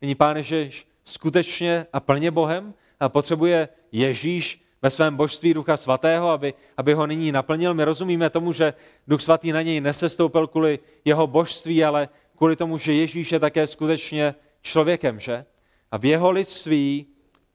Není 0.01 0.15
Pán 0.15 0.37
Ježíš 0.37 0.87
skutečně 1.03 1.85
a 1.93 1.99
plně 1.99 2.31
Bohem? 2.31 2.73
A 2.99 3.09
potřebuje 3.09 3.69
Ježíš 3.91 4.61
ve 4.81 4.89
svém 4.89 5.15
božství 5.15 5.53
Ducha 5.53 5.77
Svatého, 5.77 6.29
aby, 6.29 6.53
aby 6.77 6.93
ho 6.93 7.07
nyní 7.07 7.31
naplnil. 7.31 7.73
My 7.73 7.83
rozumíme 7.83 8.29
tomu, 8.29 8.53
že 8.53 8.73
Duch 9.07 9.21
Svatý 9.21 9.51
na 9.51 9.61
něj 9.61 9.81
nesestoupil 9.81 10.47
kvůli 10.47 10.79
jeho 11.05 11.27
božství, 11.27 11.83
ale 11.83 12.09
kvůli 12.39 12.55
tomu, 12.55 12.77
že 12.77 12.93
Ježíš 12.93 13.31
je 13.31 13.39
také 13.39 13.67
skutečně 13.67 14.35
člověkem, 14.61 15.19
že? 15.19 15.45
A 15.91 15.97
v 15.97 16.05
jeho 16.05 16.31
lidství 16.31 17.05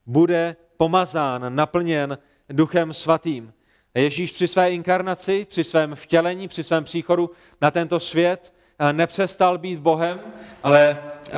bude 0.07 0.57
pomazán, 0.77 1.55
naplněn 1.55 2.19
duchem 2.49 2.93
svatým. 2.93 3.53
Ježíš 3.95 4.33
při 4.33 4.49
své 4.49 4.71
inkarnaci, 4.71 5.47
při 5.49 5.65
svém 5.65 5.95
vtělení, 5.95 6.49
při 6.49 6.63
svém 6.63 6.85
příchodu 6.85 7.31
na 7.61 7.71
tento 7.71 8.01
svět 8.01 8.55
nepřestal 8.93 9.59
být 9.59 9.79
Bohem, 9.79 10.21
ale, 10.63 10.99
eh, 11.27 11.33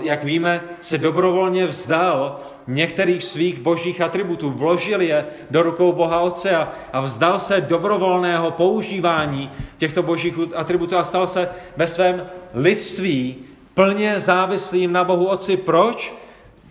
jak 0.00 0.24
víme, 0.24 0.60
se 0.80 0.98
dobrovolně 0.98 1.66
vzdal 1.66 2.40
některých 2.66 3.24
svých 3.24 3.60
božích 3.60 4.00
atributů, 4.00 4.50
vložil 4.50 5.00
je 5.00 5.26
do 5.50 5.62
rukou 5.62 5.92
Boha 5.92 6.20
Otce 6.20 6.56
a, 6.92 7.00
vzdal 7.00 7.40
se 7.40 7.60
dobrovolného 7.60 8.50
používání 8.50 9.50
těchto 9.78 10.02
božích 10.02 10.34
atributů 10.54 10.96
a 10.96 11.04
stal 11.04 11.26
se 11.26 11.48
ve 11.76 11.88
svém 11.88 12.26
lidství 12.54 13.36
plně 13.74 14.20
závislým 14.20 14.92
na 14.92 15.04
Bohu 15.04 15.26
Otci. 15.26 15.56
Proč? 15.56 16.14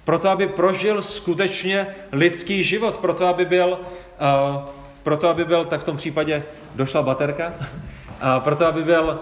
Proto, 0.04 0.30
aby 0.30 0.48
prožil 0.48 1.02
skutečně 1.02 1.96
lidský 2.12 2.64
život, 2.64 2.98
proto, 2.98 3.28
aby 3.28 3.46
byl, 3.46 3.80
uh, 4.58 4.62
proto, 5.04 5.30
aby 5.30 5.46
byl 5.46 5.66
tak 5.66 5.82
v 5.82 5.84
tom 5.84 5.98
případě 5.98 6.44
došla 6.76 7.02
baterka, 7.02 7.54
proto, 8.40 8.66
aby 8.66 8.84
byl 8.84 9.20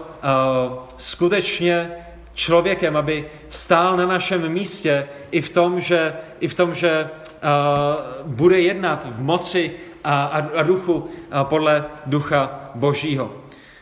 skutečně 0.96 1.90
člověkem, 2.34 2.96
aby 2.96 3.30
stál 3.48 3.96
na 3.96 4.06
našem 4.06 4.48
místě 4.48 5.08
i 5.30 5.40
v 5.40 5.50
tom, 5.50 5.80
že, 5.80 6.12
i 6.40 6.48
v 6.48 6.54
tom, 6.54 6.74
že 6.74 7.08
bude 8.24 8.60
jednat 8.60 9.06
v 9.06 9.22
moci 9.22 9.70
a, 10.04 10.24
a, 10.24 10.38
a 10.58 10.62
duchu 10.62 10.94
uh, 10.94 11.08
podle 11.42 11.84
ducha 12.06 12.70
Božího. 12.74 13.32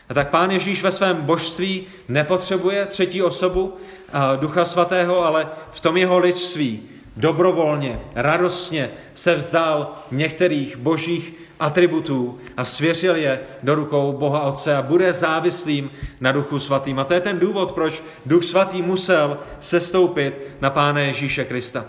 A 0.09 0.13
tak 0.13 0.29
Pán 0.29 0.51
Ježíš 0.51 0.83
ve 0.83 0.91
svém 0.91 1.21
božství 1.21 1.87
nepotřebuje 2.07 2.85
třetí 2.85 3.21
osobu 3.21 3.63
uh, 3.63 4.39
Ducha 4.39 4.65
Svatého, 4.65 5.25
ale 5.25 5.47
v 5.71 5.81
tom 5.81 5.97
jeho 5.97 6.19
lidství 6.19 6.83
dobrovolně, 7.17 7.99
radostně 8.15 8.89
se 9.13 9.35
vzdal 9.35 9.91
některých 10.11 10.77
božích 10.77 11.33
atributů 11.61 12.37
a 12.57 12.65
svěřil 12.65 13.15
je 13.15 13.39
do 13.63 13.75
rukou 13.75 14.13
Boha 14.13 14.41
Otce 14.41 14.75
a 14.75 14.81
bude 14.81 15.13
závislým 15.13 15.91
na 16.19 16.31
Duchu 16.31 16.59
Svatým. 16.59 16.99
A 16.99 17.03
to 17.03 17.13
je 17.13 17.21
ten 17.21 17.39
důvod, 17.39 17.71
proč 17.71 18.03
Duch 18.25 18.43
Svatý 18.43 18.81
musel 18.81 19.37
sestoupit 19.59 20.33
na 20.61 20.69
Pána 20.69 20.99
Ježíše 20.99 21.45
Krista. 21.45 21.85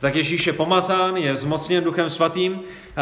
Tak 0.00 0.14
Ježíš 0.14 0.46
je 0.46 0.52
pomazán, 0.52 1.16
je 1.16 1.36
zmocněn 1.36 1.84
Duchem 1.84 2.10
Svatým 2.10 2.60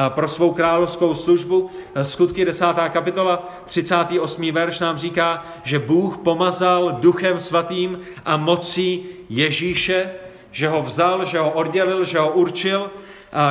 pro 0.09 0.29
svou 0.29 0.55
královskou 0.55 1.15
službu. 1.15 1.71
Skutky 2.03 2.45
10. 2.45 2.67
kapitola, 2.89 3.57
38. 3.67 4.53
verš 4.53 4.81
nám 4.81 4.99
říká, 4.99 5.47
že 5.65 5.79
Bůh 5.79 6.19
pomazal 6.19 6.93
Duchem 6.93 7.41
Svatým 7.41 8.01
a 8.25 8.37
mocí 8.37 9.07
Ježíše, 9.29 10.11
že 10.53 10.69
ho 10.69 10.83
vzal, 10.83 11.25
že 11.25 11.39
ho 11.39 11.51
oddělil, 11.51 12.05
že 12.05 12.19
ho 12.19 12.31
určil, 12.31 12.91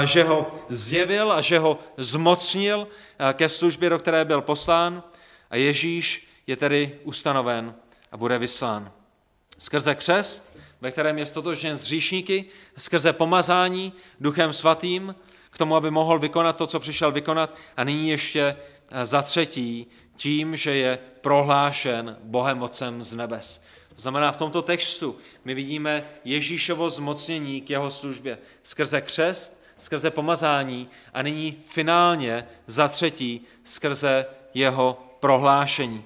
že 0.05 0.23
ho 0.23 0.51
zjevil 0.69 1.31
a 1.31 1.41
že 1.41 1.59
ho 1.59 1.79
zmocnil 1.97 2.87
ke 3.33 3.49
službě, 3.49 3.89
do 3.89 3.99
které 3.99 4.25
byl 4.25 4.41
poslán. 4.41 5.03
A 5.49 5.55
Ježíš 5.55 6.27
je 6.47 6.55
tedy 6.55 6.99
ustanoven 7.03 7.75
a 8.11 8.17
bude 8.17 8.39
vyslán. 8.39 8.91
Skrze 9.57 9.95
křest, 9.95 10.57
ve 10.81 10.91
kterém 10.91 11.17
je 11.17 11.25
stotožněn 11.25 11.77
s 11.77 11.81
hříšníky, 11.81 12.45
skrze 12.77 13.13
pomazání 13.13 13.93
duchem 14.19 14.53
svatým, 14.53 15.15
k 15.49 15.57
tomu, 15.57 15.75
aby 15.75 15.91
mohl 15.91 16.19
vykonat 16.19 16.57
to, 16.57 16.67
co 16.67 16.79
přišel 16.79 17.11
vykonat, 17.11 17.55
a 17.77 17.83
nyní 17.83 18.09
ještě 18.09 18.57
za 19.03 19.21
třetí 19.21 19.87
tím, 20.15 20.55
že 20.55 20.75
je 20.75 20.99
prohlášen 21.21 22.17
Bohem 22.23 22.63
Otcem 22.63 23.03
z 23.03 23.15
nebes. 23.15 23.63
To 23.95 24.01
znamená, 24.01 24.31
v 24.31 24.37
tomto 24.37 24.61
textu 24.61 25.17
my 25.45 25.53
vidíme 25.53 26.05
Ježíšovo 26.25 26.89
zmocnění 26.89 27.61
k 27.61 27.69
jeho 27.69 27.89
službě 27.89 28.37
skrze 28.63 29.01
křest, 29.01 29.62
skrze 29.77 30.11
pomazání 30.11 30.89
a 31.13 31.21
nyní 31.21 31.57
finálně 31.65 32.47
za 32.67 32.87
třetí 32.87 33.41
skrze 33.63 34.25
jeho 34.53 34.97
prohlášení. 35.19 36.05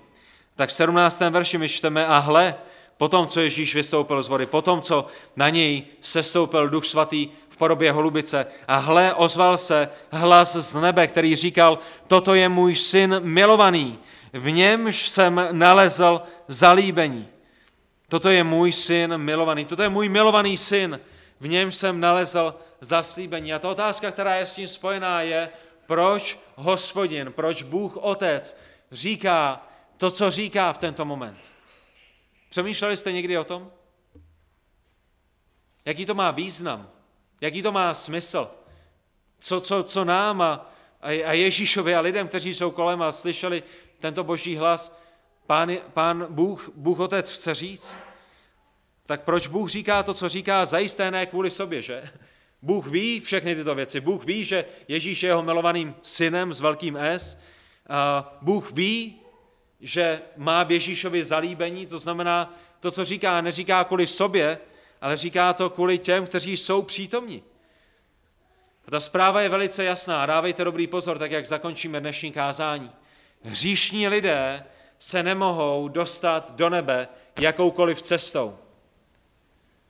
Tak 0.55 0.69
v 0.69 0.73
17. 0.73 1.19
verši 1.19 1.57
my 1.57 1.69
čteme, 1.69 2.07
a 2.07 2.17
hle, 2.17 2.55
potom, 2.97 3.27
co 3.27 3.41
Ježíš 3.41 3.75
vystoupil 3.75 4.21
z 4.21 4.27
vody, 4.27 4.45
potom, 4.45 4.81
co 4.81 5.07
na 5.35 5.49
něj 5.49 5.83
sestoupil 6.01 6.69
Duch 6.69 6.85
Svatý 6.85 7.27
v 7.49 7.57
podobě 7.57 7.91
holubice 7.91 8.47
a 8.67 8.77
hle, 8.77 9.13
ozval 9.13 9.57
se 9.57 9.89
hlas 10.11 10.55
z 10.55 10.73
nebe, 10.73 11.07
který 11.07 11.35
říkal, 11.35 11.79
toto 12.07 12.35
je 12.35 12.49
můj 12.49 12.75
syn 12.75 13.19
milovaný, 13.23 13.99
v 14.33 14.51
němž 14.51 15.07
jsem 15.07 15.47
nalezl 15.51 16.21
zalíbení. 16.47 17.27
Toto 18.09 18.29
je 18.29 18.43
můj 18.43 18.71
syn 18.71 19.17
milovaný, 19.17 19.65
toto 19.65 19.83
je 19.83 19.89
můj 19.89 20.09
milovaný 20.09 20.57
syn, 20.57 20.99
v 21.39 21.47
němž 21.47 21.75
jsem 21.75 21.99
nalezl 21.99 22.55
zaslíbení. 22.81 23.53
A 23.53 23.59
ta 23.59 23.69
otázka, 23.69 24.11
která 24.11 24.35
je 24.35 24.45
s 24.45 24.53
tím 24.53 24.67
spojená, 24.67 25.21
je, 25.21 25.49
proč 25.85 26.39
hospodin, 26.55 27.31
proč 27.31 27.63
Bůh 27.63 27.97
Otec 27.97 28.59
říká 28.91 29.67
to, 29.97 30.11
co 30.11 30.31
říká 30.31 30.73
v 30.73 30.77
tento 30.77 31.05
moment. 31.05 31.53
Přemýšleli 32.49 32.97
jste 32.97 33.11
někdy 33.11 33.37
o 33.37 33.43
tom? 33.43 33.71
Jaký 35.85 36.05
to 36.05 36.15
má 36.15 36.31
význam? 36.31 36.89
Jaký 37.41 37.61
to 37.61 37.71
má 37.71 37.93
smysl? 37.93 38.51
Co, 39.39 39.61
co, 39.61 39.83
co 39.83 40.05
nám 40.05 40.41
a, 40.41 40.67
a 41.01 41.33
Ježíšovi 41.33 41.95
a 41.95 41.99
lidem, 41.99 42.27
kteří 42.27 42.53
jsou 42.53 42.71
kolem 42.71 43.01
a 43.01 43.11
slyšeli 43.11 43.63
tento 43.99 44.23
boží 44.23 44.55
hlas, 44.55 44.99
pán, 45.47 45.71
pán 45.93 46.25
Bůh, 46.29 46.69
Bůh 46.75 46.99
Otec 46.99 47.31
chce 47.31 47.53
říct? 47.53 47.99
Tak 49.07 49.23
proč 49.23 49.47
Bůh 49.47 49.69
říká 49.69 50.03
to, 50.03 50.13
co 50.13 50.29
říká, 50.29 50.65
zajisté 50.65 51.11
ne 51.11 51.25
kvůli 51.25 51.51
sobě, 51.51 51.81
že? 51.81 52.09
Bůh 52.61 52.87
ví 52.87 53.19
všechny 53.19 53.55
tyto 53.55 53.75
věci. 53.75 53.99
Bůh 53.99 54.25
ví, 54.25 54.43
že 54.43 54.65
Ježíš 54.87 55.23
je 55.23 55.27
jeho 55.27 55.43
milovaným 55.43 55.95
synem 56.01 56.53
s 56.53 56.61
velkým 56.61 56.97
S. 56.97 57.37
Bůh 58.41 58.71
ví, 58.71 59.21
že 59.79 60.21
má 60.37 60.63
v 60.63 60.71
Ježíšovi 60.71 61.23
zalíbení, 61.23 61.85
to 61.85 61.99
znamená, 61.99 62.57
to, 62.79 62.91
co 62.91 63.05
říká, 63.05 63.41
neříká 63.41 63.83
kvůli 63.83 64.07
sobě, 64.07 64.59
ale 65.01 65.17
říká 65.17 65.53
to 65.53 65.69
kvůli 65.69 65.97
těm, 65.97 66.25
kteří 66.25 66.57
jsou 66.57 66.81
přítomní. 66.81 67.43
A 68.87 68.91
ta 68.91 68.99
zpráva 68.99 69.41
je 69.41 69.49
velice 69.49 69.83
jasná, 69.83 70.25
dávejte 70.25 70.63
dobrý 70.63 70.87
pozor, 70.87 71.19
tak 71.19 71.31
jak 71.31 71.45
zakončíme 71.45 71.99
dnešní 71.99 72.31
kázání. 72.31 72.91
Hříšní 73.43 74.07
lidé 74.07 74.65
se 74.97 75.23
nemohou 75.23 75.87
dostat 75.87 76.55
do 76.55 76.69
nebe 76.69 77.07
jakoukoliv 77.39 78.01
cestou. 78.01 78.57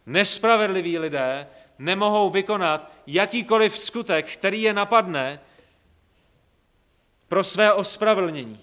Nespravedliví 0.08 1.00
lidé 1.00 1.48
nemohou 1.80 2.30
vykonat 2.30 2.92
jakýkoliv 3.08 3.80
skutek, 3.80 4.34
který 4.34 4.62
je 4.62 4.74
napadne 4.74 5.40
pro 7.28 7.44
své 7.44 7.74
ospravedlnění. 7.74 8.60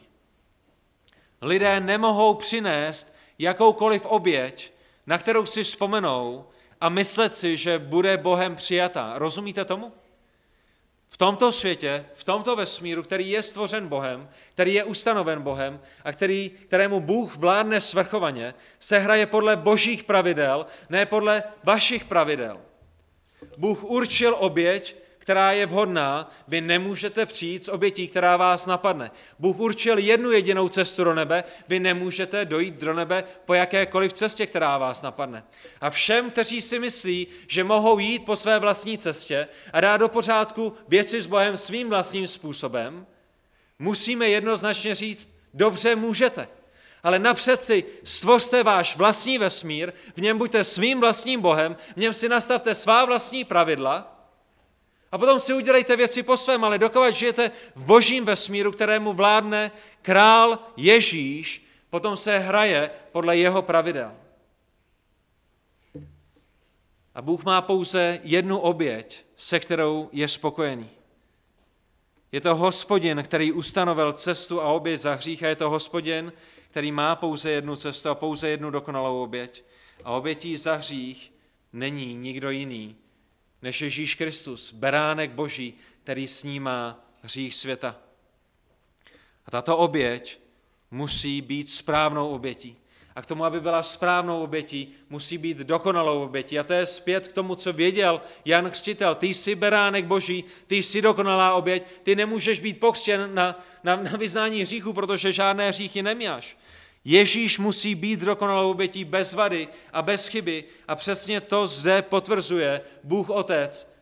Lidé 1.42 1.80
nemohou 1.80 2.34
přinést 2.34 3.16
jakoukoliv 3.38 4.06
oběť, 4.06 4.72
na 5.06 5.18
kterou 5.18 5.46
si 5.46 5.64
vzpomenou 5.64 6.46
a 6.80 6.88
myslet 6.88 7.36
si, 7.36 7.56
že 7.56 7.78
bude 7.78 8.16
Bohem 8.16 8.56
přijatá. 8.56 9.12
Rozumíte 9.14 9.64
tomu? 9.64 9.92
V 11.14 11.16
tomto 11.16 11.52
světě, 11.52 12.04
v 12.14 12.24
tomto 12.24 12.56
vesmíru, 12.56 13.02
který 13.02 13.30
je 13.30 13.42
stvořen 13.42 13.88
Bohem, 13.88 14.28
který 14.52 14.74
je 14.74 14.84
ustanoven 14.84 15.42
Bohem 15.42 15.80
a 16.04 16.12
který, 16.12 16.50
kterému 16.50 17.00
Bůh 17.00 17.36
vládne 17.36 17.80
svrchovaně, 17.80 18.54
se 18.80 18.98
hraje 18.98 19.26
podle 19.26 19.56
božích 19.56 20.04
pravidel, 20.04 20.66
ne 20.90 21.06
podle 21.06 21.42
vašich 21.64 22.04
pravidel. 22.04 22.60
Bůh 23.56 23.84
určil 23.84 24.36
oběť, 24.38 24.96
která 25.24 25.52
je 25.52 25.66
vhodná, 25.66 26.30
vy 26.48 26.60
nemůžete 26.60 27.26
přijít 27.26 27.64
s 27.64 27.68
obětí, 27.68 28.08
která 28.08 28.36
vás 28.36 28.66
napadne. 28.66 29.10
Bůh 29.38 29.58
určil 29.58 29.98
jednu 29.98 30.30
jedinou 30.30 30.68
cestu 30.68 31.04
do 31.04 31.14
nebe, 31.14 31.44
vy 31.68 31.80
nemůžete 31.80 32.44
dojít 32.44 32.74
do 32.74 32.94
nebe 32.94 33.24
po 33.44 33.54
jakékoliv 33.54 34.12
cestě, 34.12 34.46
která 34.46 34.78
vás 34.78 35.02
napadne. 35.02 35.44
A 35.80 35.90
všem, 35.90 36.30
kteří 36.30 36.62
si 36.62 36.78
myslí, 36.78 37.26
že 37.48 37.64
mohou 37.64 37.98
jít 37.98 38.24
po 38.24 38.36
své 38.36 38.58
vlastní 38.58 38.98
cestě 38.98 39.48
a 39.72 39.80
dát 39.80 39.96
do 39.96 40.08
pořádku 40.08 40.72
věci 40.88 41.20
s 41.20 41.26
Bohem 41.26 41.56
svým 41.56 41.88
vlastním 41.88 42.28
způsobem, 42.28 43.06
musíme 43.78 44.28
jednoznačně 44.28 44.94
říct, 44.94 45.36
dobře 45.54 45.96
můžete. 45.96 46.48
Ale 47.02 47.18
napřed 47.18 47.62
si 47.62 47.84
stvořte 48.04 48.62
váš 48.62 48.96
vlastní 48.96 49.38
vesmír, 49.38 49.92
v 50.16 50.20
něm 50.20 50.38
buďte 50.38 50.64
svým 50.64 51.00
vlastním 51.00 51.40
Bohem, 51.40 51.76
v 51.94 51.96
něm 51.96 52.12
si 52.12 52.28
nastavte 52.28 52.74
svá 52.74 53.04
vlastní 53.04 53.44
pravidla 53.44 54.13
a 55.14 55.18
potom 55.18 55.40
si 55.40 55.54
udělejte 55.54 55.96
věci 55.96 56.22
po 56.22 56.36
svém, 56.36 56.64
ale 56.64 56.78
dokovat 56.78 57.10
žijete 57.10 57.50
v 57.74 57.84
božím 57.84 58.24
vesmíru, 58.24 58.72
kterému 58.72 59.12
vládne 59.12 59.70
král 60.02 60.58
Ježíš, 60.76 61.66
potom 61.90 62.16
se 62.16 62.38
hraje 62.38 62.90
podle 63.12 63.36
jeho 63.36 63.62
pravidel. 63.62 64.12
A 67.14 67.22
Bůh 67.22 67.44
má 67.44 67.62
pouze 67.62 68.20
jednu 68.22 68.58
oběť, 68.58 69.24
se 69.36 69.60
kterou 69.60 70.08
je 70.12 70.28
spokojený. 70.28 70.90
Je 72.32 72.40
to 72.40 72.54
hospodin, 72.54 73.22
který 73.22 73.52
ustanovil 73.52 74.12
cestu 74.12 74.62
a 74.62 74.68
oběť 74.68 75.00
za 75.00 75.14
hřích 75.14 75.42
a 75.42 75.48
je 75.48 75.56
to 75.56 75.70
hospodin, 75.70 76.32
který 76.70 76.92
má 76.92 77.16
pouze 77.16 77.50
jednu 77.50 77.76
cestu 77.76 78.08
a 78.08 78.14
pouze 78.14 78.48
jednu 78.48 78.70
dokonalou 78.70 79.22
oběť. 79.22 79.64
A 80.04 80.10
obětí 80.10 80.56
za 80.56 80.74
hřích 80.74 81.32
není 81.72 82.14
nikdo 82.14 82.50
jiný 82.50 82.96
než 83.64 83.80
Ježíš 83.80 84.14
Kristus, 84.14 84.72
beránek 84.72 85.30
Boží, 85.30 85.74
který 86.02 86.28
snímá 86.28 87.04
hřích 87.22 87.54
světa. 87.54 87.96
A 89.46 89.50
tato 89.50 89.76
oběť 89.76 90.38
musí 90.90 91.40
být 91.40 91.70
správnou 91.70 92.28
obětí. 92.28 92.76
A 93.16 93.22
k 93.22 93.26
tomu, 93.26 93.44
aby 93.44 93.60
byla 93.60 93.82
správnou 93.82 94.42
obětí, 94.42 94.92
musí 95.10 95.38
být 95.38 95.58
dokonalou 95.58 96.24
obětí. 96.24 96.58
A 96.58 96.62
to 96.62 96.72
je 96.72 96.86
zpět 96.86 97.28
k 97.28 97.32
tomu, 97.32 97.54
co 97.54 97.72
věděl 97.72 98.20
Jan 98.44 98.70
Křtitel. 98.70 99.14
Ty 99.14 99.26
jsi 99.26 99.54
beránek 99.54 100.04
boží, 100.04 100.44
ty 100.66 100.76
jsi 100.76 101.02
dokonalá 101.02 101.54
oběť, 101.54 101.82
ty 102.02 102.16
nemůžeš 102.16 102.60
být 102.60 102.80
pokřtěn 102.80 103.34
na, 103.34 103.64
na, 103.84 103.96
na 103.96 104.16
vyznání 104.16 104.62
hříchu, 104.62 104.92
protože 104.92 105.32
žádné 105.32 105.68
hříchy 105.68 106.02
nemáš. 106.02 106.56
Ježíš 107.04 107.58
musí 107.58 107.94
být 107.94 108.20
dokonalou 108.20 108.70
obětí 108.70 109.04
bez 109.04 109.32
vady 109.32 109.68
a 109.92 110.02
bez 110.02 110.28
chyby 110.28 110.64
a 110.88 110.96
přesně 110.96 111.40
to 111.40 111.66
zde 111.66 112.02
potvrzuje 112.02 112.80
Bůh 113.04 113.30
Otec 113.30 113.94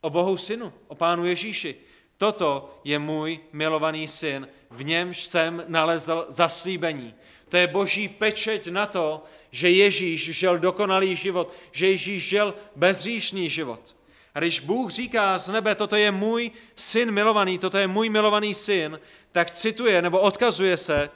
o 0.00 0.10
Bohu 0.10 0.36
Synu, 0.36 0.72
o 0.88 0.94
Pánu 0.94 1.26
Ježíši. 1.26 1.74
Toto 2.16 2.80
je 2.84 2.98
můj 2.98 3.40
milovaný 3.52 4.08
syn, 4.08 4.48
v 4.70 4.84
němž 4.84 5.24
jsem 5.24 5.64
nalezl 5.68 6.26
zaslíbení. 6.28 7.14
To 7.48 7.56
je 7.56 7.66
boží 7.66 8.08
pečeť 8.08 8.68
na 8.68 8.86
to, 8.86 9.24
že 9.50 9.70
Ježíš 9.70 10.30
žil 10.30 10.58
dokonalý 10.58 11.16
život, 11.16 11.52
že 11.72 11.86
Ježíš 11.88 12.28
žil 12.28 12.54
bezříšný 12.76 13.50
život. 13.50 13.96
A 14.34 14.38
když 14.38 14.60
Bůh 14.60 14.90
říká 14.90 15.38
z 15.38 15.50
nebe, 15.50 15.74
toto 15.74 15.96
je 15.96 16.10
můj 16.10 16.50
syn 16.76 17.10
milovaný, 17.10 17.58
toto 17.58 17.78
je 17.78 17.86
můj 17.86 18.08
milovaný 18.08 18.54
syn, 18.54 19.00
tak 19.32 19.50
cituje 19.50 20.02
nebo 20.02 20.20
odkazuje 20.20 20.76
se 20.76 21.10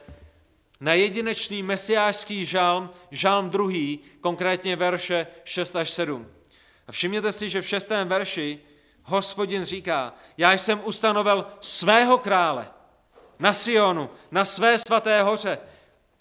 na 0.81 0.95
jedinečný 0.95 1.63
mesiářský 1.63 2.45
žalm, 2.45 2.91
žalm 3.11 3.51
druhý, 3.51 4.01
konkrétně 4.21 4.77
verše 4.77 5.27
6 5.45 5.77
až 5.77 5.91
7. 5.91 6.27
A 6.87 6.93
všimněte 6.93 7.33
si, 7.33 7.51
že 7.51 7.63
v 7.63 7.69
šestém 7.69 8.09
verši 8.09 8.59
hospodin 9.05 9.65
říká, 9.65 10.15
já 10.39 10.53
jsem 10.53 10.81
ustanovil 10.85 11.47
svého 11.61 12.19
krále 12.19 12.69
na 13.39 13.55
Sionu, 13.55 14.11
na 14.31 14.45
své 14.45 14.79
svaté 14.79 15.23
hoře. 15.23 15.59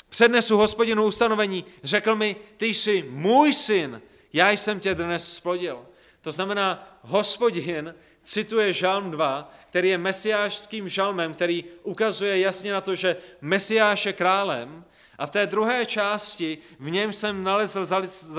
Přednesu 0.09 0.57
hospodinu 0.57 1.05
ustanovení, 1.05 1.65
řekl 1.83 2.15
mi, 2.15 2.35
ty 2.57 2.65
jsi 2.65 3.05
můj 3.09 3.53
syn, 3.53 4.01
já 4.33 4.49
jsem 4.49 4.79
tě 4.79 4.95
dnes 4.95 5.33
splodil. 5.33 5.85
To 6.21 6.31
znamená, 6.31 6.99
hospodin 7.01 7.95
cituje 8.23 8.73
žalm 8.73 9.11
2, 9.11 9.53
který 9.69 9.89
je 9.89 9.97
mesiářským 9.97 10.89
žalmem, 10.89 11.33
který 11.33 11.63
ukazuje 11.83 12.39
jasně 12.39 12.73
na 12.73 12.81
to, 12.81 12.95
že 12.95 13.17
mesiáš 13.41 14.05
je 14.05 14.13
králem 14.13 14.85
a 15.17 15.25
v 15.25 15.31
té 15.31 15.47
druhé 15.47 15.85
části 15.85 16.57
v 16.79 16.89
něm 16.89 17.13
jsem 17.13 17.43
nalezl 17.43 17.85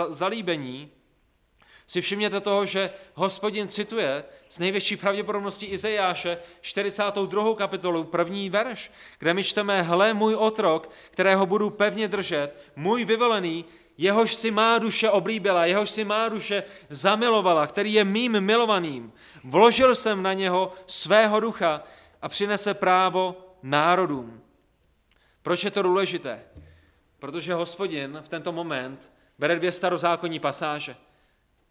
zalíbení, 0.08 0.90
si 1.90 2.00
všimněte 2.00 2.40
toho, 2.40 2.66
že 2.66 2.90
hospodin 3.14 3.68
cituje 3.68 4.24
z 4.48 4.58
největší 4.58 4.96
pravděpodobností 4.96 5.66
Izajáše 5.66 6.38
42. 6.60 7.54
kapitolu, 7.54 8.04
první 8.04 8.50
verš, 8.50 8.90
kde 9.18 9.34
my 9.34 9.44
čteme, 9.44 9.82
hle 9.82 10.14
můj 10.14 10.34
otrok, 10.34 10.90
kterého 11.10 11.46
budu 11.46 11.70
pevně 11.70 12.08
držet, 12.08 12.62
můj 12.76 13.04
vyvolený, 13.04 13.64
jehož 14.00 14.34
si 14.34 14.50
má 14.50 14.78
duše 14.78 15.10
oblíbila, 15.10 15.66
jehož 15.66 15.90
si 15.90 16.04
má 16.04 16.28
duše 16.28 16.62
zamilovala, 16.88 17.66
který 17.66 17.92
je 17.92 18.04
mým 18.04 18.40
milovaným. 18.40 19.12
Vložil 19.44 19.94
jsem 19.94 20.22
na 20.22 20.32
něho 20.32 20.72
svého 20.86 21.40
ducha 21.40 21.82
a 22.22 22.28
přinese 22.28 22.74
právo 22.74 23.36
národům. 23.62 24.40
Proč 25.42 25.64
je 25.64 25.70
to 25.70 25.82
důležité? 25.82 26.42
Protože 27.18 27.54
hospodin 27.54 28.18
v 28.22 28.28
tento 28.28 28.52
moment 28.52 29.12
bere 29.38 29.56
dvě 29.56 29.72
starozákonní 29.72 30.40
pasáže. 30.40 30.96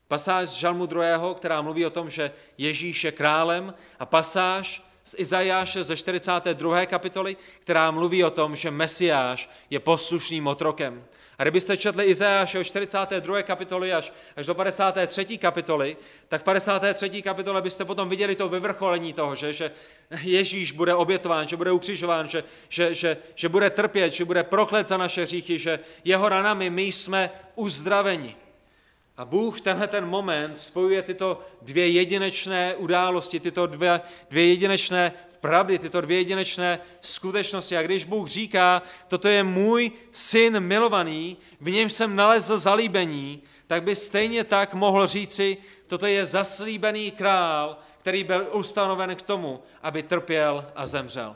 Pasáž 0.07 0.49
z 0.49 0.53
Žalmu 0.53 0.85
2., 0.85 1.33
která 1.33 1.61
mluví 1.61 1.85
o 1.85 1.89
tom, 1.89 2.09
že 2.09 2.31
Ježíš 2.57 3.03
je 3.03 3.11
králem 3.11 3.73
a 3.99 4.05
pasáž 4.05 4.83
z 5.03 5.15
Izajáše 5.17 5.83
ze 5.83 5.97
42. 5.97 6.85
kapitoly, 6.85 7.37
která 7.59 7.91
mluví 7.91 8.23
o 8.23 8.29
tom, 8.29 8.55
že 8.55 8.71
Mesiáš 8.71 9.49
je 9.69 9.79
poslušným 9.79 10.47
otrokem. 10.47 11.05
A 11.39 11.43
kdybyste 11.43 11.77
četli 11.77 12.05
Izajáše 12.05 12.59
od 12.59 12.63
42. 12.63 13.41
kapitoly 13.41 13.93
až, 13.93 14.13
až 14.35 14.45
do 14.45 14.55
53. 14.55 15.37
kapitoly, 15.37 15.97
tak 16.27 16.41
v 16.41 16.43
53. 16.43 17.21
kapitole 17.21 17.61
byste 17.61 17.85
potom 17.85 18.09
viděli 18.09 18.35
to 18.35 18.49
vyvrcholení 18.49 19.13
toho, 19.13 19.35
že, 19.35 19.53
že 19.53 19.71
Ježíš 20.21 20.71
bude 20.71 20.95
obětován, 20.95 21.47
že 21.47 21.57
bude 21.57 21.71
ukřižován, 21.71 22.27
že, 22.27 22.43
že, 22.69 22.93
že, 22.93 23.17
že 23.35 23.49
bude 23.49 23.69
trpět, 23.69 24.13
že 24.13 24.25
bude 24.25 24.43
proklet 24.43 24.87
za 24.87 24.97
naše 24.97 25.23
hříchy, 25.23 25.59
že 25.59 25.79
jeho 26.03 26.29
ranami 26.29 26.69
my 26.69 26.83
jsme 26.83 27.31
uzdraveni. 27.55 28.35
A 29.17 29.25
Bůh 29.25 29.57
v 29.57 29.61
tenhle 29.61 29.87
ten 29.87 30.05
moment 30.05 30.59
spojuje 30.59 31.01
tyto 31.01 31.41
dvě 31.61 31.87
jedinečné 31.87 32.75
události, 32.75 33.39
tyto 33.39 33.67
dvě, 33.67 34.01
dvě 34.29 34.47
jedinečné 34.47 35.13
pravdy, 35.39 35.79
tyto 35.79 36.01
dvě 36.01 36.17
jedinečné 36.17 36.79
skutečnosti. 37.01 37.77
A 37.77 37.81
když 37.81 38.03
Bůh 38.03 38.27
říká, 38.27 38.81
toto 39.07 39.27
je 39.27 39.43
můj 39.43 39.91
syn 40.11 40.59
milovaný, 40.59 41.37
v 41.61 41.71
něm 41.71 41.89
jsem 41.89 42.15
nalezl 42.15 42.57
zalíbení, 42.57 43.43
tak 43.67 43.83
by 43.83 43.95
stejně 43.95 44.43
tak 44.43 44.73
mohl 44.73 45.07
říci, 45.07 45.57
toto 45.87 46.05
je 46.05 46.25
zaslíbený 46.25 47.11
král, 47.11 47.77
který 47.97 48.23
byl 48.23 48.47
ustanoven 48.51 49.15
k 49.15 49.21
tomu, 49.21 49.63
aby 49.81 50.03
trpěl 50.03 50.71
a 50.75 50.85
zemřel. 50.85 51.35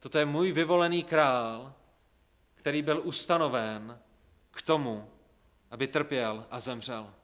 Toto 0.00 0.18
je 0.18 0.24
můj 0.24 0.52
vyvolený 0.52 1.02
král, 1.02 1.74
který 2.54 2.82
byl 2.82 3.00
ustanoven 3.04 4.00
k 4.50 4.62
tomu, 4.62 5.10
aby 5.70 5.86
trpěl 5.86 6.46
a 6.50 6.60
zemřel. 6.60 7.14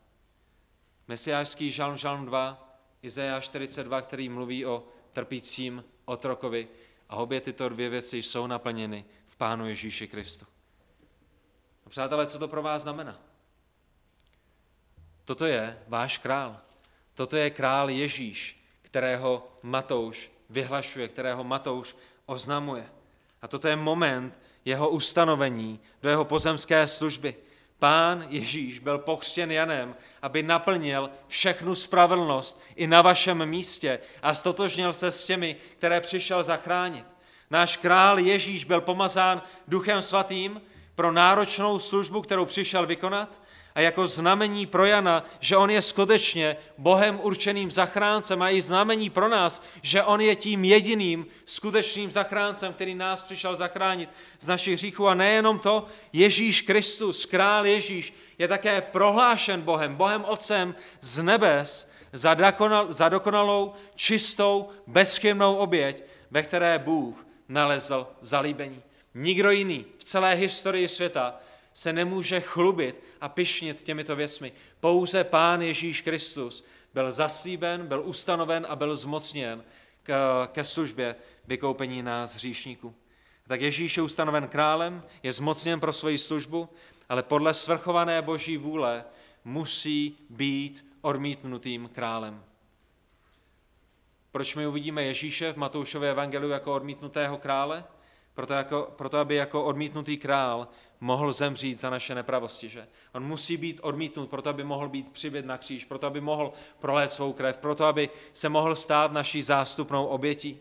Mesiářský 1.08 1.70
žalm, 1.70 1.96
žalm 1.96 2.26
2, 2.26 2.69
Izajáš 3.02 3.44
42, 3.44 4.02
který 4.02 4.28
mluví 4.28 4.66
o 4.66 4.84
trpícím 5.12 5.84
otrokovi 6.04 6.68
a 7.08 7.16
obě 7.16 7.40
tyto 7.40 7.68
dvě 7.68 7.88
věci 7.88 8.16
jsou 8.16 8.46
naplněny 8.46 9.04
v 9.24 9.36
Pánu 9.36 9.68
Ježíši 9.68 10.08
Kristu. 10.08 10.46
A 11.86 11.90
přátelé, 11.90 12.26
co 12.26 12.38
to 12.38 12.48
pro 12.48 12.62
vás 12.62 12.82
znamená? 12.82 13.20
Toto 15.24 15.46
je 15.46 15.78
váš 15.88 16.18
král. 16.18 16.60
Toto 17.14 17.36
je 17.36 17.50
král 17.50 17.90
Ježíš, 17.90 18.64
kterého 18.82 19.46
Matouš 19.62 20.30
vyhlašuje, 20.50 21.08
kterého 21.08 21.44
Matouš 21.44 21.96
oznamuje. 22.26 22.90
A 23.42 23.48
toto 23.48 23.68
je 23.68 23.76
moment 23.76 24.38
jeho 24.64 24.88
ustanovení 24.88 25.80
do 26.02 26.08
jeho 26.08 26.24
pozemské 26.24 26.86
služby. 26.86 27.36
Pán 27.80 28.26
Ježíš 28.28 28.78
byl 28.78 28.98
pokřtěn 28.98 29.50
Janem, 29.50 29.96
aby 30.22 30.42
naplnil 30.42 31.10
všechnu 31.28 31.74
spravedlnost 31.74 32.62
i 32.76 32.86
na 32.86 33.02
vašem 33.02 33.46
místě 33.46 33.98
a 34.22 34.34
stotožnil 34.34 34.92
se 34.92 35.10
s 35.10 35.24
těmi, 35.24 35.56
které 35.78 36.00
přišel 36.00 36.42
zachránit. 36.42 37.04
Náš 37.50 37.76
král 37.76 38.18
Ježíš 38.18 38.64
byl 38.64 38.80
pomazán 38.80 39.42
Duchem 39.68 40.02
Svatým 40.02 40.62
pro 40.94 41.12
náročnou 41.12 41.78
službu, 41.78 42.22
kterou 42.22 42.44
přišel 42.44 42.86
vykonat 42.86 43.40
a 43.74 43.80
jako 43.80 44.06
znamení 44.06 44.66
pro 44.66 44.86
Jana, 44.86 45.24
že 45.40 45.56
on 45.56 45.70
je 45.70 45.82
skutečně 45.82 46.56
Bohem 46.78 47.20
určeným 47.22 47.70
zachráncem 47.70 48.42
a 48.42 48.50
i 48.50 48.62
znamení 48.62 49.10
pro 49.10 49.28
nás, 49.28 49.62
že 49.82 50.02
on 50.02 50.20
je 50.20 50.36
tím 50.36 50.64
jediným 50.64 51.26
skutečným 51.44 52.10
zachráncem, 52.10 52.72
který 52.72 52.94
nás 52.94 53.22
přišel 53.22 53.56
zachránit 53.56 54.10
z 54.40 54.46
našich 54.46 54.74
hříchů. 54.74 55.08
A 55.08 55.14
nejenom 55.14 55.58
to, 55.58 55.86
Ježíš 56.12 56.62
Kristus, 56.62 57.24
král 57.24 57.66
Ježíš, 57.66 58.14
je 58.38 58.48
také 58.48 58.80
prohlášen 58.80 59.60
Bohem, 59.60 59.96
Bohem 59.96 60.24
Otcem 60.24 60.74
z 61.00 61.22
nebes 61.22 61.90
za, 62.12 62.34
dokonal, 62.34 62.92
za 62.92 63.08
dokonalou, 63.08 63.72
čistou, 63.94 64.68
bezchybnou 64.86 65.56
oběť, 65.56 66.02
ve 66.30 66.42
které 66.42 66.78
Bůh 66.78 67.26
nalezl 67.48 68.06
zalíbení. 68.20 68.82
Nikdo 69.14 69.50
jiný 69.50 69.84
v 69.98 70.04
celé 70.04 70.34
historii 70.34 70.88
světa 70.88 71.40
se 71.72 71.92
nemůže 71.92 72.40
chlubit 72.40 73.04
a 73.20 73.28
pišnit 73.28 73.82
těmito 73.82 74.16
věcmi. 74.16 74.52
Pouze 74.80 75.24
Pán 75.24 75.62
Ježíš 75.62 76.00
Kristus 76.00 76.64
byl 76.94 77.10
zaslíben, 77.10 77.86
byl 77.86 78.02
ustanoven 78.04 78.66
a 78.68 78.76
byl 78.76 78.96
zmocněn 78.96 79.64
ke 80.46 80.64
službě 80.64 81.16
vykoupení 81.46 82.02
nás 82.02 82.34
hříšníků. 82.34 82.94
Tak 83.48 83.60
Ježíš 83.60 83.96
je 83.96 84.02
ustanoven 84.02 84.48
králem, 84.48 85.02
je 85.22 85.32
zmocněn 85.32 85.80
pro 85.80 85.92
svoji 85.92 86.18
službu, 86.18 86.68
ale 87.08 87.22
podle 87.22 87.54
svrchované 87.54 88.22
boží 88.22 88.56
vůle 88.56 89.04
musí 89.44 90.18
být 90.30 90.86
odmítnutým 91.00 91.90
králem. 91.92 92.44
Proč 94.32 94.54
my 94.54 94.66
uvidíme 94.66 95.02
Ježíše 95.02 95.52
v 95.52 95.56
Matoušově 95.56 96.10
evangeliu 96.10 96.50
jako 96.50 96.74
odmítnutého 96.74 97.38
krále? 97.38 97.84
Proto, 98.34 98.52
jako, 98.52 98.92
proto, 98.96 99.18
aby 99.18 99.34
jako 99.34 99.64
odmítnutý 99.64 100.16
král 100.16 100.68
mohl 101.00 101.32
zemřít 101.32 101.80
za 101.80 101.90
naše 101.90 102.14
nepravosti. 102.14 102.68
Že? 102.68 102.88
On 103.12 103.24
musí 103.24 103.56
být 103.56 103.80
odmítnut, 103.82 104.30
proto 104.30 104.50
aby 104.50 104.64
mohl 104.64 104.88
být 104.88 105.12
přibět 105.12 105.46
na 105.46 105.58
kříž, 105.58 105.84
proto 105.84 106.06
aby 106.06 106.20
mohl 106.20 106.52
prolét 106.78 107.12
svou 107.12 107.32
krev, 107.32 107.56
proto 107.56 107.84
aby 107.84 108.10
se 108.32 108.48
mohl 108.48 108.76
stát 108.76 109.12
naší 109.12 109.42
zástupnou 109.42 110.06
obětí. 110.06 110.60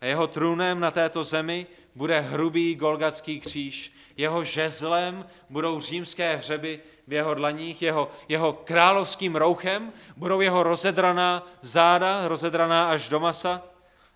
A 0.00 0.06
jeho 0.06 0.26
trůnem 0.26 0.80
na 0.80 0.90
této 0.90 1.24
zemi 1.24 1.66
bude 1.94 2.20
hrubý 2.20 2.74
golgatský 2.74 3.40
kříž. 3.40 3.92
Jeho 4.16 4.44
žezlem 4.44 5.26
budou 5.50 5.80
římské 5.80 6.36
hřeby 6.36 6.80
v 7.06 7.12
jeho 7.12 7.34
dlaních, 7.34 7.82
jeho, 7.82 8.10
jeho 8.28 8.52
královským 8.52 9.36
rouchem 9.36 9.92
budou 10.16 10.40
jeho 10.40 10.62
rozedraná 10.62 11.46
záda, 11.62 12.28
rozedraná 12.28 12.90
až 12.90 13.08
do 13.08 13.20
masa 13.20 13.62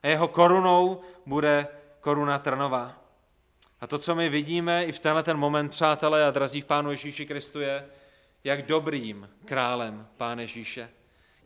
a 0.03 0.07
jeho 0.07 0.29
korunou 0.29 1.01
bude 1.27 1.67
koruna 2.01 2.39
trnová. 2.39 3.02
A 3.83 3.87
to, 3.87 3.99
co 3.99 4.15
my 4.15 4.29
vidíme 4.29 4.85
i 4.85 4.93
v 4.93 4.99
tenhle 4.99 5.23
ten 5.23 5.37
moment, 5.37 5.69
přátelé 5.69 6.27
a 6.27 6.31
drazí 6.31 6.61
v 6.61 6.65
Pánu 6.65 6.91
Ježíši 6.91 7.27
Kristu, 7.27 7.61
je, 7.61 7.87
jak 8.45 8.67
dobrým 8.67 9.31
králem 9.45 10.09
Pán 10.17 10.41
Ježíše, 10.41 10.91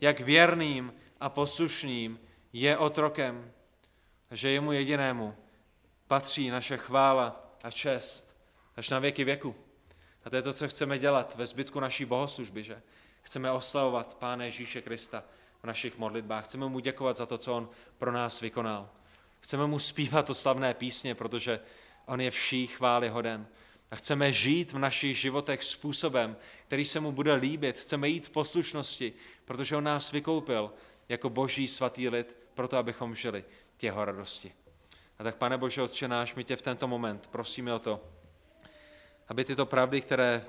jak 0.01 0.20
věrným 0.20 0.95
a 1.20 1.28
poslušným 1.28 2.20
je 2.53 2.76
otrokem, 2.76 3.53
že 4.30 4.51
jemu 4.51 4.72
jedinému 4.72 5.37
patří 6.07 6.51
naše 6.51 6.76
chvála 6.76 7.55
a 7.64 7.70
čest 7.70 8.37
až 8.76 8.91
na 8.91 8.99
věky 8.99 9.24
věku. 9.24 9.55
A 10.24 10.30
to 10.30 10.37
je 10.37 10.43
to, 10.43 10.53
co 10.53 10.68
chceme 10.68 10.99
dělat 10.99 11.34
ve 11.37 11.47
zbytku 11.47 11.80
naší 11.80 12.05
bohoslužby, 12.05 12.64
že 12.64 12.82
chceme 13.22 13.51
oslavovat 13.51 14.14
Pána 14.14 14.45
Ježíše 14.45 14.82
Krista 14.82 15.24
v 15.62 15.66
našich 15.66 15.99
modlitbách. 15.99 16.45
Chceme 16.45 16.68
mu 16.68 16.78
děkovat 16.78 17.16
za 17.16 17.26
to, 17.26 17.39
co 17.39 17.57
on 17.57 17.68
pro 17.99 18.12
nás 18.12 18.41
vykonal. 18.41 18.89
Chceme 19.41 19.66
mu 19.66 19.78
zpívat 19.78 20.26
to 20.26 20.34
slavné 20.34 20.74
písně, 20.74 21.14
protože 21.14 21.61
on 22.07 22.21
je 22.21 22.31
vší 22.31 22.67
chvály 22.67 23.09
hoden. 23.09 23.47
A 23.91 23.97
chceme 23.97 24.33
žít 24.33 24.73
v 24.73 24.79
našich 24.79 25.19
životech 25.19 25.65
způsobem, 25.65 26.37
který 26.67 26.85
se 26.85 27.01
mu 27.01 27.13
bude 27.13 27.35
líbit. 27.35 27.79
Chceme 27.79 28.09
jít 28.09 28.27
v 28.27 28.31
poslušnosti, 28.31 29.13
protože 29.45 29.77
on 29.77 29.85
nás 29.85 30.13
vykoupil 30.13 30.73
jako 31.09 31.31
boží 31.31 31.69
svatý 31.69 32.09
lid, 32.09 32.37
proto 32.55 32.77
abychom 32.77 33.15
žili 33.15 33.45
k 33.77 33.83
jeho 33.83 34.05
radosti. 34.05 34.53
A 35.19 35.25
tak, 35.25 35.37
pane 35.37 35.59
Bože, 35.59 35.83
Otče 35.83 36.09
náš, 36.09 36.35
my 36.35 36.45
tě 36.45 36.57
v 36.57 36.63
tento 36.63 36.89
moment 36.89 37.27
prosíme 37.27 37.75
o 37.75 37.79
to, 37.79 38.05
aby 39.29 39.45
tyto 39.45 39.67
pravdy, 39.67 40.01
které 40.01 40.45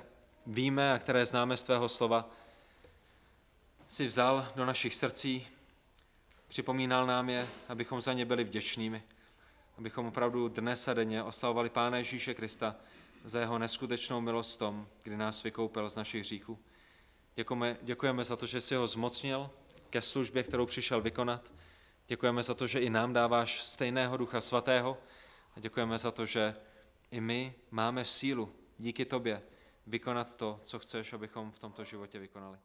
víme 0.45 0.93
a 0.93 0.99
které 0.99 1.25
známe 1.25 1.57
z 1.57 1.63
tvého 1.63 1.89
slova, 1.89 2.29
si 3.87 4.07
vzal 4.07 4.51
do 4.55 4.65
našich 4.65 4.95
srdcí, 4.95 5.47
připomínal 6.47 7.07
nám 7.07 7.29
je, 7.29 7.47
abychom 7.67 8.01
za 8.01 8.13
ně 8.13 8.25
byli 8.25 8.43
vděčnými 8.43 9.03
abychom 9.77 10.05
opravdu 10.05 10.49
dnes 10.49 10.87
a 10.87 10.93
denně 10.93 11.23
oslavovali 11.23 11.69
Pána 11.69 11.97
Ježíše 11.97 12.33
Krista 12.33 12.75
za 13.23 13.39
jeho 13.39 13.59
neskutečnou 13.59 14.21
milost 14.21 14.59
tom, 14.59 14.87
kdy 15.03 15.17
nás 15.17 15.43
vykoupil 15.43 15.89
z 15.89 15.95
našich 15.95 16.21
hříchů. 16.21 16.59
Děkujeme, 17.35 17.77
děkujeme 17.81 18.23
za 18.23 18.35
to, 18.35 18.47
že 18.47 18.61
jsi 18.61 18.75
ho 18.75 18.87
zmocnil 18.87 19.49
ke 19.89 20.01
službě, 20.01 20.43
kterou 20.43 20.65
přišel 20.65 21.01
vykonat. 21.01 21.53
Děkujeme 22.07 22.43
za 22.43 22.53
to, 22.53 22.67
že 22.67 22.79
i 22.79 22.89
nám 22.89 23.13
dáváš 23.13 23.63
stejného 23.63 24.17
Ducha 24.17 24.41
Svatého. 24.41 24.97
A 25.55 25.59
děkujeme 25.59 25.99
za 25.99 26.11
to, 26.11 26.25
že 26.25 26.55
i 27.11 27.21
my 27.21 27.53
máme 27.71 28.05
sílu 28.05 28.55
díky 28.77 29.05
tobě 29.05 29.41
vykonat 29.87 30.37
to, 30.37 30.59
co 30.63 30.79
chceš, 30.79 31.13
abychom 31.13 31.51
v 31.51 31.59
tomto 31.59 31.83
životě 31.83 32.19
vykonali. 32.19 32.57